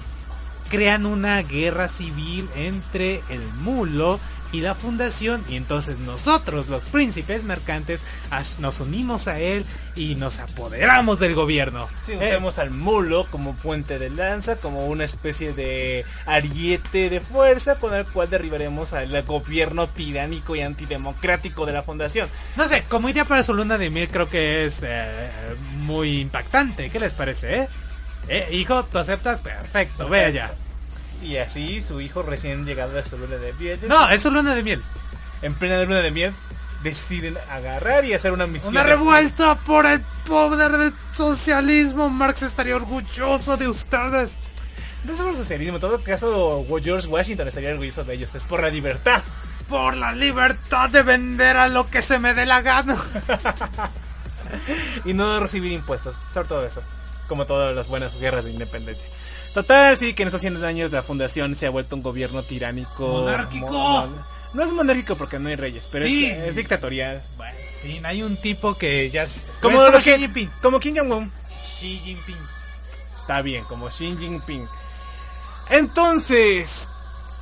[0.69, 4.19] crean una guerra civil entre el mulo
[4.55, 8.01] y la fundación y entonces nosotros los príncipes mercantes
[8.59, 9.65] nos unimos a él
[9.95, 11.87] y nos apoderamos del gobierno.
[12.05, 17.19] Sí, Eh, usamos al mulo como puente de lanza, como una especie de ariete de
[17.19, 22.29] fuerza con el cual derribaremos al gobierno tiránico y antidemocrático de la fundación.
[22.55, 25.05] no sé, como idea para su luna de miel creo que es eh,
[25.79, 26.89] muy impactante.
[26.89, 27.67] ¿Qué les parece, eh?
[28.27, 29.41] Eh, hijo, ¿tú aceptas?
[29.41, 30.51] Perfecto, ve allá.
[31.21, 34.53] Y así su hijo recién llegado a su luna de miel, No, es su luna
[34.53, 34.81] de miel.
[35.41, 36.33] en plena luna de miel,
[36.83, 38.71] deciden agarrar y hacer una misión.
[38.71, 42.09] Una revuelta por el poder del socialismo.
[42.09, 44.33] Marx estaría orgulloso de ustedes.
[45.03, 48.43] No es por el socialismo, en todo caso George Washington estaría orgulloso de ellos, es
[48.43, 49.23] por la libertad.
[49.69, 52.95] Por la libertad de vender a lo que se me dé la gana.
[55.05, 56.81] y no recibir impuestos, sobre todo eso,
[57.27, 59.07] como todas las buenas guerras de independencia.
[59.55, 63.07] Total, sí, que en estos 100 años la fundación se ha vuelto un gobierno tiránico.
[63.07, 63.67] Monárquico.
[63.71, 64.07] mo-
[64.53, 66.27] no es monárquico porque no hay reyes, pero Sí.
[66.27, 67.23] es, es dictatorial.
[67.37, 69.23] Bueno, sí, hay un tipo que ya...
[69.23, 70.49] es- Como, lo Xi Jinping.
[70.61, 71.31] como Kim Jong-un.
[71.79, 72.37] Xi Jinping.
[73.21, 74.67] Está bien, como Xi Jinping.
[75.69, 76.87] Entonces,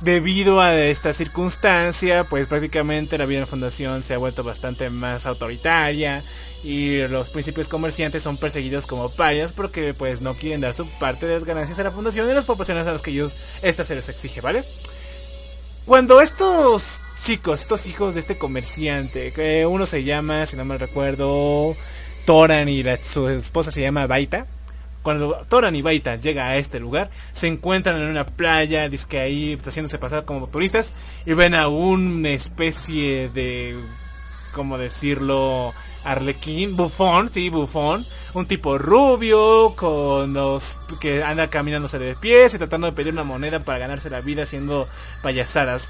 [0.00, 4.88] debido a esta circunstancia, pues prácticamente la vida en la fundación se ha vuelto bastante
[4.90, 6.24] más autoritaria
[6.64, 11.26] y los principios comerciantes son perseguidos como parias porque pues no quieren dar su parte
[11.26, 13.94] de las ganancias a la fundación y las proporciones a las que ellos esta se
[13.94, 14.64] les exige, ¿vale?
[15.84, 20.78] Cuando estos chicos, estos hijos de este comerciante, que uno se llama, si no me
[20.78, 21.76] recuerdo,
[22.24, 24.46] Toran y su esposa se llama Baita,
[25.02, 29.56] cuando Toran y Baita llega a este lugar, se encuentran en una playa, que ahí
[29.56, 30.94] pues, haciéndose pasar como turistas,
[31.26, 33.76] y ven a una especie de,
[34.54, 35.74] ¿cómo decirlo?
[36.04, 42.58] Arlequín, bufón, sí, bufón, un tipo rubio, con los que anda caminándose de pies y
[42.58, 44.88] tratando de pedir una moneda para ganarse la vida haciendo
[45.22, 45.88] payasadas.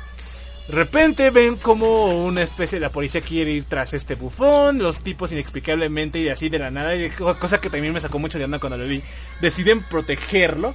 [0.69, 5.03] De repente ven como una especie de la policía quiere ir tras este bufón, los
[5.03, 6.93] tipos inexplicablemente y así de la nada,
[7.39, 9.03] cosa que también me sacó mucho de onda cuando lo vi,
[9.43, 10.75] deciden protegerlo.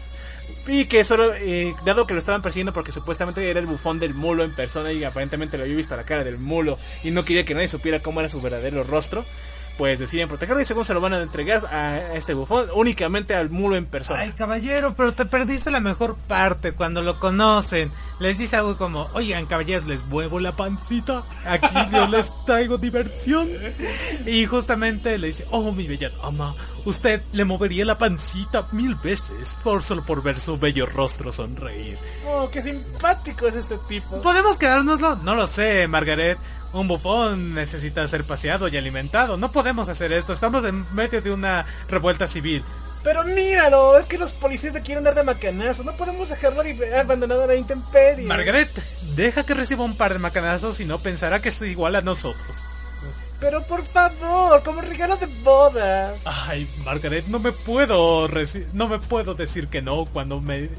[0.72, 4.14] Y que solo, eh, dado que lo estaban persiguiendo porque supuestamente era el bufón del
[4.14, 7.26] mulo en persona y aparentemente lo había visto a la cara del mulo y no
[7.26, 9.26] quería que nadie supiera cómo era su verdadero rostro,
[9.80, 13.50] pues deciden protegerlo y según se lo van a entregar a este bufón únicamente al
[13.50, 14.20] mulo en persona.
[14.20, 17.90] Ay, caballero, pero te perdiste la mejor parte cuando lo conocen.
[18.20, 21.24] Les dice algo como, oigan, caballeros, les muevo la pancita.
[21.46, 23.48] Aquí yo les traigo diversión.
[24.26, 26.54] Y justamente le dice, oh, mi bella dama,
[26.84, 31.98] usted le movería la pancita mil veces por solo por ver su bello rostro sonreír.
[32.28, 34.22] Oh, qué simpático es este tipo.
[34.22, 35.16] ¿Podemos quedárnoslo?
[35.16, 36.38] No lo sé, Margaret.
[36.72, 39.38] Un bufón necesita ser paseado y alimentado.
[39.38, 40.34] No podemos hacer esto.
[40.34, 42.64] Estamos en medio de una revuelta civil.
[43.04, 45.86] Pero míralo, es que los policías le quieren dar de macanazos.
[45.86, 46.62] No podemos dejarlo
[46.98, 48.26] abandonado a la intemperie.
[48.26, 48.70] Margaret,
[49.16, 52.56] deja que reciba un par de macanazos y no pensará que es igual a nosotros.
[53.40, 56.14] Pero por favor, como regalo de boda.
[56.26, 58.28] Ay, Margaret, no me puedo
[58.74, 60.70] no me puedo decir que no cuando me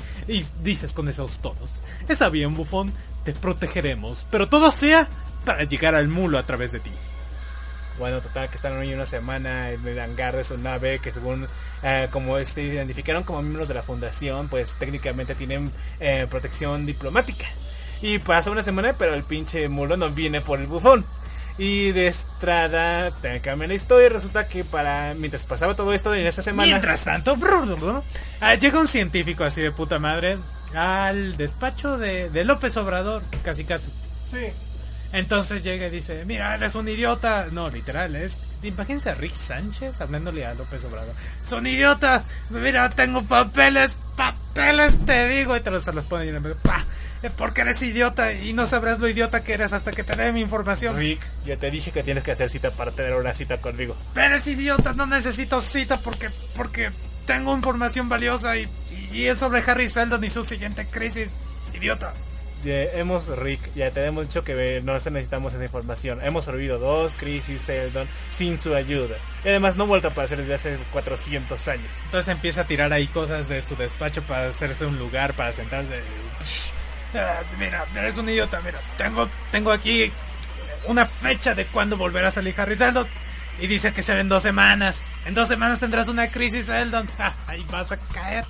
[0.63, 1.81] dices con esos tonos.
[2.07, 2.93] Está bien, bufón,
[3.25, 5.09] te protegeremos, pero todo sea
[5.45, 6.91] para llegar al mulo a través de ti.
[7.99, 11.47] Bueno, total, que están hoy una semana en el hangar de su nave, que según
[11.83, 17.47] eh, como este identificaron como miembros de la fundación, pues técnicamente tienen eh, protección diplomática.
[18.01, 21.05] Y pasa una semana, pero el pinche mulo no viene por el bufón.
[21.59, 26.27] Y de Estrada, te cambia la historia, resulta que para mientras pasaba todo esto en
[26.27, 26.69] esta semana...
[26.69, 28.03] Mientras tanto, brr,
[28.41, 30.39] ah, llega un científico así de puta madre
[30.75, 33.91] al despacho de, de López Obrador, casi casi.
[34.31, 34.47] Sí.
[35.13, 37.47] Entonces llega y dice, mira, eres un idiota.
[37.51, 38.39] No, literal, es...
[38.63, 41.15] Imagínense a Rick Sánchez hablándole a López Obrador.
[41.43, 42.25] ¡Es un idiota!
[42.51, 45.57] Mira, tengo papeles, papeles, te digo.
[45.57, 46.85] Y te los, se los pone y le ¡pa!
[47.37, 50.41] Porque eres idiota y no sabrás lo idiota que eres hasta que te dé mi
[50.41, 50.97] información.
[50.97, 53.97] Rick, ya te dije que tienes que hacer cita para tener una cita conmigo.
[54.15, 56.93] Eres idiota, no necesito cita porque, porque
[57.27, 58.69] tengo información valiosa y,
[59.13, 61.35] y es sobre Harry Seldon y su siguiente crisis.
[61.75, 62.15] Idiota.
[62.63, 66.21] Ya hemos, Rick, ya te hemos dicho que no necesitamos esa información.
[66.23, 69.17] Hemos servido dos crisis Eldon sin su ayuda.
[69.45, 71.91] Y además no ha vuelto a desde hace 400 años.
[72.05, 76.01] Entonces empieza a tirar ahí cosas de su despacho para hacerse un lugar para sentarse.
[77.15, 80.13] Ah, mira, eres un idiota, mira, tengo, tengo aquí
[80.87, 83.09] una fecha de cuándo volverá a salir Harry Seldon.
[83.59, 85.07] Y dice que será en dos semanas.
[85.27, 87.09] En dos semanas tendrás una crisis Eldon.
[87.47, 88.45] Ahí vas a caer.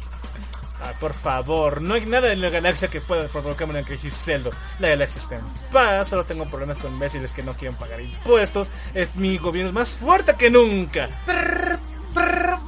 [0.83, 4.51] Ah, por favor, no hay nada en la galaxia que pueda provocarme una crisis Zeldo.
[4.79, 8.71] La galaxia está en paz, solo tengo problemas con imbéciles que no quieren pagar impuestos.
[8.95, 11.09] Eh, mi gobierno es más fuerte que nunca.
[11.27, 11.79] Prr,
[12.15, 12.59] prr.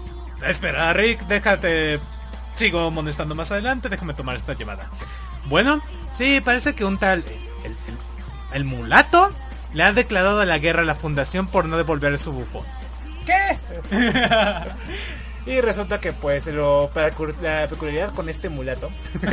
[0.46, 2.00] Espera, Rick, déjate.
[2.54, 4.90] Sigo molestando más adelante, déjame tomar esta llamada.
[5.46, 5.80] Bueno,
[6.18, 7.20] sí, parece que un tal.
[7.64, 7.76] El, el-
[8.52, 9.30] el mulato
[9.72, 12.66] le ha declarado la guerra a la fundación por no devolver su bufón.
[13.24, 13.58] ¿Qué?
[15.46, 16.90] y resulta que pues lo,
[17.42, 18.90] la peculiaridad con este mulato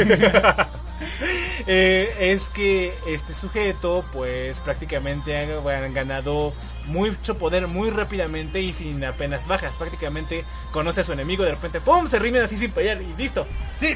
[1.68, 6.54] eh, es que este sujeto pues prácticamente ha han ganado
[6.90, 9.76] mucho poder muy rápidamente y sin apenas bajas.
[9.76, 12.08] Prácticamente conoce a su enemigo, de repente ¡pum!
[12.08, 13.48] se rimen así sin pelear y listo.
[13.80, 13.96] Sí,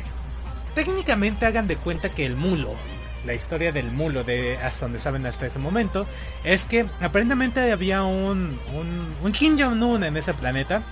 [0.76, 2.76] técnicamente hagan de cuenta que el mulo,
[3.26, 6.06] la historia del mulo, de hasta donde saben hasta ese momento,
[6.44, 10.84] es que aparentemente había un, un, un Kim Jong-un en ese planeta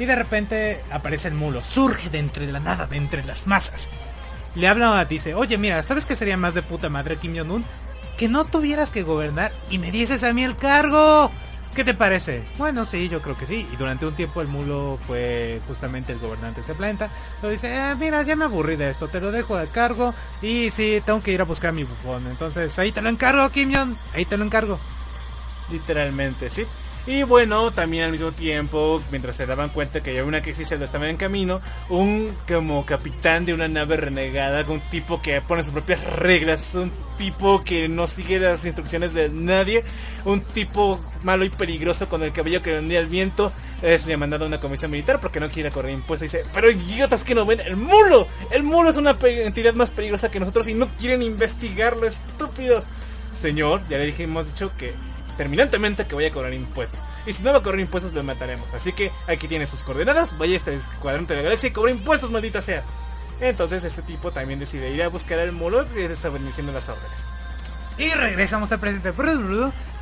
[0.00, 3.90] y de repente aparece el mulo, surge de entre la nada, de entre las masas.
[4.54, 7.64] Le habla, dice, oye mira, ¿sabes qué sería más de puta madre Kim Jong-un?
[8.16, 11.30] Que no tuvieras que gobernar y me dieses a mí el cargo.
[11.74, 12.42] ¿Qué te parece?
[12.58, 13.68] Bueno, sí, yo creo que sí.
[13.72, 17.10] Y durante un tiempo el mulo fue justamente el gobernante de ese planeta.
[17.42, 20.12] Lo dice, "Eh, mira, ya me aburrí de esto, te lo dejo de cargo.
[20.42, 22.26] Y sí, tengo que ir a buscar mi bufón.
[22.26, 23.94] Entonces, ahí te lo encargo, Kim Jong.
[24.14, 24.80] Ahí te lo encargo.
[25.70, 26.66] Literalmente, sí.
[27.10, 30.84] Y bueno, también al mismo tiempo, mientras se daban cuenta que había una crisis Zelda
[30.84, 35.72] estaba en camino, un como capitán de una nave renegada, un tipo que pone sus
[35.72, 39.82] propias reglas, un tipo que no sigue las instrucciones de nadie,
[40.24, 44.46] un tipo malo y peligroso con el cabello que vendía el viento, es mandado a
[44.46, 46.32] una comisión militar porque no quiere correr impuestos.
[46.32, 49.90] Y dice, pero idiotas que no ven, el mulo, el mulo es una entidad más
[49.90, 52.86] peligrosa que nosotros y no quieren investigarlo, estúpidos.
[53.32, 54.94] Señor, ya le dijimos dicho que
[55.40, 57.00] terminantemente que vaya a cobrar impuestos.
[57.24, 58.74] Y si no va a cobrar impuestos, lo mataremos.
[58.74, 60.36] Así que aquí tiene sus coordenadas.
[60.36, 62.84] Vaya este cuadrante de la galaxia y cobre impuestos, maldita sea.
[63.40, 67.24] Entonces este tipo también decide ir a buscar al mulo y desobedeciendo las órdenes.
[67.96, 69.12] Y regresamos al presente.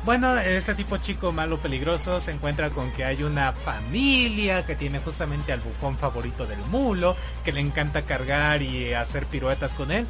[0.03, 4.99] Bueno, este tipo chico malo peligroso se encuentra con que hay una familia que tiene
[4.99, 10.05] justamente al bufón favorito del mulo, que le encanta cargar y hacer piruetas con él.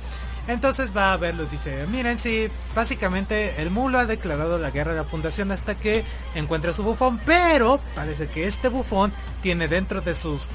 [0.49, 4.93] Entonces va a verlo y dice, miren, sí, básicamente el mulo ha declarado la guerra
[4.93, 6.03] a la fundación hasta que
[6.33, 9.13] encuentra su bufón, pero parece que este bufón
[9.43, 10.47] tiene dentro de sus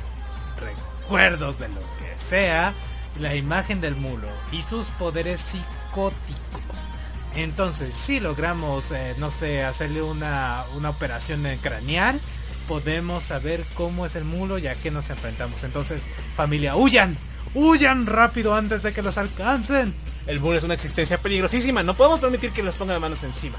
[0.59, 2.75] recuerdos de lo que sea
[3.21, 6.89] la imagen del mulo y sus poderes psicóticos.
[7.37, 12.21] Entonces, si logramos, eh, no sé, hacerle una, una operación craneal,
[12.66, 15.62] podemos saber cómo es el mulo y a qué nos enfrentamos.
[15.62, 17.16] Entonces, familia, huyan,
[17.55, 19.94] huyan rápido antes de que los alcancen.
[20.26, 21.82] El mulo es una existencia peligrosísima.
[21.82, 23.59] No podemos permitir que nos pongan manos encima.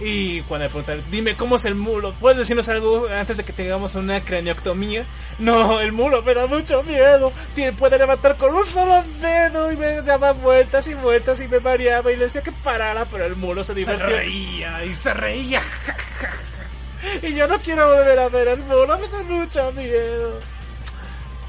[0.00, 3.52] Y cuando le preguntan, dime cómo es el mulo, ¿puedes decirnos algo antes de que
[3.52, 5.04] tengamos una craneoctomía?
[5.38, 7.32] No, el mulo me da mucho miedo.
[7.78, 12.10] Puede levantar con un solo dedo y me daba vueltas y vueltas y me mareaba
[12.10, 14.06] y le decía que parara, pero el mulo se Se divertía.
[14.08, 15.62] reía y se reía.
[17.20, 20.38] Y yo no quiero volver a ver al mulo, me da mucho miedo.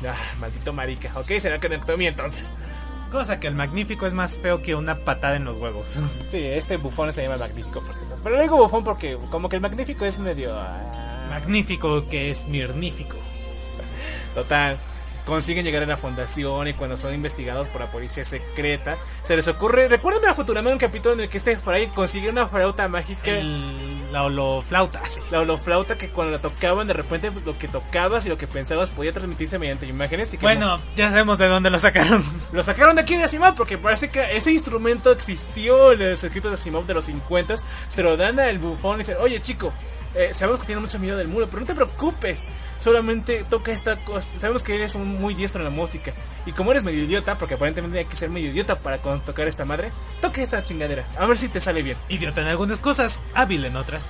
[0.08, 1.12] Ah, maldito marica.
[1.16, 2.50] Ok, será craneoctomía entonces.
[3.12, 5.86] Cosa que el magnífico es más feo que una patada en los huevos.
[6.32, 8.18] Sí, este bufón se llama Magnífico, por cierto.
[8.24, 10.56] Pero le digo bufón porque como que el Magnífico es medio...
[10.58, 13.18] ah, Magnífico que es mirnífico.
[14.34, 14.80] Total.
[15.26, 19.48] Consiguen llegar a la fundación y cuando son investigados por la policía secreta, se les
[19.48, 19.88] ocurre...
[19.88, 23.32] Recuerden a Futurama un capítulo en el que este Fry consigue una flauta mágica...
[23.32, 25.20] El, la holoflauta, sí.
[25.32, 28.92] La holoflauta que cuando la tocaban de repente lo que tocabas y lo que pensabas
[28.92, 32.24] podía transmitirse mediante imágenes y que Bueno, ya sabemos de dónde lo sacaron.
[32.52, 36.52] Lo sacaron de aquí de Asimov porque parece que ese instrumento existió en los escritos
[36.52, 37.56] de Asimov de los 50.
[37.88, 39.74] Se lo dan al bufón y dicen, oye chico,
[40.16, 42.44] eh, sabemos que tiene mucho miedo del muro, pero no te preocupes.
[42.78, 44.28] Solamente toca esta cosa.
[44.38, 46.14] Sabemos que eres un muy diestro en la música.
[46.46, 49.66] Y como eres medio idiota, porque aparentemente hay que ser medio idiota para tocar esta
[49.66, 49.92] madre,
[50.22, 51.08] toca esta chingadera.
[51.18, 51.98] A ver si te sale bien.
[52.10, 54.04] Idiota en algunas cosas, hábil en otras.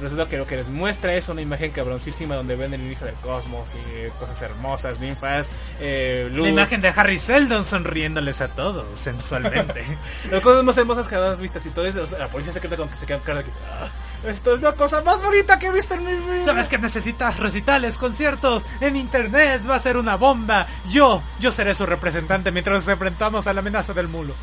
[0.00, 3.14] Resulta que lo que les muestra es una imagen cabroncísima donde ven el inicio del
[3.16, 5.46] cosmos y eh, cosas hermosas, ninfas,
[5.78, 6.44] eh, luz.
[6.46, 9.84] La imagen de Harry Seldon sonriéndoles a todos sensualmente.
[10.30, 12.98] Las cosas más hermosas que jamás vistas y todo eso, la policía secreta con que
[12.98, 13.90] se queda cara de que "Ah,
[14.28, 16.44] esto es la cosa más bonita que he visto en mi vida.
[16.46, 18.66] ¿Sabes que necesitas recitales, conciertos?
[18.80, 20.66] En internet va a ser una bomba.
[20.90, 24.34] Yo, yo seré su representante mientras nos enfrentamos a la amenaza del mulo.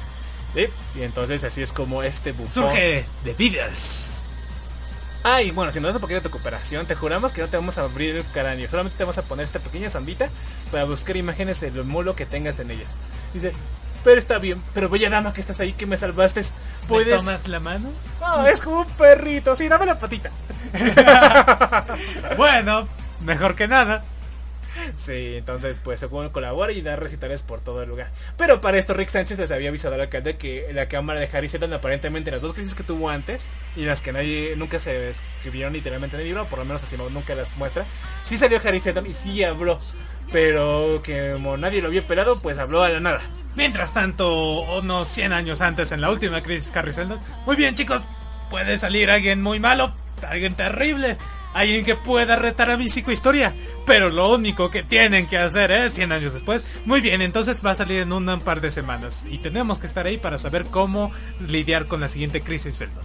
[0.55, 0.65] ¿sí?
[0.95, 2.51] Y entonces así es como este bufón...
[2.65, 4.06] Surge de Beatles.
[5.23, 7.49] Ah, y bueno, si nos das un poquito de tu cooperación, te juramos que no
[7.49, 8.69] te vamos a abrir el cráneo.
[8.69, 10.29] Solamente te vamos a poner esta pequeña sondita
[10.71, 12.95] para buscar imágenes del mulo que tengas en ellas.
[13.33, 13.51] Dice,
[14.03, 16.47] pero está bien, pero bella dama que estás ahí, que me salvaste, ¿Me
[16.87, 17.17] puedes...
[17.17, 17.89] tomas la mano?
[18.21, 20.31] No, es como un perrito, sí, dame la patita.
[22.37, 22.87] Bueno,
[23.21, 24.03] mejor que nada.
[25.03, 28.11] Sí, entonces pues se pueden colaborar y dar recitales por todo el lugar.
[28.37, 31.49] Pero para esto Rick Sánchez les había avisado al alcalde que la cámara de Harry
[31.49, 35.73] Seldon aparentemente las dos crisis que tuvo antes y las que nadie nunca se escribieron
[35.73, 37.85] literalmente en el libro, por lo menos así nunca las muestra.
[38.23, 39.77] Sí salió Harry Seldon y sí habló,
[40.31, 43.21] pero que como nadie lo había pelado, pues habló a la nada.
[43.55, 47.19] Mientras tanto, unos 100 años antes, en la última crisis Harry Seldon.
[47.45, 48.01] Muy bien, chicos.
[48.51, 49.93] Puede salir alguien muy malo,
[50.25, 51.17] alguien terrible,
[51.59, 53.53] alguien que pueda retar a mi psicohistoria.
[53.85, 56.67] Pero lo único que tienen que hacer es 100 años después.
[56.85, 59.15] Muy bien, entonces va a salir en un par de semanas.
[59.29, 63.03] Y tenemos que estar ahí para saber cómo lidiar con la siguiente crisis Seldon.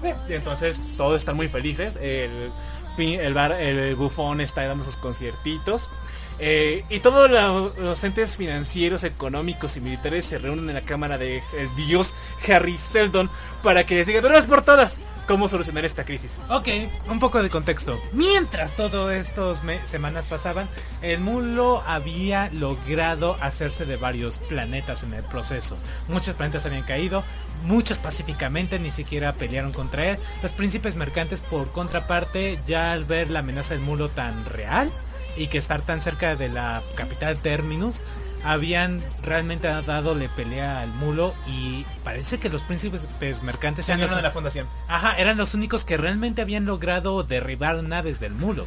[0.00, 1.96] Sí, y entonces todos están muy felices.
[2.00, 2.50] El,
[2.98, 5.90] el bufón está dando sus conciertitos.
[6.38, 7.30] Eh, y todos
[7.78, 11.42] los entes financieros, económicos y militares se reúnen en la cámara de
[11.76, 12.16] dios
[12.48, 13.30] Harry Seldon
[13.62, 14.96] para que les diga una vez por todas
[15.32, 16.42] cómo solucionar esta crisis.
[16.50, 16.68] Ok,
[17.08, 17.98] un poco de contexto.
[18.12, 20.68] Mientras todo estos semanas pasaban,
[21.00, 25.78] el mulo había logrado hacerse de varios planetas en el proceso.
[26.06, 27.24] Muchos planetas habían caído,
[27.64, 30.18] muchos pacíficamente ni siquiera pelearon contra él.
[30.42, 34.92] Los príncipes mercantes, por contraparte, ya al ver la amenaza del mulo tan real
[35.34, 38.02] y que estar tan cerca de la capital Terminus,
[38.44, 43.06] habían realmente dado le pelea al mulo y parece que los príncipes
[43.42, 44.66] mercantes eran los- de la fundación.
[44.88, 48.64] Ajá, eran los únicos que realmente habían logrado derribar naves del mulo.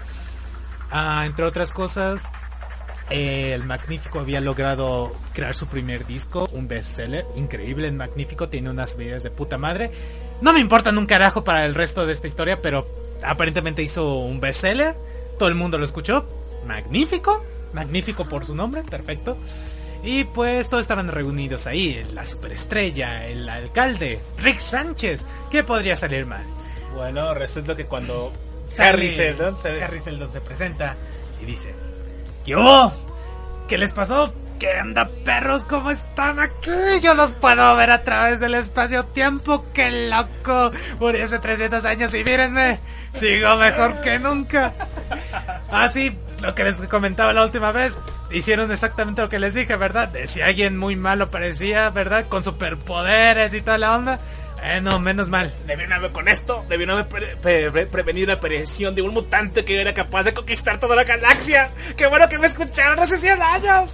[0.91, 2.23] Ah, entre otras cosas,
[3.09, 8.69] eh, el Magnífico había logrado crear su primer disco, un bestseller, increíble, el Magnífico tiene
[8.69, 9.91] unas videos de puta madre.
[10.41, 12.87] No me importan un carajo para el resto de esta historia, pero
[13.23, 14.95] aparentemente hizo un bestseller,
[15.37, 16.27] todo el mundo lo escuchó,
[16.65, 17.43] magnífico,
[17.75, 19.37] magnífico por su nombre, perfecto.
[20.03, 26.25] Y pues todos estaban reunidos ahí, la superestrella, el alcalde, Rick Sánchez, ¿qué podría salir
[26.25, 26.43] mal?
[26.95, 28.31] Bueno, resulta que cuando
[28.79, 30.95] Harry Seldon se- Harry Seldon se presenta
[31.41, 31.73] y dice:
[32.45, 32.91] ¡Yo!
[33.67, 34.33] ¿Qué les pasó?
[34.59, 35.65] ¿Qué anda, perros?
[35.65, 36.69] ¿Cómo están aquí?
[37.03, 39.65] Yo los puedo ver a través del espacio-tiempo.
[39.73, 40.71] ¡Qué loco!
[40.99, 42.79] Murió hace 300 años y mírenme,
[43.13, 44.71] sigo mejor que nunca.
[45.71, 47.99] Así, lo que les comentaba la última vez,
[48.31, 50.07] hicieron exactamente lo que les dije, ¿verdad?
[50.09, 52.27] De si alguien muy malo parecía, ¿verdad?
[52.27, 54.19] Con superpoderes y toda la onda.
[54.63, 55.53] Eh, no, menos mal.
[55.67, 59.63] Debieron haber con esto, debieron haber pre- pre- pre- prevenido la aparición de un mutante
[59.65, 61.69] que era capaz de conquistar toda la galaxia.
[61.97, 63.93] ¡Qué bueno que me escucharon hace 100 años!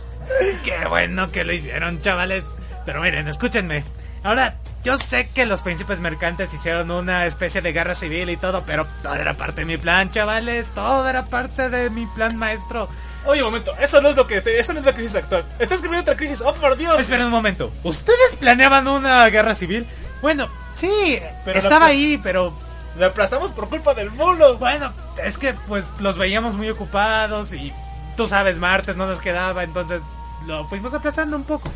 [0.63, 2.45] Qué bueno que lo hicieron, chavales.
[2.85, 3.83] Pero miren, escúchenme.
[4.23, 8.63] Ahora, yo sé que los príncipes mercantes hicieron una especie de guerra civil y todo,
[8.65, 10.67] pero todo era parte de mi plan, chavales.
[10.73, 12.89] Todo era parte de mi plan maestro.
[13.25, 14.41] Oye, un momento, eso no es lo que...
[14.41, 15.45] Te, eso no es la crisis actual.
[15.59, 16.99] Estás escribiendo otra crisis, ¡oh, por Dios!
[16.99, 17.71] Esperen un momento.
[17.83, 19.85] ¿Ustedes planeaban una guerra civil?
[20.23, 22.51] Bueno, sí, Pero estaba la- ahí, pero
[22.97, 24.57] Lo aplastamos por culpa del mulo.
[24.57, 24.91] bueno,
[25.23, 27.71] es que pues los veíamos muy ocupados y
[28.17, 30.01] tú sabes, martes no nos quedaba, entonces
[30.47, 31.69] lo fuimos aplazando un poco.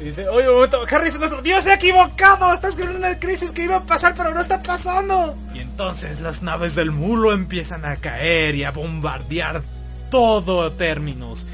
[0.00, 2.54] Y dice, oye, un momento, Harry, nuestro Dios se ha equivocado.
[2.54, 5.36] Está escribiendo una crisis que iba a pasar, pero no está pasando.
[5.54, 9.62] Y entonces las naves del mulo empiezan a caer y a bombardear
[10.10, 11.46] todo Terminus.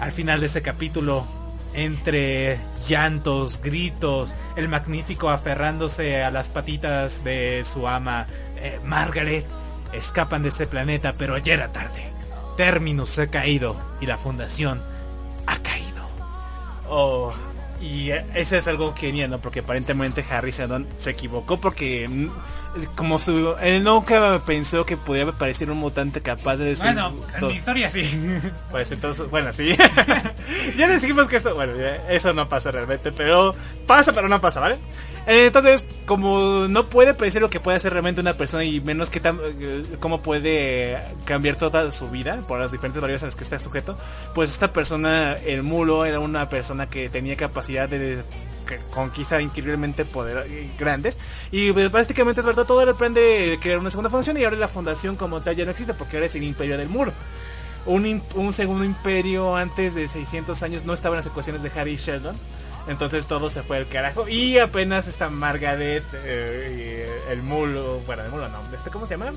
[0.00, 1.26] Al final de ese capítulo,
[1.74, 8.26] entre llantos, gritos, el magnífico aferrándose a las patitas de su ama,
[8.56, 9.46] eh, Margaret,
[9.92, 12.10] escapan de ese planeta, pero ya era tarde.
[12.56, 14.82] Terminus ha caído y la fundación
[15.46, 15.90] ha caído.
[16.88, 17.32] Oh,
[17.80, 19.40] y ese es algo genial, ¿no?
[19.40, 22.28] Porque aparentemente Harry Seldon se equivocó porque mm,
[22.94, 27.46] como su él nunca pensó que podía aparecer un mutante capaz de destruir Bueno, en
[27.46, 28.02] mi historia sí.
[28.70, 29.72] Pues entonces, bueno, sí.
[30.76, 31.72] ya le dijimos que esto, bueno,
[32.08, 33.54] eso no pasa realmente, pero
[33.86, 34.78] pasa, pero no pasa, ¿vale?
[35.26, 39.10] Eh, Entonces, como no puede predecir lo que puede hacer realmente una persona y menos
[39.10, 43.44] que eh, cómo puede cambiar toda su vida por las diferentes variables a las que
[43.44, 43.96] está sujeto,
[44.34, 48.22] pues esta persona, el mulo, era una persona que tenía capacidad de
[48.92, 51.18] conquista increíblemente poder eh, grandes
[51.50, 54.68] y pues, básicamente es verdad todo depende de crear una segunda fundación y ahora la
[54.68, 57.12] fundación como tal ya no existe porque ahora es el imperio del muro
[57.86, 61.96] un, un segundo imperio antes de 600 años no estaba en las ecuaciones de Harry
[61.96, 62.36] Sheldon.
[62.90, 64.28] Entonces todo se fue al carajo.
[64.28, 69.32] Y apenas está Margaret, eh, el mulo, bueno, el mulo no, este, ¿cómo se llama?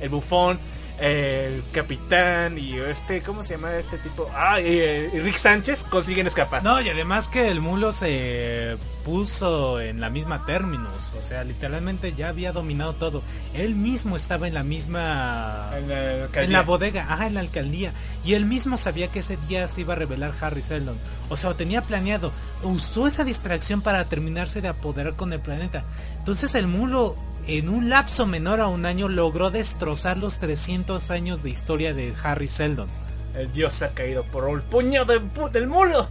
[0.00, 0.58] el bufón,
[1.00, 4.28] el capitán y este, ¿cómo se llama este tipo?
[4.34, 6.62] Ah, y, y Rick Sánchez consiguen escapar.
[6.62, 12.12] No, y además que el mulo se puso en la misma términos, o sea, literalmente
[12.12, 13.22] ya había dominado todo.
[13.54, 16.42] Él mismo estaba en la misma En la alcaldía.
[16.42, 17.92] en la bodega, ajá, en la alcaldía,
[18.24, 20.98] y él mismo sabía que ese día se iba a revelar Harry Seldon.
[21.30, 22.30] O sea, lo tenía planeado,
[22.62, 25.84] usó esa distracción para terminarse de apoderar con el planeta.
[26.18, 31.42] Entonces el mulo en un lapso menor a un año logró destrozar los 300 años
[31.42, 32.88] de historia de Harry Seldon.
[33.36, 35.20] El dios ha caído por el puño de-
[35.52, 36.08] del mulo.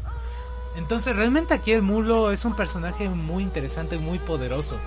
[0.77, 4.77] Entonces realmente aquí el mulo es un personaje muy interesante, muy poderoso.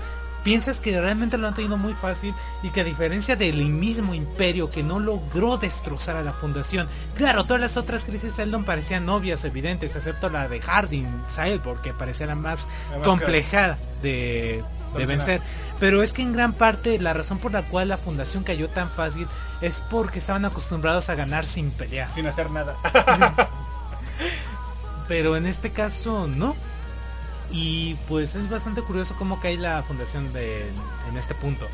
[0.45, 4.71] Piensas que realmente lo han tenido muy fácil y que a diferencia del mismo imperio
[4.71, 6.89] que no logró destrozar a la fundación.
[7.17, 11.93] Claro, todas las otras crisis Seldon parecían obvias, evidentes, excepto la de Harding, Cyborg, que
[11.93, 14.65] parecía la más La más compleja de,
[14.95, 15.41] vencer.
[15.79, 18.91] Pero es que en gran parte la razón por la cual la fundación cayó tan
[18.91, 19.27] fácil
[19.61, 22.11] es porque estaban acostumbrados a ganar sin pelear.
[22.13, 22.77] Sin hacer nada.
[25.09, 26.57] pero en este caso no.
[27.53, 30.69] Y pues es bastante curioso cómo cae la fundación de,
[31.09, 31.69] en este punto.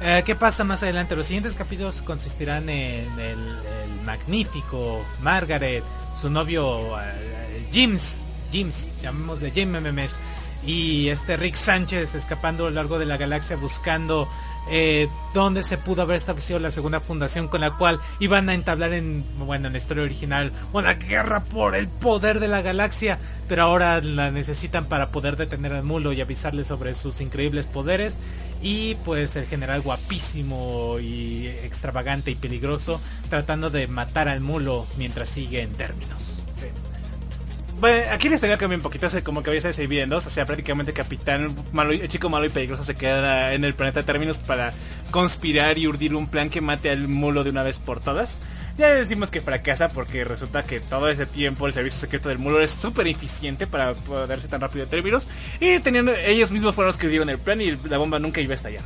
[0.00, 1.16] Eh, ¿Qué pasa más adelante?
[1.16, 3.58] Los siguientes capítulos consistirán en el,
[4.04, 5.84] magnífico Margaret,
[6.18, 10.18] su novio eh, James, James, llamémosle James MMS,
[10.64, 14.28] y este Rick Sánchez escapando a lo largo de la galaxia buscando
[14.70, 18.92] eh, dónde se pudo haber establecido la segunda fundación con la cual iban a entablar
[18.92, 23.18] en, bueno, en la historia original una guerra por el poder de la galaxia,
[23.48, 28.16] pero ahora la necesitan para poder detener al mulo y avisarle sobre sus increíbles poderes.
[28.60, 33.00] Y pues el general guapísimo y extravagante y peligroso
[33.30, 36.37] tratando de matar al mulo mientras sigue en términos.
[37.80, 40.92] Bueno, aquí les tenía que un poquito, como que había en dos, o sea, prácticamente
[40.92, 44.72] Capitán malo, el chico malo y peligroso se queda en el planeta Términos para
[45.12, 48.38] conspirar y urdir un plan que mate al mulo de una vez por todas.
[48.78, 52.60] Ya decimos que fracasa porque resulta que todo ese tiempo el servicio secreto del mulo
[52.60, 55.28] es súper eficiente para poderse tan rápido de términos
[55.60, 58.54] y tenían, ellos mismos fueron los que dieron el plan y la bomba nunca iba
[58.54, 58.82] a estallar.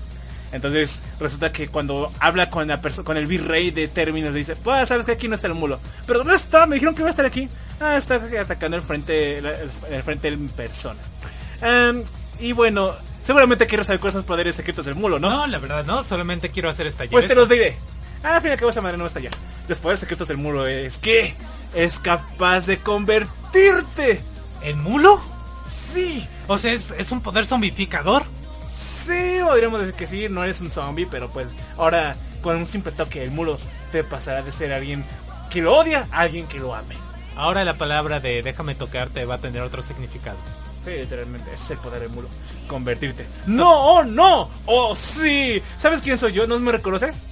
[0.53, 4.55] Entonces resulta que cuando habla con la perso- con el virrey de términos le dice,
[4.57, 5.81] pues sabes que aquí no está el mulo.
[6.07, 6.67] Pero ¿dónde está?
[6.67, 7.49] Me dijeron que iba a estar aquí.
[7.81, 11.01] Ah, está atacando el frente, el frente en persona.
[11.63, 12.03] Em,
[12.39, 12.93] y bueno,
[13.23, 15.31] seguramente quiero saber cuáles son los poderes secretos del mulo, ¿no?
[15.31, 17.77] No, la verdad no, solamente quiero hacer esta Pues te los diré.
[18.25, 19.31] Ah, al al cabo esa madre no está allá.
[19.69, 21.35] Los poderes secretos del mulo es que
[21.75, 24.23] es capaz de convertirte.
[24.63, 25.21] ¿El mulo?
[25.95, 28.25] Sí, O sea, ¿es, es un poder zombificador?
[29.07, 32.93] Sí, podríamos decir que sí, no eres un zombie, pero pues ahora con un simple
[32.93, 33.59] toque el mulo
[33.91, 35.05] te pasará de ser alguien
[35.51, 36.97] que lo odia a alguien que lo ame.
[37.37, 40.37] Ahora la palabra de déjame tocarte va a tener otro significado.
[40.85, 42.29] Sí, literalmente, ese es el poder del mulo.
[42.67, 43.27] Convertirte.
[43.47, 43.71] ¡No!
[43.71, 44.51] ¡Oh, no!
[44.67, 45.63] ¡Oh, sí!
[45.77, 46.47] ¿Sabes quién soy yo?
[46.47, 47.23] ¿No me reconoces?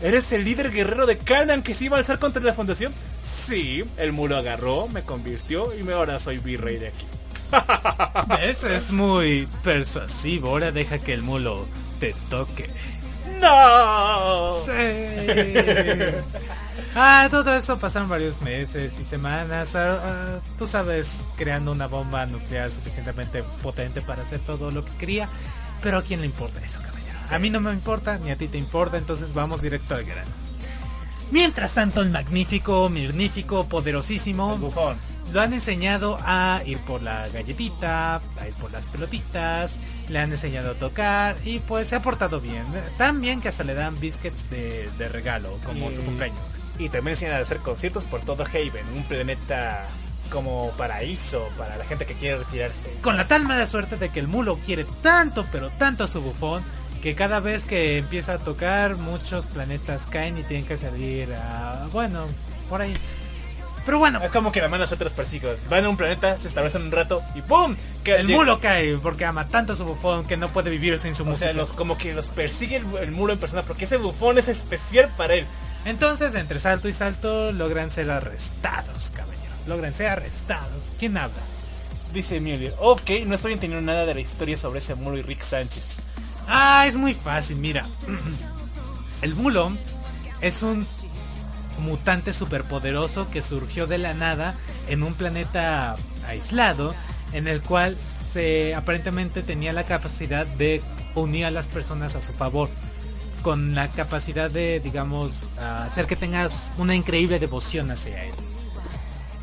[0.00, 2.92] ¿Eres el líder guerrero de Canaan que se iba a alzar contra la fundación?
[3.22, 7.06] Sí, el mulo agarró, me convirtió y me ahora soy virrey de aquí.
[8.40, 10.48] Eso es muy persuasivo.
[10.48, 11.66] Ahora deja que el mulo
[11.98, 12.70] te toque.
[13.40, 14.56] ¡No!
[16.96, 19.74] Ah, todo eso pasaron varios meses y semanas.
[19.74, 24.92] ah, ah, tú sabes, creando una bomba nuclear suficientemente potente para hacer todo lo que
[24.92, 25.28] quería.
[25.82, 27.18] Pero a quién le importa eso, caballero.
[27.30, 30.30] A mí no me importa, ni a ti te importa, entonces vamos directo al grano.
[31.32, 34.96] Mientras tanto, el magnífico, magnífico, poderosísimo El bufón.
[35.32, 39.74] Lo han enseñado a ir por la galletita, a ir por las pelotitas,
[40.08, 42.64] le han enseñado a tocar y pues se ha portado bien.
[42.98, 46.38] Tan bien que hasta le dan biscuits de, de regalo, como Y- su cumpleaños.
[46.78, 49.86] Y también enseñan a hacer conciertos por todo Haven, un planeta
[50.30, 52.90] como paraíso para la gente que quiere retirarse.
[53.02, 56.20] Con la tal mala suerte de que el mulo quiere tanto, pero tanto a su
[56.20, 56.62] bufón,
[57.02, 61.86] que cada vez que empieza a tocar, muchos planetas caen y tienen que salir a...
[61.92, 62.24] Bueno,
[62.68, 62.94] por ahí.
[63.84, 65.68] Pero bueno, Es como que la mano otros persigos.
[65.68, 67.76] Van a un planeta, se establecen un rato y ¡pum!
[68.02, 71.14] Que el mulo cae porque ama tanto a su bufón que no puede vivir sin
[71.14, 71.48] su O música.
[71.48, 74.48] sea, los, como que los persigue el, el muro en persona porque ese bufón es
[74.48, 75.46] especial para él.
[75.84, 79.52] Entonces, entre salto y salto, logran ser arrestados, caballero.
[79.66, 80.92] Logran ser arrestados.
[80.98, 81.42] ¿Quién habla?
[82.14, 85.42] Dice Mjolnir, ok, no estoy entendiendo nada de la historia sobre ese muro y Rick
[85.42, 85.90] Sánchez.
[86.48, 87.86] Ah, es muy fácil, mira.
[89.22, 89.72] El mulo
[90.40, 90.86] es un
[91.78, 94.54] mutante superpoderoso que surgió de la nada
[94.88, 95.96] en un planeta
[96.26, 96.94] aislado
[97.32, 97.96] en el cual
[98.32, 100.82] se aparentemente tenía la capacidad de
[101.14, 102.68] unir a las personas a su favor
[103.42, 108.34] con la capacidad de digamos hacer que tengas una increíble devoción hacia él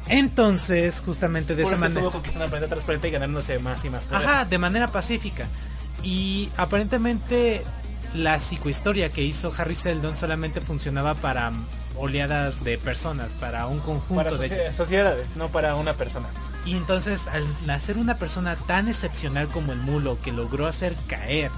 [0.07, 3.83] entonces justamente de Por esa eso manera conquistando el planeta tras planeta y ganándose más
[3.85, 4.27] y más poder.
[4.27, 5.47] Ajá, de manera pacífica.
[6.03, 7.63] Y aparentemente
[8.13, 11.51] la psicohistoria que hizo Harry Seldon solamente funcionaba para
[11.97, 16.27] oleadas de personas, para un conjunto Para de socie- sociedades, no para una persona.
[16.65, 21.51] Y entonces, al nacer una persona tan excepcional como el mulo, que logró hacer caer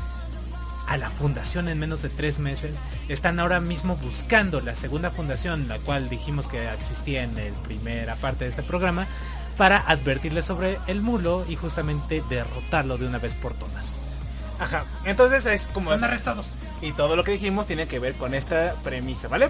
[0.88, 2.77] a la fundación en menos de tres meses,
[3.10, 8.15] están ahora mismo buscando la segunda fundación, la cual dijimos que existía en la primera
[8.15, 9.07] parte de este programa,
[9.57, 13.93] para advertirle sobre el mulo y justamente derrotarlo de una vez por todas.
[14.60, 15.89] Ajá, entonces es como...
[15.91, 16.55] Son arrestados.
[16.81, 19.49] Y todo lo que dijimos tiene que ver con esta premisa, ¿vale?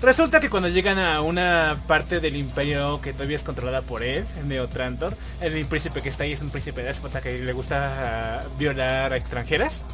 [0.00, 4.24] Resulta que cuando llegan a una parte del imperio que todavía es controlada por él,
[4.46, 9.12] Neotrantor, el príncipe que está ahí es un príncipe déspota que le gusta ah, violar
[9.12, 9.84] a extranjeras.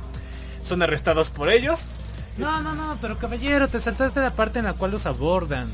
[0.61, 1.87] Son arrestados por ellos.
[2.37, 5.71] No, no, no, pero caballero, te saltaste la parte en la cual los abordan.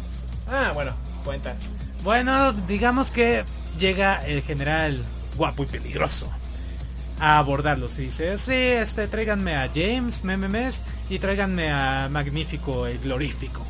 [0.48, 0.92] Ah, bueno,
[1.24, 1.56] cuenta.
[2.04, 3.44] Bueno, digamos que
[3.78, 5.02] llega el general
[5.36, 6.30] guapo y peligroso
[7.18, 12.98] a abordarlos y dice, sí, este, tráiganme a James, Mememes, y tráiganme a Magnífico, el
[12.98, 13.66] Glorífico.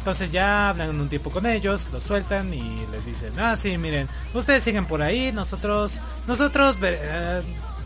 [0.00, 4.08] Entonces ya hablan un tiempo con ellos, los sueltan y les dicen, ah, sí, miren,
[4.32, 7.42] ustedes siguen por ahí, nosotros, nosotros eh,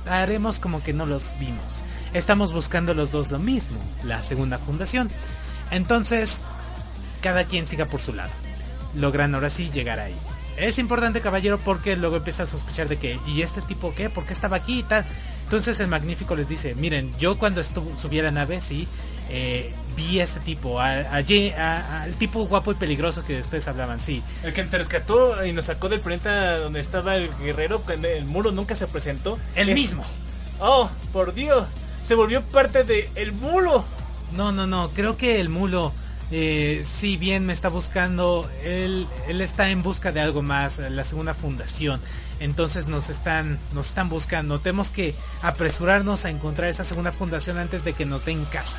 [0.06, 1.82] haremos como que no los vimos.
[2.12, 5.10] Estamos buscando los dos lo mismo, la segunda fundación.
[5.72, 6.40] Entonces,
[7.20, 8.30] cada quien siga por su lado.
[8.94, 10.14] Logran ahora sí llegar ahí.
[10.56, 14.08] Es importante, caballero, porque luego empieza a sospechar de que, ¿y este tipo qué?
[14.08, 15.04] ¿Por qué estaba aquí y tal?
[15.42, 18.86] Entonces el magnífico les dice, miren, yo cuando subí a la nave, sí,
[19.30, 23.34] eh, vi a este tipo, a- a Ye- a- al tipo guapo y peligroso que
[23.34, 24.22] después hablaban, sí.
[24.42, 28.50] El que te rescató y nos sacó del planeta donde estaba el guerrero, el muro
[28.52, 29.38] nunca se presentó.
[29.54, 30.02] El Es- mismo.
[30.60, 31.66] Oh, por Dios.
[32.06, 33.84] Se volvió parte de el muro.
[34.36, 35.92] No, no, no, creo que el mulo,
[36.30, 41.04] eh, si bien me está buscando, él, él está en busca de algo más, la
[41.04, 42.00] segunda fundación.
[42.40, 44.58] Entonces nos están, nos están buscando.
[44.58, 48.78] Tenemos que apresurarnos a encontrar esa segunda fundación antes de que nos den casa.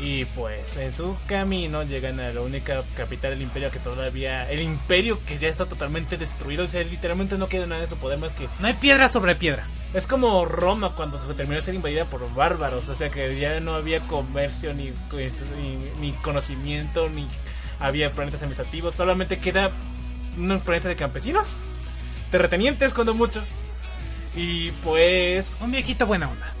[0.00, 4.48] Y pues en su camino llegan a la única capital del imperio que todavía...
[4.50, 6.64] El imperio que ya está totalmente destruido.
[6.64, 8.48] O sea, literalmente no queda nada de su poder más que...
[8.60, 9.66] No hay piedra sobre piedra.
[9.94, 12.88] Es como Roma cuando se terminó de ser invadida por bárbaros.
[12.88, 17.26] O sea que ya no había comercio, ni, pues, ni, ni conocimiento, ni
[17.80, 18.94] había planetas administrativos.
[18.94, 19.72] Solamente queda
[20.36, 21.58] un planeta de campesinos.
[22.30, 23.42] Terratenientes cuando mucho.
[24.36, 26.54] Y pues Un viejito buena onda.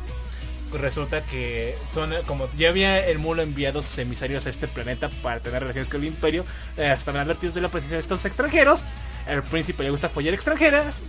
[0.72, 5.40] Resulta que son como ya había el mulo enviado sus emisarios a este planeta para
[5.40, 6.44] tener relaciones con el imperio
[6.76, 8.84] eh, estaban advertidos de la presencia de estos extranjeros
[9.26, 11.02] el príncipe le gusta follar extranjeras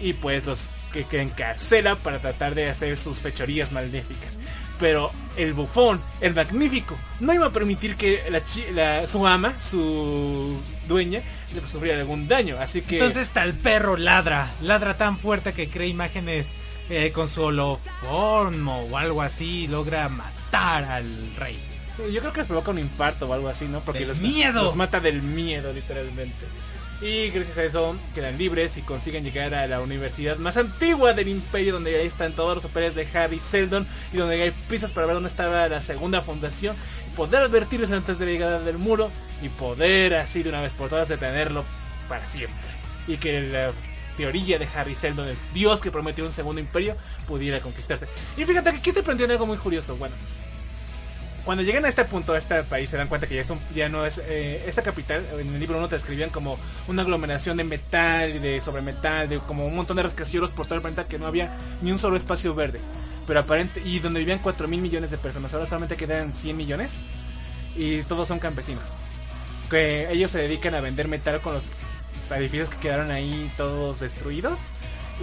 [0.00, 0.60] y pues los
[0.92, 4.38] que, que encarcela para tratar de hacer sus fechorías maléficas.
[4.78, 8.40] Pero el bufón el magnífico no iba a permitir que la,
[8.72, 10.56] la- su ama su
[10.86, 11.20] dueña
[11.54, 15.86] le sufriera algún daño así que Entonces el perro ladra, ladra tan fuerte que crea
[15.88, 16.52] imágenes
[16.90, 21.58] eh, con su holoformo o algo así logra matar al rey.
[21.96, 23.80] Sí, yo creo que les provoca un infarto o algo así, ¿no?
[23.80, 24.62] Porque Del los, miedo.
[24.62, 26.46] los mata del miedo, literalmente.
[27.00, 31.28] Y gracias a eso quedan libres y consiguen llegar a la universidad más antigua del
[31.28, 35.06] imperio, donde ahí están todos los papeles de Harry Seldon y donde hay pistas para
[35.06, 36.74] ver dónde estaba la segunda fundación,
[37.06, 39.12] y poder advertirles antes de la llegada del muro
[39.42, 41.64] y poder así de una vez por todas detenerlo
[42.08, 42.66] para siempre.
[43.06, 43.72] Y que la
[44.18, 46.94] teoría de Harry Seldon, el dios que prometió un segundo imperio,
[47.26, 48.06] pudiera conquistarse.
[48.36, 49.96] Y fíjate que aquí te plantean algo muy curioso.
[49.96, 50.14] Bueno,
[51.44, 53.60] cuando llegan a este punto, a este país, se dan cuenta que ya, es un-
[53.74, 54.20] ya no es.
[54.26, 56.58] eh, esta capital, en el libro 1 te describían como
[56.88, 60.74] una aglomeración de metal y de sobremetal, de como un montón de rascacielos por todo
[60.74, 62.80] el planeta que no había ni un solo espacio verde.
[63.26, 63.80] Pero aparente.
[63.82, 66.90] Y donde vivían 4 mil millones de personas, ahora solamente quedan 100 millones.
[67.76, 68.96] Y todos son campesinos.
[69.70, 71.62] Que ellos se dedican a vender metal con los
[72.36, 74.60] edificios que quedaron ahí todos destruidos.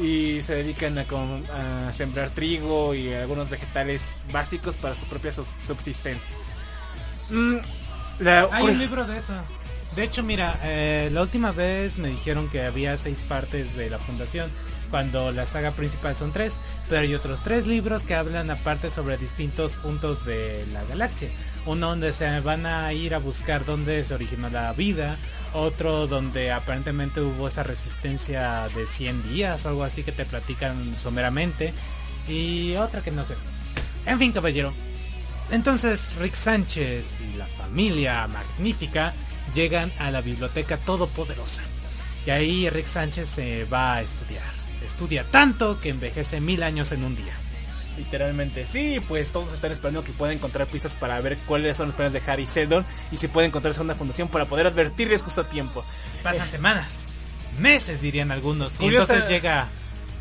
[0.01, 5.31] Y se dedican a, com- a sembrar trigo y algunos vegetales básicos para su propia
[5.31, 6.35] sub- subsistencia.
[7.29, 7.55] Mm,
[8.19, 9.33] la- Hay un libro de eso.
[9.95, 13.97] De hecho, mira, eh, la última vez me dijeron que había seis partes de la
[13.97, 14.51] fundación,
[14.91, 16.57] cuando la saga principal son tres,
[16.89, 21.29] pero hay otros tres libros que hablan aparte sobre distintos puntos de la galaxia.
[21.65, 25.17] Uno donde se van a ir a buscar dónde se originó la vida,
[25.53, 30.95] otro donde aparentemente hubo esa resistencia de 100 días o algo así que te platican
[30.97, 31.73] someramente,
[32.27, 33.35] y otra que no sé.
[34.05, 34.73] En fin, caballero,
[35.51, 39.13] entonces Rick Sánchez y la familia magnífica
[39.53, 41.63] llegan a la biblioteca todopoderosa.
[42.25, 44.43] Y ahí Rick Sánchez se va a estudiar.
[44.83, 47.33] Estudia tanto que envejece mil años en un día.
[47.97, 51.95] Literalmente sí, pues todos están esperando que pueda encontrar pistas para ver cuáles son los
[51.95, 55.49] planes de Harry Seldon y si puede encontrar una fundación para poder advertirles justo a
[55.49, 55.83] tiempo.
[56.23, 57.09] Pasan semanas,
[57.59, 58.79] meses dirían algunos.
[58.81, 59.67] Y entonces llega...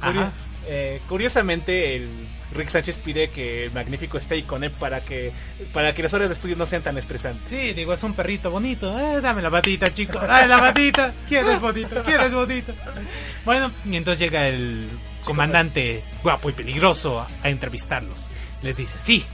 [0.01, 0.31] Curio-
[0.67, 2.09] eh, curiosamente, el
[2.55, 5.31] Rick Sánchez pide que el Magnífico esté con él para que
[5.75, 7.43] para que las horas de estudio no sean tan estresantes.
[7.51, 8.99] Sí, digo, es un perrito bonito.
[8.99, 10.19] Eh, dame la patita, chico.
[10.19, 11.13] Dame la patita.
[11.29, 12.03] ¿Quieres bonito?
[12.05, 12.73] ¿Quieres bonito?
[13.45, 14.89] Bueno, y entonces llega el
[15.25, 18.29] comandante guapo y peligroso a, a entrevistarlos.
[18.63, 19.25] Les dice, sí,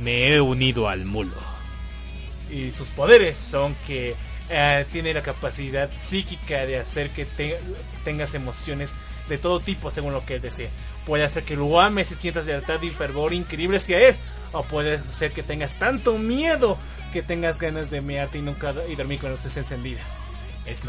[0.00, 1.34] me he unido al mulo.
[2.50, 4.14] Y sus poderes son que
[4.50, 7.58] eh, tiene la capacidad psíquica de hacer que te-
[8.04, 8.92] tengas emociones
[9.28, 10.70] de todo tipo según lo que él desee.
[11.06, 14.16] Puede hacer que lo ames y sientas lealtad y fervor increíble hacia él.
[14.52, 16.76] O puede hacer que tengas tanto miedo
[17.12, 20.10] que tengas ganas de mearte y nunca y dormir con luces encendidas.
[20.66, 20.82] Es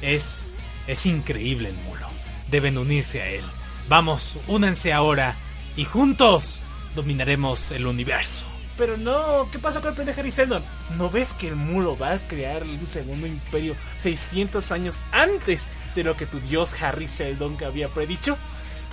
[0.00, 0.50] es
[0.86, 2.06] es increíble el mulo.
[2.48, 3.44] Deben unirse a él.
[3.90, 5.34] Vamos, únanse ahora
[5.74, 6.60] y juntos
[6.94, 8.46] dominaremos el universo.
[8.78, 10.64] Pero no, ¿qué pasa con el pendejo Harry Seldon?
[10.96, 16.04] ¿No ves que el mulo va a crear un segundo imperio 600 años antes de
[16.04, 18.38] lo que tu dios Harry Seldon había predicho?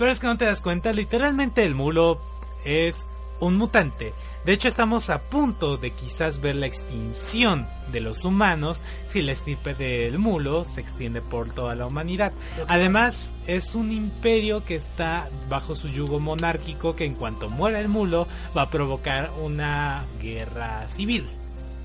[0.00, 2.20] Pero es que no te das cuenta, literalmente el mulo
[2.64, 3.06] es
[3.38, 4.14] un mutante.
[4.48, 9.32] De hecho, estamos a punto de quizás ver la extinción de los humanos si la
[9.32, 12.32] estirpe del mulo se extiende por toda la humanidad.
[12.66, 17.88] Además, es un imperio que está bajo su yugo monárquico que en cuanto muera el
[17.88, 18.26] mulo
[18.56, 21.26] va a provocar una guerra civil.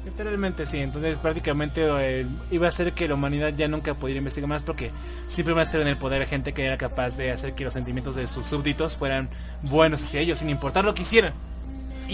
[0.05, 4.47] Literalmente sí, entonces prácticamente eh, iba a ser que la humanidad ya nunca pudiera investigar
[4.47, 4.89] más porque
[5.27, 7.65] siempre va a estar en el poder de gente que era capaz de hacer que
[7.65, 9.27] los sentimientos de sus súbditos fueran
[9.63, 11.33] buenos hacia ellos, sin importar lo que hicieran.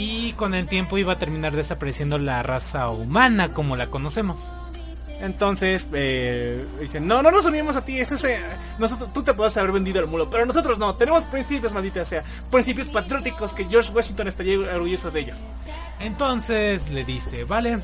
[0.02, 4.40] Y con el tiempo iba a terminar desapareciendo la raza humana como la conocemos.
[5.20, 8.40] Entonces, eh, dicen, no, no nos unimos a ti, eso es, eh,
[8.78, 12.24] nosotros, tú te puedes haber vendido al mulo, pero nosotros no, tenemos principios, maldita sea,
[12.50, 15.40] principios patrióticos que George Washington estaría orgulloso de ellos.
[16.00, 17.82] Entonces le dice, vale,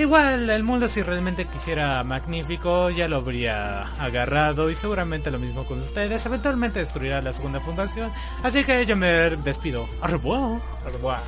[0.00, 5.64] igual el mundo si realmente quisiera magnífico ya lo habría agarrado y seguramente lo mismo
[5.64, 8.10] con ustedes, eventualmente destruirá la segunda fundación,
[8.42, 9.88] así que yo me despido.
[10.00, 11.20] Au revoir.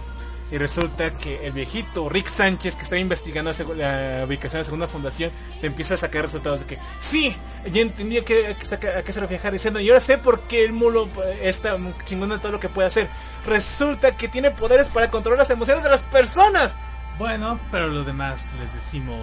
[0.50, 4.86] Y resulta que el viejito Rick Sánchez, que está investigando la ubicación de la segunda
[4.86, 5.30] fundación,
[5.62, 7.34] te empieza a sacar resultados de que sí,
[7.72, 11.08] ya entendí a qué, a se refiere Seldon, y ahora sé por qué el mulo
[11.24, 13.08] eh, está chingón de todo lo que puede hacer.
[13.46, 16.76] Resulta que tiene poderes para controlar las emociones de las personas.
[17.18, 19.18] Bueno, pero lo demás les decimos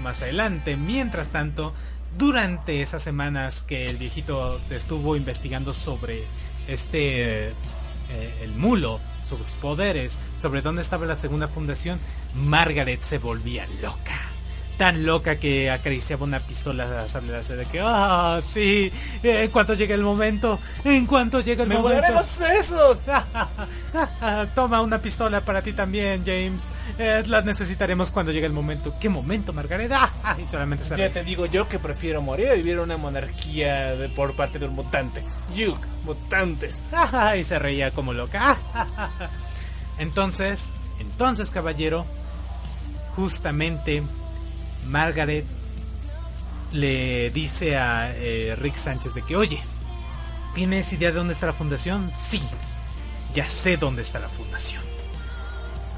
[0.00, 0.76] más adelante.
[0.76, 1.74] Mientras tanto,
[2.16, 6.24] durante esas semanas que el viejito estuvo investigando sobre
[6.68, 11.98] este eh, el mulo, sus poderes, sobre dónde estaba la segunda fundación,
[12.34, 14.31] Margaret se volvía loca.
[14.78, 18.90] Tan loca que acariciaba una pistola a sable láser de que, ah, sí,
[19.22, 21.96] en cuanto llegue el momento, en cuanto llegue el ¡Me momento.
[22.02, 23.02] volaré los sesos!
[24.54, 26.62] Toma una pistola para ti también, James.
[26.98, 28.94] Eh, la necesitaremos cuando llegue el momento.
[28.98, 29.92] ¿Qué momento, Margaret?
[30.42, 33.94] Y solamente se Ya te digo yo que prefiero morir a vivir en una monarquía
[33.94, 35.22] de- por parte de un mutante.
[35.54, 36.82] Yuk, mutantes.
[37.38, 38.58] Y se reía como loca.
[39.98, 42.04] Entonces, entonces, caballero,
[43.14, 44.02] justamente
[44.86, 45.44] Margaret
[46.72, 49.62] le dice a eh, Rick Sánchez de que, oye,
[50.54, 52.10] ¿tienes idea de dónde está la fundación?
[52.12, 52.42] Sí,
[53.34, 54.82] ya sé dónde está la fundación.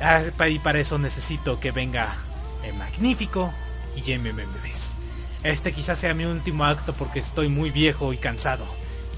[0.01, 2.19] Ah, y para eso necesito que venga
[2.65, 3.53] el magnífico
[3.97, 4.97] y MMMs.
[5.43, 8.67] Este quizás sea mi último acto porque estoy muy viejo y cansado.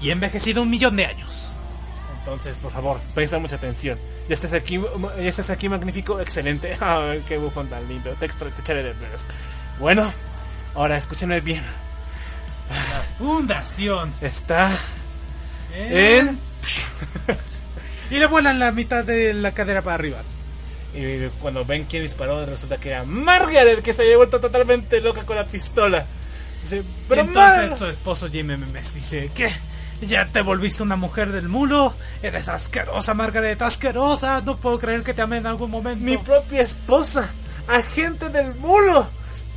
[0.01, 1.53] Y he envejecido un millón de años.
[2.27, 3.97] Entonces, por favor, presta mucha atención.
[4.27, 4.77] Ya estás aquí,
[5.17, 6.75] ya estás aquí, magnífico, excelente.
[6.81, 8.11] Ay, qué bufón tan lindo.
[8.19, 9.25] Te, extra, te echaré de veras.
[9.79, 10.13] Bueno,
[10.75, 11.63] ahora escúchenme bien.
[12.69, 14.13] La fundación.
[14.19, 14.71] Está
[15.73, 16.27] En...
[16.27, 16.39] en.
[18.11, 20.17] Y le vuelan la mitad de la cadera para arriba.
[20.93, 25.25] Y cuando ven quién disparó, resulta que era Margaret, que se había vuelto totalmente loca
[25.25, 26.05] con la pistola.
[26.61, 29.53] Dice, pero Entonces Mar- su esposo Jimmy Memes dice, ¿qué?
[30.01, 31.93] ¿Ya te volviste una mujer del mulo?
[32.21, 34.41] Eres asquerosa, Margaret, asquerosa.
[34.41, 36.03] No puedo creer que te amé en algún momento.
[36.03, 37.29] mi propia esposa,
[37.67, 39.07] agente del mulo.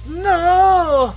[0.06, 1.14] ¡No!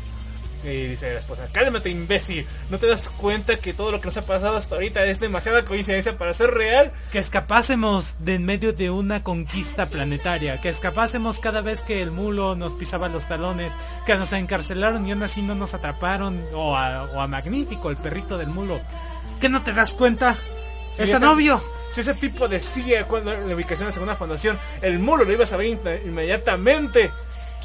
[0.63, 4.15] Y dice la esposa, cálmate imbécil, ¿no te das cuenta que todo lo que nos
[4.15, 6.93] ha pasado hasta ahorita es demasiada coincidencia para ser real?
[7.11, 10.61] Que escapásemos de en medio de una conquista planetaria.
[10.61, 13.73] Que escapásemos cada vez que el mulo nos pisaba los talones.
[14.05, 16.41] Que nos encarcelaron y aún así no nos atraparon.
[16.53, 18.79] O a, o a Magnífico, el perrito del mulo.
[19.43, 20.37] ¿Que no te das cuenta?
[20.95, 21.61] Sí, ¡Está novio!
[21.91, 25.43] Si ese tipo decía cuando la ubicación de la segunda fundación, el mulo lo iba
[25.43, 27.11] a saber in- inmediatamente.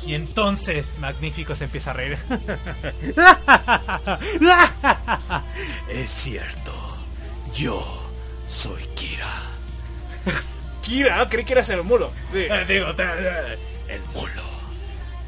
[0.04, 2.18] Y entonces Magnífico se empieza a reír.
[5.88, 6.96] es cierto,
[7.54, 8.10] yo
[8.48, 9.42] soy Kira.
[10.82, 12.10] Kira, ah, creí que eras el mulo.
[12.32, 12.38] Sí.
[12.40, 14.42] Eh, digo, el mulo.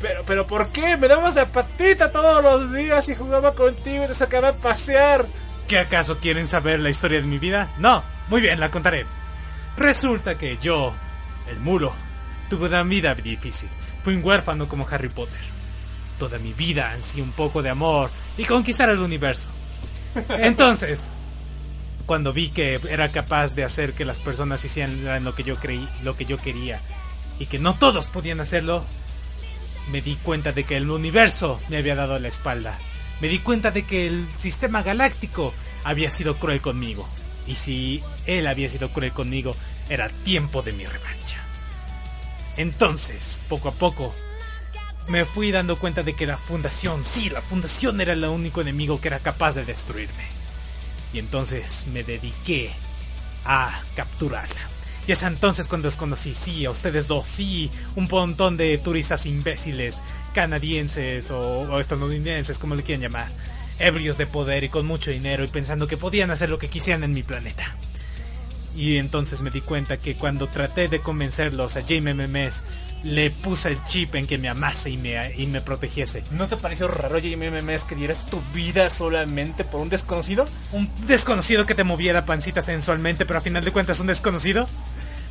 [0.00, 0.96] Pero, pero ¿por qué?
[0.96, 5.26] Me dabas la patita todos los días y jugaba contigo y te sacaba a pasear.
[5.70, 7.68] ¿Qué acaso quieren saber la historia de mi vida?
[7.78, 9.06] No, muy bien, la contaré.
[9.76, 10.92] Resulta que yo,
[11.48, 11.94] el muro,
[12.48, 13.68] tuve una vida difícil.
[14.02, 15.38] Fui un huérfano como Harry Potter.
[16.18, 19.48] Toda mi vida ansí un poco de amor y conquistar el universo.
[20.28, 21.08] Entonces,
[22.04, 25.88] cuando vi que era capaz de hacer que las personas hicieran lo que yo creí,
[26.02, 26.80] lo que yo quería,
[27.38, 28.84] y que no todos podían hacerlo,
[29.92, 32.76] me di cuenta de que el universo me había dado la espalda.
[33.20, 35.52] Me di cuenta de que el sistema galáctico
[35.84, 37.08] había sido cruel conmigo.
[37.46, 39.54] Y si él había sido cruel conmigo,
[39.88, 41.44] era tiempo de mi revancha.
[42.56, 44.14] Entonces, poco a poco,
[45.08, 49.00] me fui dando cuenta de que la fundación, sí, la fundación era el único enemigo
[49.00, 50.24] que era capaz de destruirme.
[51.12, 52.70] Y entonces me dediqué
[53.44, 54.60] a capturarla.
[55.06, 59.26] Y es entonces cuando os conocí, sí, a ustedes dos, sí, un montón de turistas
[59.26, 60.02] imbéciles,
[60.32, 63.28] canadienses o, o estadounidenses, como le quieran llamar,
[63.78, 67.04] ebrios de poder y con mucho dinero y pensando que podían hacer lo que quisieran
[67.04, 67.76] en mi planeta.
[68.76, 72.62] Y entonces me di cuenta que cuando traté de convencerlos a Jaime Memes,
[73.02, 76.22] le puse el chip en que me amase y me, y me protegiese.
[76.30, 80.46] ¿No te pareció raro, Jamie Memes, que dieras tu vida solamente por un desconocido?
[80.72, 84.68] Un desconocido que te moviera pancita sensualmente, pero a final de cuentas un desconocido.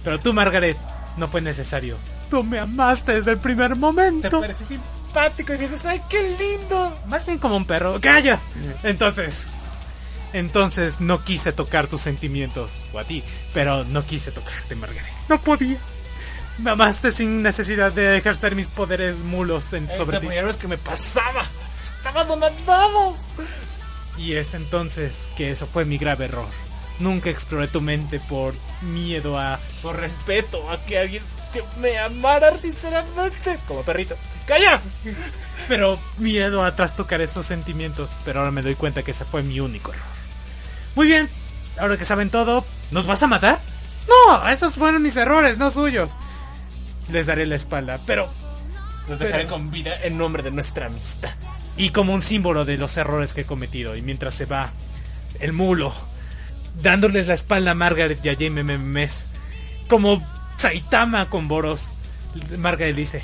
[0.04, 0.78] Pero tú, Margaret,
[1.20, 1.98] no fue necesario.
[2.30, 4.42] Tú me amaste desde el primer Te momento.
[4.42, 6.98] pareció simpático y dices, ¡ay, qué lindo!
[7.08, 8.00] Más bien como un perro.
[8.02, 8.40] ¡Calla!
[8.84, 9.48] Entonces,
[10.34, 13.24] entonces no quise tocar tus sentimientos, o a ti,
[13.54, 15.04] pero no quise tocarte, Margaret.
[15.28, 15.78] No podía.
[16.60, 20.28] Me amaste sin necesidad de ejercer mis poderes mulos en, Es sobre ti.
[20.28, 21.44] vez que me pasaba.
[21.98, 23.16] Estaba donadado.
[24.18, 26.48] Y es entonces que eso fue mi grave error.
[27.00, 29.60] Nunca exploré tu mente por miedo a...
[29.82, 31.24] Por respeto a que alguien
[31.54, 33.58] que me amara sinceramente.
[33.68, 34.16] Como perrito.
[34.46, 34.82] ¡Calla!
[35.68, 38.12] Pero miedo a trastocar esos sentimientos.
[38.26, 40.04] Pero ahora me doy cuenta que ese fue mi único error.
[40.96, 41.30] Muy bien,
[41.78, 43.60] ahora que saben todo, ¿nos vas a matar?
[44.08, 46.14] No, esos fueron mis errores, no suyos.
[47.12, 48.30] Les daré la espalda, pero...
[49.08, 51.32] Los dejaré Pero- con vida en nombre de nuestra amistad.
[51.78, 53.96] Y como un símbolo de los errores que he cometido.
[53.96, 54.70] Y mientras se va,
[55.40, 55.94] el mulo,
[56.82, 58.64] dándoles la espalda a Margaret y a Jaime
[59.88, 60.24] como
[60.58, 61.90] Saitama con Boros,
[62.58, 63.24] Margaret dice,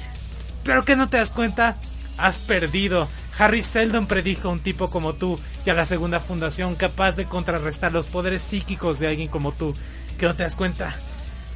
[0.64, 1.76] ¿pero que no te das cuenta?
[2.18, 3.08] Has perdido.
[3.38, 7.26] Harry Seldon predijo a un tipo como tú y a la segunda fundación capaz de
[7.26, 9.76] contrarrestar los poderes psíquicos de alguien como tú.
[10.18, 10.96] ¿Que no te das cuenta?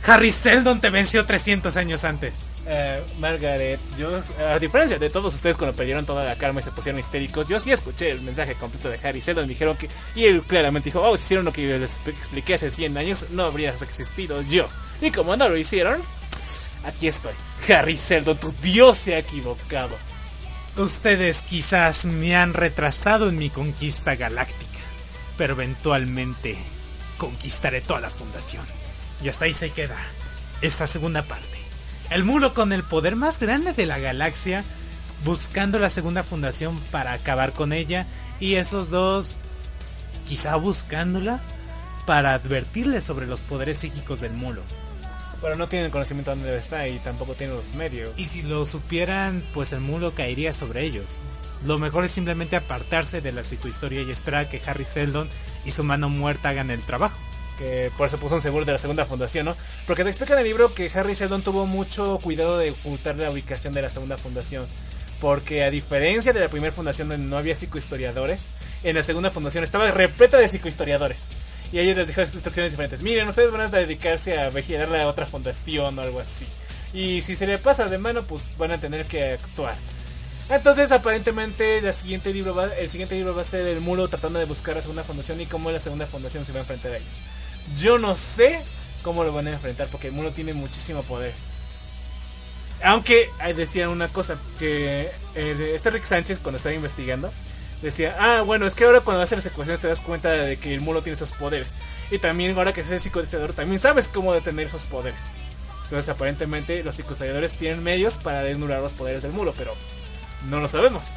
[0.05, 2.35] Harry Seldon te venció 300 años antes.
[2.65, 6.71] Eh, Margaret, yo, a diferencia de todos ustedes cuando perdieron toda la calma y se
[6.71, 9.45] pusieron histéricos, yo sí escuché el mensaje completo de Harry Seldon.
[9.45, 12.69] Me dijeron que, y él claramente dijo: Oh, si hicieron lo que les expliqué hace
[12.69, 14.67] 100 años, no habrías existido yo.
[15.01, 16.01] Y como no lo hicieron,
[16.85, 17.33] aquí estoy.
[17.67, 19.97] Harry Seldon, tu Dios se ha equivocado.
[20.77, 24.79] Ustedes quizás me han retrasado en mi conquista galáctica,
[25.37, 26.57] pero eventualmente
[27.17, 28.78] conquistaré toda la fundación.
[29.23, 29.97] Y hasta ahí se queda
[30.61, 31.59] esta segunda parte.
[32.09, 34.63] El mulo con el poder más grande de la galaxia,
[35.23, 38.07] buscando la segunda fundación para acabar con ella,
[38.39, 39.37] y esos dos
[40.27, 41.39] quizá buscándola
[42.05, 44.61] para advertirle sobre los poderes psíquicos del mulo.
[45.41, 48.17] Pero no tienen conocimiento de dónde está y tampoco tienen los medios.
[48.17, 51.19] Y si lo supieran, pues el mulo caería sobre ellos.
[51.65, 55.29] Lo mejor es simplemente apartarse de la psicohistoria y esperar a que Harry Seldon
[55.65, 57.17] y su mano muerta hagan el trabajo.
[57.59, 59.57] Que por eso puso un seguro de la segunda fundación, ¿no?
[59.85, 63.29] Porque te explica en el libro que Harry Seldon tuvo mucho cuidado de ocultar la
[63.29, 64.65] ubicación de la segunda fundación.
[65.19, 68.45] Porque a diferencia de la primera fundación donde no había psicohistoriadores,
[68.83, 71.27] en la segunda fundación estaba repleta de psicohistoriadores.
[71.73, 73.03] Y ellos les dejó instrucciones diferentes.
[73.03, 76.47] Miren, ustedes van a dedicarse a vigilar a otra fundación o algo así.
[76.93, 79.75] Y si se le pasa de mano, pues van a tener que actuar.
[80.49, 84.81] Entonces, aparentemente, la el siguiente libro va a ser el mulo tratando de buscar la
[84.81, 87.19] segunda fundación y cómo la segunda fundación se va a enfrentar a ellos.
[87.77, 88.61] Yo no sé
[89.03, 91.33] cómo lo van a enfrentar porque el mulo tiene muchísimo poder.
[92.83, 97.31] Aunque eh, decía una cosa, que eh, este Rick Sánchez cuando estaba investigando,
[97.81, 100.73] decía, ah, bueno, es que ahora cuando haces las ecuaciones te das cuenta de que
[100.73, 101.73] el mulo tiene esos poderes.
[102.11, 105.19] Y también ahora que eres psicohistoriador, también sabes cómo detener esos poderes.
[105.83, 109.73] Entonces aparentemente los psicohistoriadores tienen medios para desnudar los poderes del mulo, pero
[110.47, 111.07] no lo sabemos.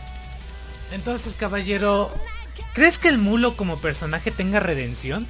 [0.92, 2.10] Entonces, caballero,
[2.74, 5.26] ¿crees que el mulo como personaje tenga redención?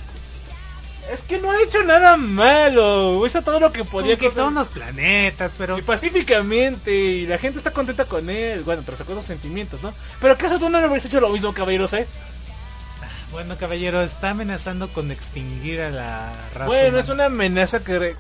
[1.11, 4.69] Es que no ha hecho nada malo, hizo todo lo que podía Conquistó con- unos
[4.69, 5.77] planetas, pero...
[5.79, 8.63] Y pacíficamente, y la gente está contenta con él.
[8.63, 9.93] Bueno, tras los sentimientos, ¿no?
[10.21, 12.07] Pero ¿acaso tú no le hubieras hecho lo mismo, caballeros, eh?
[13.33, 17.01] Bueno, caballero, está amenazando con extinguir a la raza Bueno, humana.
[17.01, 18.17] es una amenaza que,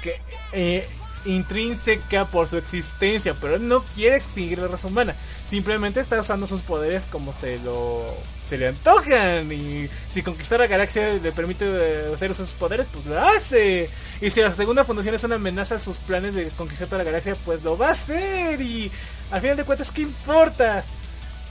[0.53, 0.89] eh,
[1.24, 5.15] intrínseca por su existencia, pero él no quiere extinguir la raza humana.
[5.44, 8.05] Simplemente está usando sus poderes como se lo
[8.49, 13.07] se le antojan y si conquistar la galaxia le permite eh, usar sus poderes, pues
[13.07, 13.89] lo hace.
[14.20, 17.05] Y si la segunda fundación es una amenaza a sus planes de conquistar toda la
[17.05, 18.90] galaxia, pues lo va a hacer y
[19.31, 20.85] al final de cuentas, ¿qué importa?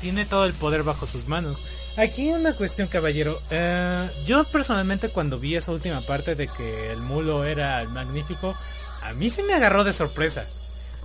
[0.02, 1.64] Tiene todo el poder bajo sus manos.
[1.98, 3.42] Aquí una cuestión, caballero.
[3.50, 8.56] Eh, yo personalmente cuando vi esa última parte de que el mulo era el magnífico,
[9.02, 10.46] a mí se me agarró de sorpresa.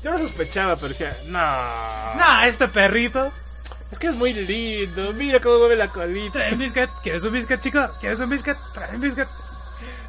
[0.02, 2.14] Yo lo sospechaba, pero decía, no.
[2.14, 3.32] No, este perrito.
[3.90, 6.34] Es que es muy lindo, mira cómo mueve la colita.
[6.34, 6.90] Trae un biscuit.
[7.02, 7.88] ¿Quieres un biscuit, chico?
[8.00, 8.56] ¿Quieres un biscuit?
[8.74, 9.28] Trae un biscuit.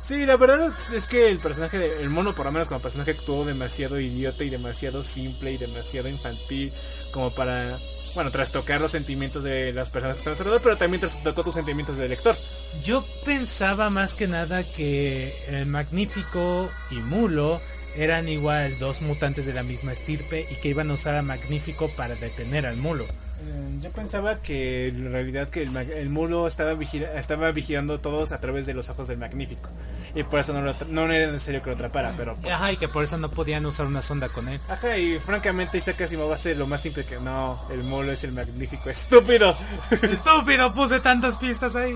[0.08, 3.44] Sí, la verdad es que el personaje, el mono por lo menos como personaje actuó
[3.44, 6.72] demasiado idiota y demasiado simple y demasiado infantil
[7.12, 7.78] como para,
[8.16, 11.98] bueno, trastocar los sentimientos de las personas que están alrededor, pero también trastocó tus sentimientos
[11.98, 12.38] de lector.
[12.86, 17.60] Yo pensaba más que nada que el Magnífico y Mulo
[17.98, 21.90] eran igual dos mutantes de la misma estirpe y que iban a usar a Magnífico
[21.90, 23.06] para detener al Mulo.
[23.06, 28.02] Eh, Yo pensaba que en realidad que el, el mulo estaba, vigila- estaba vigilando a
[28.02, 29.70] todos a través de los ojos del magnífico.
[30.16, 32.36] Y por eso no, lo no era necesario que lo atrapara, pero...
[32.36, 34.60] pues, Ajá, y que por eso no podían usar una sonda con él.
[34.68, 38.34] Ajá, y francamente Isaac Asimov hace lo más simple que no, el mulo es el
[38.34, 39.56] magnífico, estúpido.
[40.02, 41.96] Estúpido, puse tantas pistas ahí.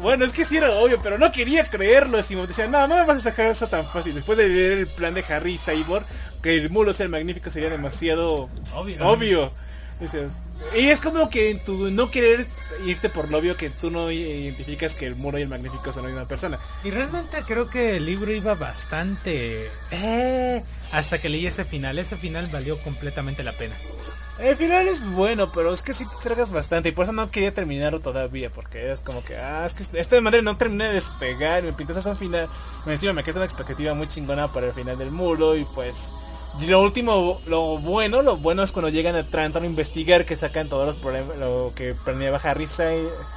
[0.00, 2.18] Bueno, es que sí era obvio, pero no quería creerlo.
[2.18, 4.14] Asimov decía, no, no me vas a sacar eso tan fácil.
[4.14, 6.04] Después de leer el plan de Harry y Cyborg,
[6.42, 9.06] que el mulo sea el magnífico sería demasiado Obvio.
[9.06, 9.52] obvio.
[10.00, 10.32] Dices,
[10.76, 12.46] y es como que en tu no querer
[12.84, 16.04] irte por lo obvio que tú no identificas que el muro y el magnífico son
[16.04, 16.58] la misma persona.
[16.82, 19.70] Y realmente creo que el libro iba bastante...
[19.90, 20.62] Eh,
[20.92, 21.98] hasta que leí ese final.
[21.98, 23.74] Ese final valió completamente la pena.
[24.38, 27.30] El final es bueno, pero es que sí te tragas bastante y por eso no
[27.30, 30.94] quería terminarlo todavía, porque es como que, ah, es que esta madre no termina de
[30.94, 32.48] despegar, me pintas hasta un final,
[32.84, 35.96] me encima me queda una expectativa muy chingona para el final del muro y pues...
[36.60, 40.36] y lo último, lo bueno, lo bueno es cuando llegan a Trantor a investigar que
[40.36, 42.68] sacan todos los problemas, lo que planeaba Harry,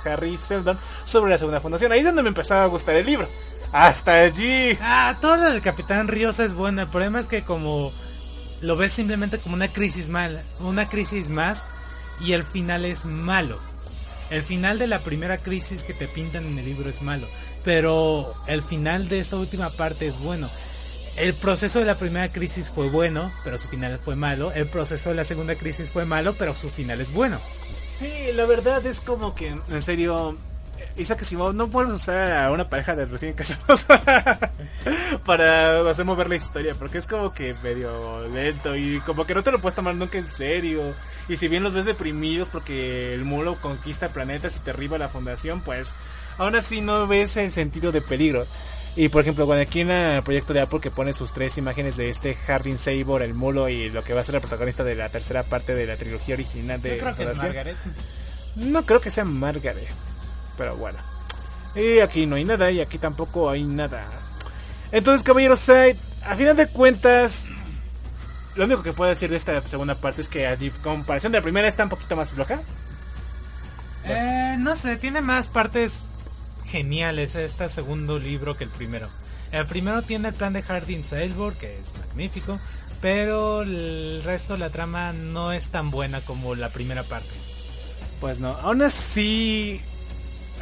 [0.05, 1.91] Harry Seldon sobre la segunda fundación.
[1.91, 3.27] Ahí es donde me empezaba a gustar el libro.
[3.71, 4.77] Hasta allí.
[4.81, 6.83] Ah, todo lo del Capitán Ríos es bueno.
[6.83, 7.91] El problema es que como
[8.61, 11.65] lo ves simplemente como una crisis mal, una crisis más
[12.19, 13.59] y el final es malo.
[14.29, 17.27] El final de la primera crisis que te pintan en el libro es malo,
[17.63, 20.49] pero el final de esta última parte es bueno.
[21.17, 24.51] El proceso de la primera crisis fue bueno, pero su final fue malo.
[24.51, 27.39] El proceso de la segunda crisis fue malo, pero su final es bueno.
[27.97, 30.37] Sí, la verdad es como que, en serio,
[30.95, 33.85] Isaac Asimov no puedes usar a una pareja de recién casados
[35.25, 39.43] para hacer mover la historia, porque es como que medio lento y como que no
[39.43, 40.93] te lo puedes tomar nunca en serio.
[41.27, 45.09] Y si bien los ves deprimidos porque el mulo conquista planetas y te derriba la
[45.09, 45.87] fundación, pues
[46.37, 48.45] aún así no ves el sentido de peligro.
[48.97, 51.97] Y por ejemplo, cuando aquí en el proyecto de Apple que pone sus tres imágenes
[51.97, 54.95] de este Hardin Sabor, el mulo y lo que va a ser el protagonista de
[54.95, 57.37] la tercera parte de la trilogía original de Yo creo que es.
[57.37, 57.77] Margaret.
[58.55, 59.87] No creo que sea Margaret.
[60.57, 60.97] Pero bueno.
[61.75, 64.03] Y aquí no hay nada y aquí tampoco hay nada.
[64.91, 67.49] Entonces, caballeros, Side, a final de cuentas,
[68.55, 71.43] lo único que puedo decir de esta segunda parte es que a comparación de la
[71.43, 72.61] primera está un poquito más floja.
[74.05, 76.03] Eh, no sé, tiene más partes
[76.67, 79.09] geniales este segundo libro que el primero.
[79.51, 82.59] El primero tiene el plan de Hardin Salesborg, que es magnífico,
[83.01, 87.29] pero el resto de la trama no es tan buena como la primera parte.
[88.19, 89.79] Pues no, aún así,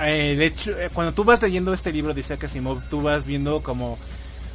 [0.02, 3.26] eh, el hecho, eh, cuando tú vas leyendo este libro de Isaac Asimov, tú vas
[3.26, 3.98] viendo como,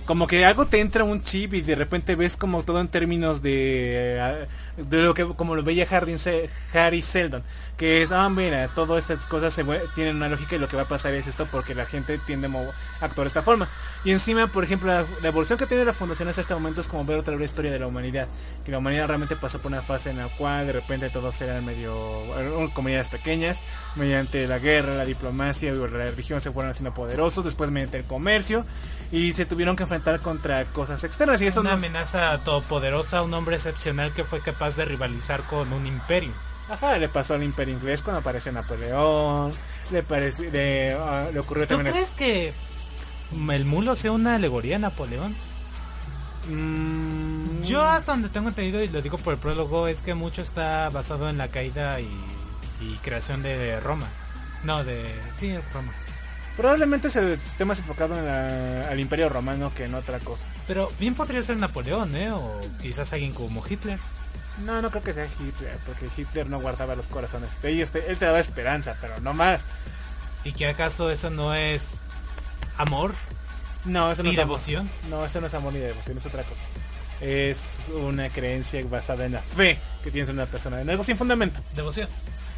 [0.05, 3.41] como que algo te entra un chip y de repente ves como todo en términos
[3.43, 4.47] de, eh,
[4.77, 5.87] de lo que, como lo veía
[6.19, 7.43] Se- Harry Seldon,
[7.81, 10.83] que es, ah, mira, todas estas cosas se tienen una lógica y lo que va
[10.83, 13.69] a pasar es esto porque la gente tiende a actuar de esta forma.
[14.05, 16.89] Y encima, por ejemplo, la, la evolución que tiene la fundación hasta este momento es
[16.89, 18.29] como ver otra vez la historia de la humanidad,
[18.67, 21.65] que la humanidad realmente pasó por una fase en la cual de repente todos eran
[21.65, 22.23] medio
[22.75, 23.61] comunidades pequeñas,
[23.97, 28.05] mediante la guerra, la diplomacia y la religión se fueron haciendo poderosos, después mediante el
[28.05, 28.67] comercio
[29.11, 33.57] y se tuvieron que enfrentar contra cosas externas y esto una amenaza todopoderosa, un hombre
[33.57, 36.33] excepcional que fue capaz de rivalizar con un imperio.
[36.71, 39.53] Ajá, le pasó al imperio inglés cuando apareció Napoleón,
[39.91, 42.53] le pareció, le, ah, le ocurrió ¿Tú también crees que
[43.53, 45.35] el mulo sea una alegoría a Napoleón?
[46.49, 50.43] Mm, Yo hasta donde tengo entendido, y lo digo por el prólogo, es que mucho
[50.43, 52.09] está basado en la caída y,
[52.81, 54.07] y creación de Roma.
[54.65, 55.13] No, de...
[55.39, 55.93] Sí, Roma.
[56.57, 60.45] probablemente se esté más enfocado en la- al imperio romano que en otra cosa.
[60.67, 62.31] Pero bien podría ser Napoleón, ¿eh?
[62.33, 63.99] O quizás alguien como Hitler.
[64.65, 67.53] No, no creo que sea Hitler, porque Hitler no guardaba los corazones.
[67.63, 69.63] Él, él te daba esperanza, pero no más.
[70.45, 71.99] ¿Y que acaso eso no es
[72.79, 73.15] amor
[73.85, 74.49] No, eso no y es amor.
[74.57, 74.91] devoción?
[75.11, 76.63] No, eso no es amor ni devoción, es otra cosa.
[77.21, 81.19] es una creencia basada en la fe que tienes en una persona, en algo sin
[81.19, 81.61] fundamento.
[81.75, 82.09] Devoción.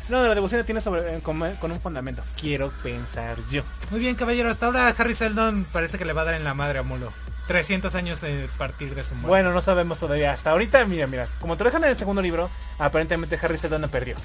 [0.09, 2.23] No, la devoción la tienes sobre, con, con un fundamento.
[2.41, 3.62] Quiero pensar yo.
[3.91, 4.51] Muy bien, caballero.
[4.51, 7.12] Hasta ahora Harry Seldon parece que le va a dar en la madre a Mulo.
[7.47, 9.28] 300 años de partir de su muerte.
[9.28, 10.32] Bueno, no sabemos todavía.
[10.32, 11.28] Hasta ahorita, mira, mira.
[11.40, 12.48] Como te dejan en el segundo libro,
[12.78, 14.16] aparentemente Harry Seldon perdió.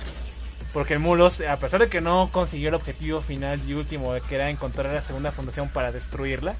[0.73, 4.35] Porque el Mulos, a pesar de que no consiguió el objetivo final y último, que
[4.35, 6.55] era encontrar la segunda fundación para destruirla,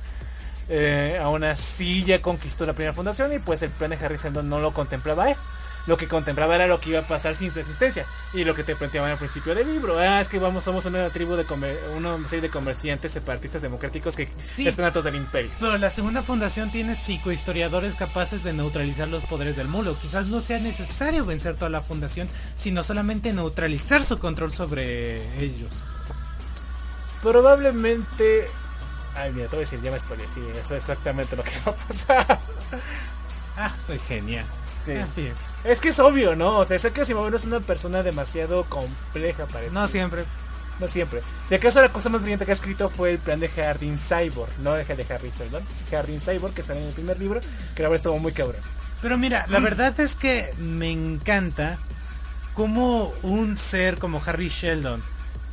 [0.70, 4.50] eh, aún así ya conquistó la primera fundación y pues el plan de Harry Seldon
[4.50, 5.36] no lo contemplaba.
[5.88, 8.06] Lo que contemplaba era lo que iba a pasar sin su existencia.
[8.34, 9.98] Y lo que te planteaban al principio del libro.
[9.98, 14.16] Ah, es que vamos, somos una tribu de comer, una serie de comerciantes separatistas democráticos
[14.16, 14.68] que Sí.
[14.68, 15.50] están atos del imperio.
[15.60, 19.98] Pero la segunda fundación tiene psicohistoriadores capaces de neutralizar los poderes del mulo.
[20.00, 22.28] Quizás no sea necesario vencer toda la fundación,
[22.58, 25.84] sino solamente neutralizar su control sobre ellos.
[27.22, 28.48] Probablemente.
[29.16, 30.28] Ay, mira, te voy a decir, ya me spoilé.
[30.30, 32.40] Sí, eso es exactamente lo que va a pasar.
[33.58, 34.46] Ah, soy genial.
[34.86, 34.92] Sí.
[34.92, 35.34] En fin,
[35.68, 36.60] Es que es obvio, ¿no?
[36.60, 40.24] O sea, sé que Asimov no es una persona demasiado compleja para no siempre.
[40.80, 41.22] No siempre.
[41.50, 44.50] Si acaso la cosa más brillante que ha escrito fue el plan de Jardín Cyborg,
[44.60, 45.64] no de de Harry Seldon.
[45.92, 47.42] Jardín Cyborg, que sale en el primer libro,
[47.76, 48.62] que la verdad estuvo muy cabrón.
[49.02, 51.78] Pero mira, la verdad es que me encanta
[52.54, 55.04] cómo un ser como Harry Sheldon,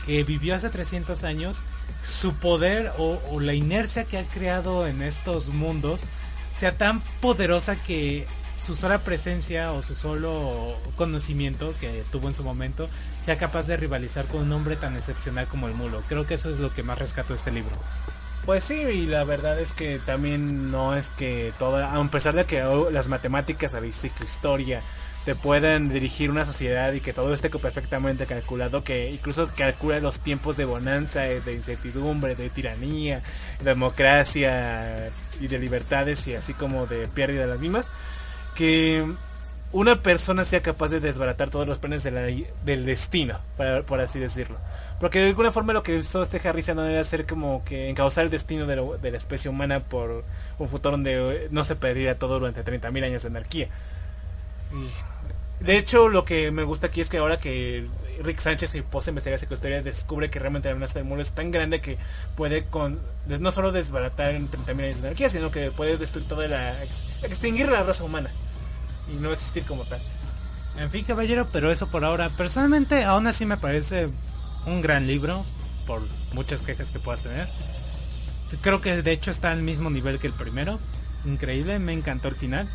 [0.07, 1.59] que vivió hace 300 años,
[2.05, 6.03] su poder o, o la inercia que ha creado en estos mundos
[6.55, 8.27] sea tan poderosa que
[8.65, 12.89] su sola presencia o su solo conocimiento que tuvo en su momento
[13.21, 16.03] sea capaz de rivalizar con un hombre tan excepcional como el mulo.
[16.09, 17.77] Creo que eso es lo que más rescató este libro.
[18.47, 22.45] Pues sí, y la verdad es que también no es que toda, a pesar de
[22.45, 24.83] que oh, las matemáticas, estadística, historia
[25.25, 30.21] te puedan dirigir una sociedad y que todo esté perfectamente calculado, que incluso calcula los
[30.21, 33.23] tiempos de bonanza, de incertidumbre, de tiranía,
[33.63, 35.11] democracia
[35.41, 37.91] y de libertades y así como de pérdida de las mismas,
[38.55, 39.05] que
[39.73, 44.01] una persona sea capaz de desbaratar todos los planes de la- del destino, para- por
[44.01, 44.57] así decirlo.
[45.01, 48.25] Porque de alguna forma lo que hizo este Harry Seldon era hacer como que encauzar
[48.25, 50.25] el destino de, lo- de la especie humana por
[50.59, 53.69] un futuro donde no se perdiera todo durante 30.000 años de anarquía.
[54.73, 57.87] Y, de hecho, lo que me gusta aquí es que ahora que
[58.23, 61.51] Rick Sánchez y posa investigar historia descubre que realmente la amenaza del mundo es tan
[61.51, 61.99] grande que
[62.37, 66.47] puede con no solo desbaratar en 30.000 años de anarquía, sino que puede destruir toda
[66.49, 66.83] la...
[66.83, 68.31] ex- extinguir la raza humana
[69.13, 70.01] y no existir como tal.
[70.79, 72.31] En fin, caballero, pero eso por ahora.
[72.31, 74.09] Personalmente, aún así me parece
[74.67, 75.45] un gran libro,
[75.87, 77.49] por muchas quejas que puedas tener.
[78.61, 80.79] Creo que de hecho está al mismo nivel que el primero.
[81.25, 82.69] Increíble, me encantó el final.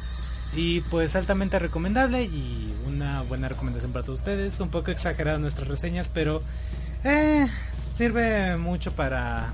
[0.56, 4.60] Y pues altamente recomendable y una buena recomendación para todos ustedes.
[4.60, 6.42] Un poco exageradas nuestras reseñas, pero
[7.04, 7.48] eh,
[7.94, 9.54] sirve mucho para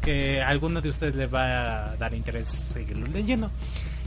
[0.00, 3.50] que a alguno de ustedes les va a dar interés seguirlo leyendo.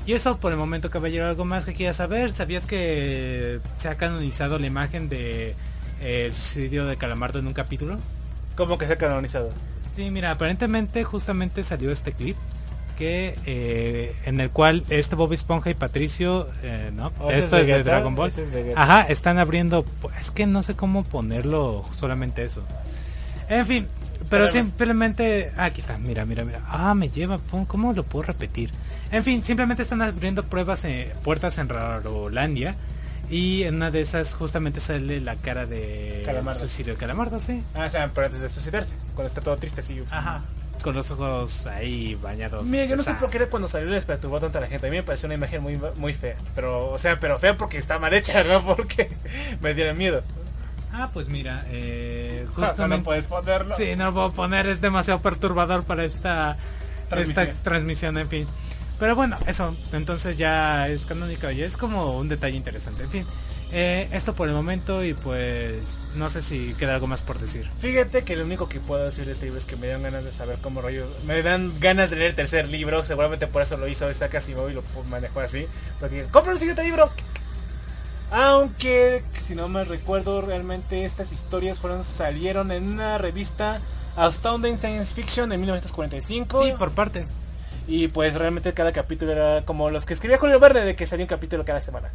[0.06, 2.32] Y eso por el momento, caballero, algo más que quieras saber.
[2.34, 5.56] ¿Sabías que se ha canonizado la imagen de
[6.02, 7.98] eh, el suicidio de Calamardo en un capítulo?
[8.56, 9.50] Como que se ha canonizado.
[9.96, 12.36] Sí, mira, aparentemente justamente salió este clip
[12.98, 17.12] que eh, en el cual este Bob Esponja y Patricio, eh, ¿no?
[17.20, 18.30] Oh, Esto es de Dragon Ball.
[18.30, 18.52] es.
[18.76, 19.86] Ajá, están abriendo,
[20.20, 22.64] es que no sé cómo ponerlo, solamente eso.
[23.50, 23.88] En fin,
[24.30, 24.68] pero Espérame.
[24.68, 26.62] simplemente, ah, aquí está, mira, mira, mira.
[26.68, 28.72] Ah, me lleva, ¿cómo lo puedo repetir?
[29.12, 32.76] En fin, simplemente están abriendo pruebas, en, puertas en Rarolandia.
[33.30, 36.60] Y en una de esas justamente sale la cara de Calamardo.
[36.60, 37.64] suicidio de Calamardo, sí.
[37.74, 40.04] Ah, o sea, pero antes de suicidarse, cuando está todo triste así.
[40.12, 40.42] Ajá.
[40.84, 42.68] Con los ojos ahí bañados.
[42.68, 44.88] Mira, yo no sé por qué era cuando salió les perturbó tanta la gente.
[44.88, 46.36] A mí me pareció una imagen muy muy fea.
[46.56, 49.10] Pero, o sea, pero fea porque está mal hecha, no porque
[49.62, 50.22] me diera miedo.
[50.92, 52.98] Ah, pues mira, eh, Justo justamente...
[52.98, 53.76] no puedes ponerlo.
[53.78, 56.58] Sí, no lo puedo poner, es demasiado perturbador para esta
[57.10, 57.48] Transmisión.
[57.48, 58.48] esta transmisión, en fin.
[59.00, 63.26] Pero bueno, eso, entonces ya es canónico y es como un detalle interesante, en fin.
[63.76, 67.68] Eh, esto por el momento y pues no sé si queda algo más por decir.
[67.80, 70.24] Fíjate que lo único que puedo decir de este libro es que me dan ganas
[70.24, 71.08] de saber cómo rollo.
[71.26, 73.04] Me dan ganas de leer el tercer libro.
[73.04, 75.66] Seguramente por eso lo hizo esta casi y lo manejó así.
[76.00, 77.10] Porque, ¡compra el siguiente libro!
[78.30, 83.80] Aunque, si no me recuerdo, realmente estas historias fueron salieron en una revista
[84.16, 86.64] Astounding Science Fiction en 1945.
[86.64, 87.30] Sí, por partes.
[87.88, 91.26] Y pues realmente cada capítulo era como los que escribía Julio Verde, de que salía
[91.26, 92.12] un capítulo cada semana.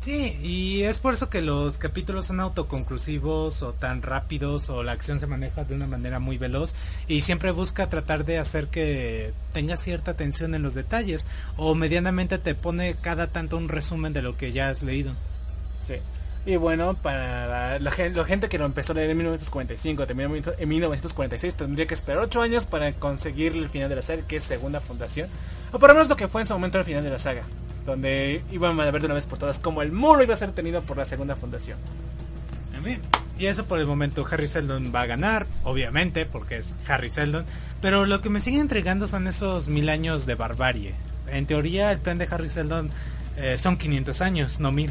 [0.00, 4.92] Sí, y es por eso que los capítulos son autoconclusivos o tan rápidos o la
[4.92, 6.74] acción se maneja de una manera muy veloz
[7.06, 11.26] y siempre busca tratar de hacer que tenga cierta atención en los detalles
[11.58, 15.12] o medianamente te pone cada tanto un resumen de lo que ya has leído.
[15.86, 15.96] Sí.
[16.46, 20.34] Y bueno, para la, la la gente que lo empezó a leer en 1945, terminó
[20.34, 24.36] en 1946, tendría que esperar 8 años para conseguir el final de la saga, que
[24.36, 25.28] es Segunda Fundación.
[25.72, 27.42] O por lo menos lo que fue en su momento el final de la saga.
[27.86, 30.52] Donde iban a ver de una vez por todas cómo el muro iba a ser
[30.52, 31.78] tenido por la segunda fundación.
[33.38, 37.44] Y eso por el momento Harry Seldon va a ganar, obviamente, porque es Harry Seldon.
[37.80, 40.94] Pero lo que me sigue entregando son esos mil años de barbarie.
[41.26, 42.90] En teoría, el plan de Harry Seldon
[43.36, 44.90] eh, son 500 años, no mil.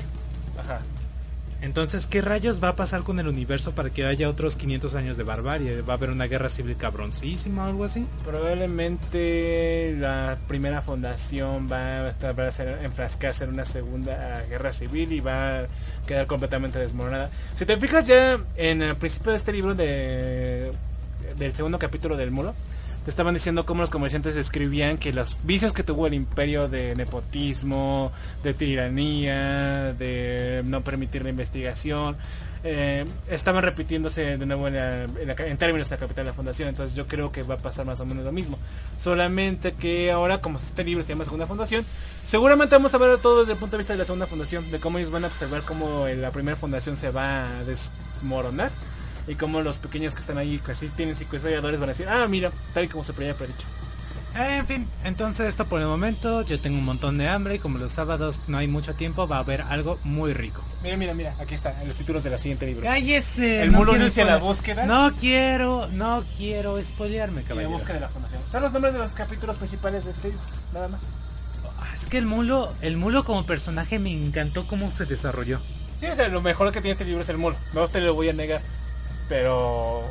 [1.61, 5.17] Entonces, ¿qué rayos va a pasar con el universo para que haya otros 500 años
[5.17, 5.81] de barbarie?
[5.81, 8.07] ¿Va a haber una guerra civil cabroncísima o algo así?
[8.23, 15.19] Probablemente la primera fundación va a, va a enfrascarse en una segunda guerra civil y
[15.19, 15.67] va a
[16.07, 17.29] quedar completamente desmoronada.
[17.57, 20.71] Si te fijas ya en el principio de este libro de,
[21.37, 22.55] del segundo capítulo del muro,
[23.03, 26.95] te estaban diciendo cómo los comerciantes escribían que los vicios que tuvo el imperio de
[26.95, 28.11] nepotismo,
[28.43, 32.17] de tiranía, de no permitir la investigación,
[32.63, 36.67] eh, estaban repitiéndose de nuevo en, la- en términos de la capital de la fundación.
[36.69, 38.59] Entonces yo creo que va a pasar más o menos lo mismo.
[38.97, 41.85] Solamente que ahora, como este libro se llama Segunda Fundación,
[42.27, 44.79] seguramente vamos a ver todo desde el punto de vista de la segunda fundación, de
[44.79, 48.71] cómo ellos van a observar cómo la primera fundación se va a desmoronar.
[49.27, 52.27] Y cómo los pequeños que están ahí, que así tienen secuestradores, van a decir, ah,
[52.27, 53.67] mira, tal y como se había predicho.
[54.35, 56.43] En fin, entonces esto por el momento.
[56.43, 59.37] Yo tengo un montón de hambre y como los sábados no hay mucho tiempo, va
[59.37, 60.61] a haber algo muy rico.
[60.83, 62.83] Mira, mira, mira, aquí está, en los títulos de la siguiente libro.
[62.83, 63.63] ¡Cállese!
[63.63, 64.85] El mulo quiero inicia la búsqueda.
[64.85, 67.71] No quiero, no quiero spoilearme, Y la caballero.
[67.71, 68.41] búsqueda de la fundación.
[68.51, 70.43] Son los nombres de los capítulos principales de este libro,
[70.73, 71.01] nada más.
[71.79, 75.59] Ah, Es que el mulo, el mulo como personaje me encantó cómo se desarrolló.
[75.97, 77.57] Sí, o sea, lo mejor que tiene este libro es el mulo.
[77.73, 78.61] No te lo voy a negar.
[79.29, 80.03] Pero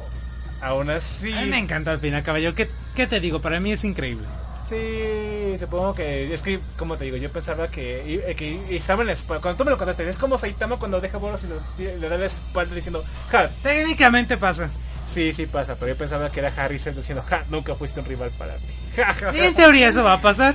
[0.63, 1.33] aún así.
[1.37, 2.55] A mí me encantó al final, caballero.
[2.55, 3.41] ¿Qué, ¿Qué te digo?
[3.41, 4.27] Para mí es increíble.
[4.69, 6.33] Sí, supongo que.
[6.33, 9.41] Es que, como te digo, yo pensaba que, eh, que estaba en la espalda.
[9.43, 12.17] Cuando tú me lo contaste, es como Saitama cuando deja bolos y lo- le da
[12.19, 13.49] la espalda diciendo, ja.
[13.63, 14.69] Técnicamente pasa.
[15.07, 18.31] Sí, sí pasa, pero yo pensaba que era Harry diciendo, ja, nunca fuiste un rival
[18.39, 18.67] para mí.
[18.95, 19.57] Ja, ja, Y en ja.
[19.57, 20.55] teoría eso va a pasar.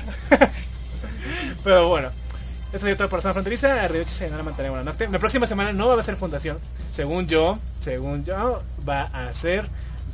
[1.63, 2.11] Pero bueno,
[2.73, 3.83] esta es otra persona fronteriza.
[3.83, 5.07] Arriba se la mantenemos la norte.
[5.07, 6.57] La próxima semana no va a ser fundación.
[6.91, 9.67] Según yo, según yo, va a ser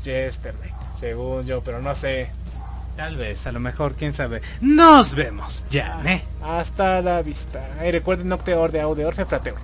[0.03, 0.71] Yesterday.
[0.99, 2.29] Según yo, pero no sé.
[2.97, 4.41] Tal vez, a lo mejor, quién sabe.
[4.59, 6.21] Nos vemos, ya, ¿eh?
[6.43, 7.65] Hasta la vista.
[7.85, 9.55] Y recuerden Nocteor de Audio Orfe Frateo.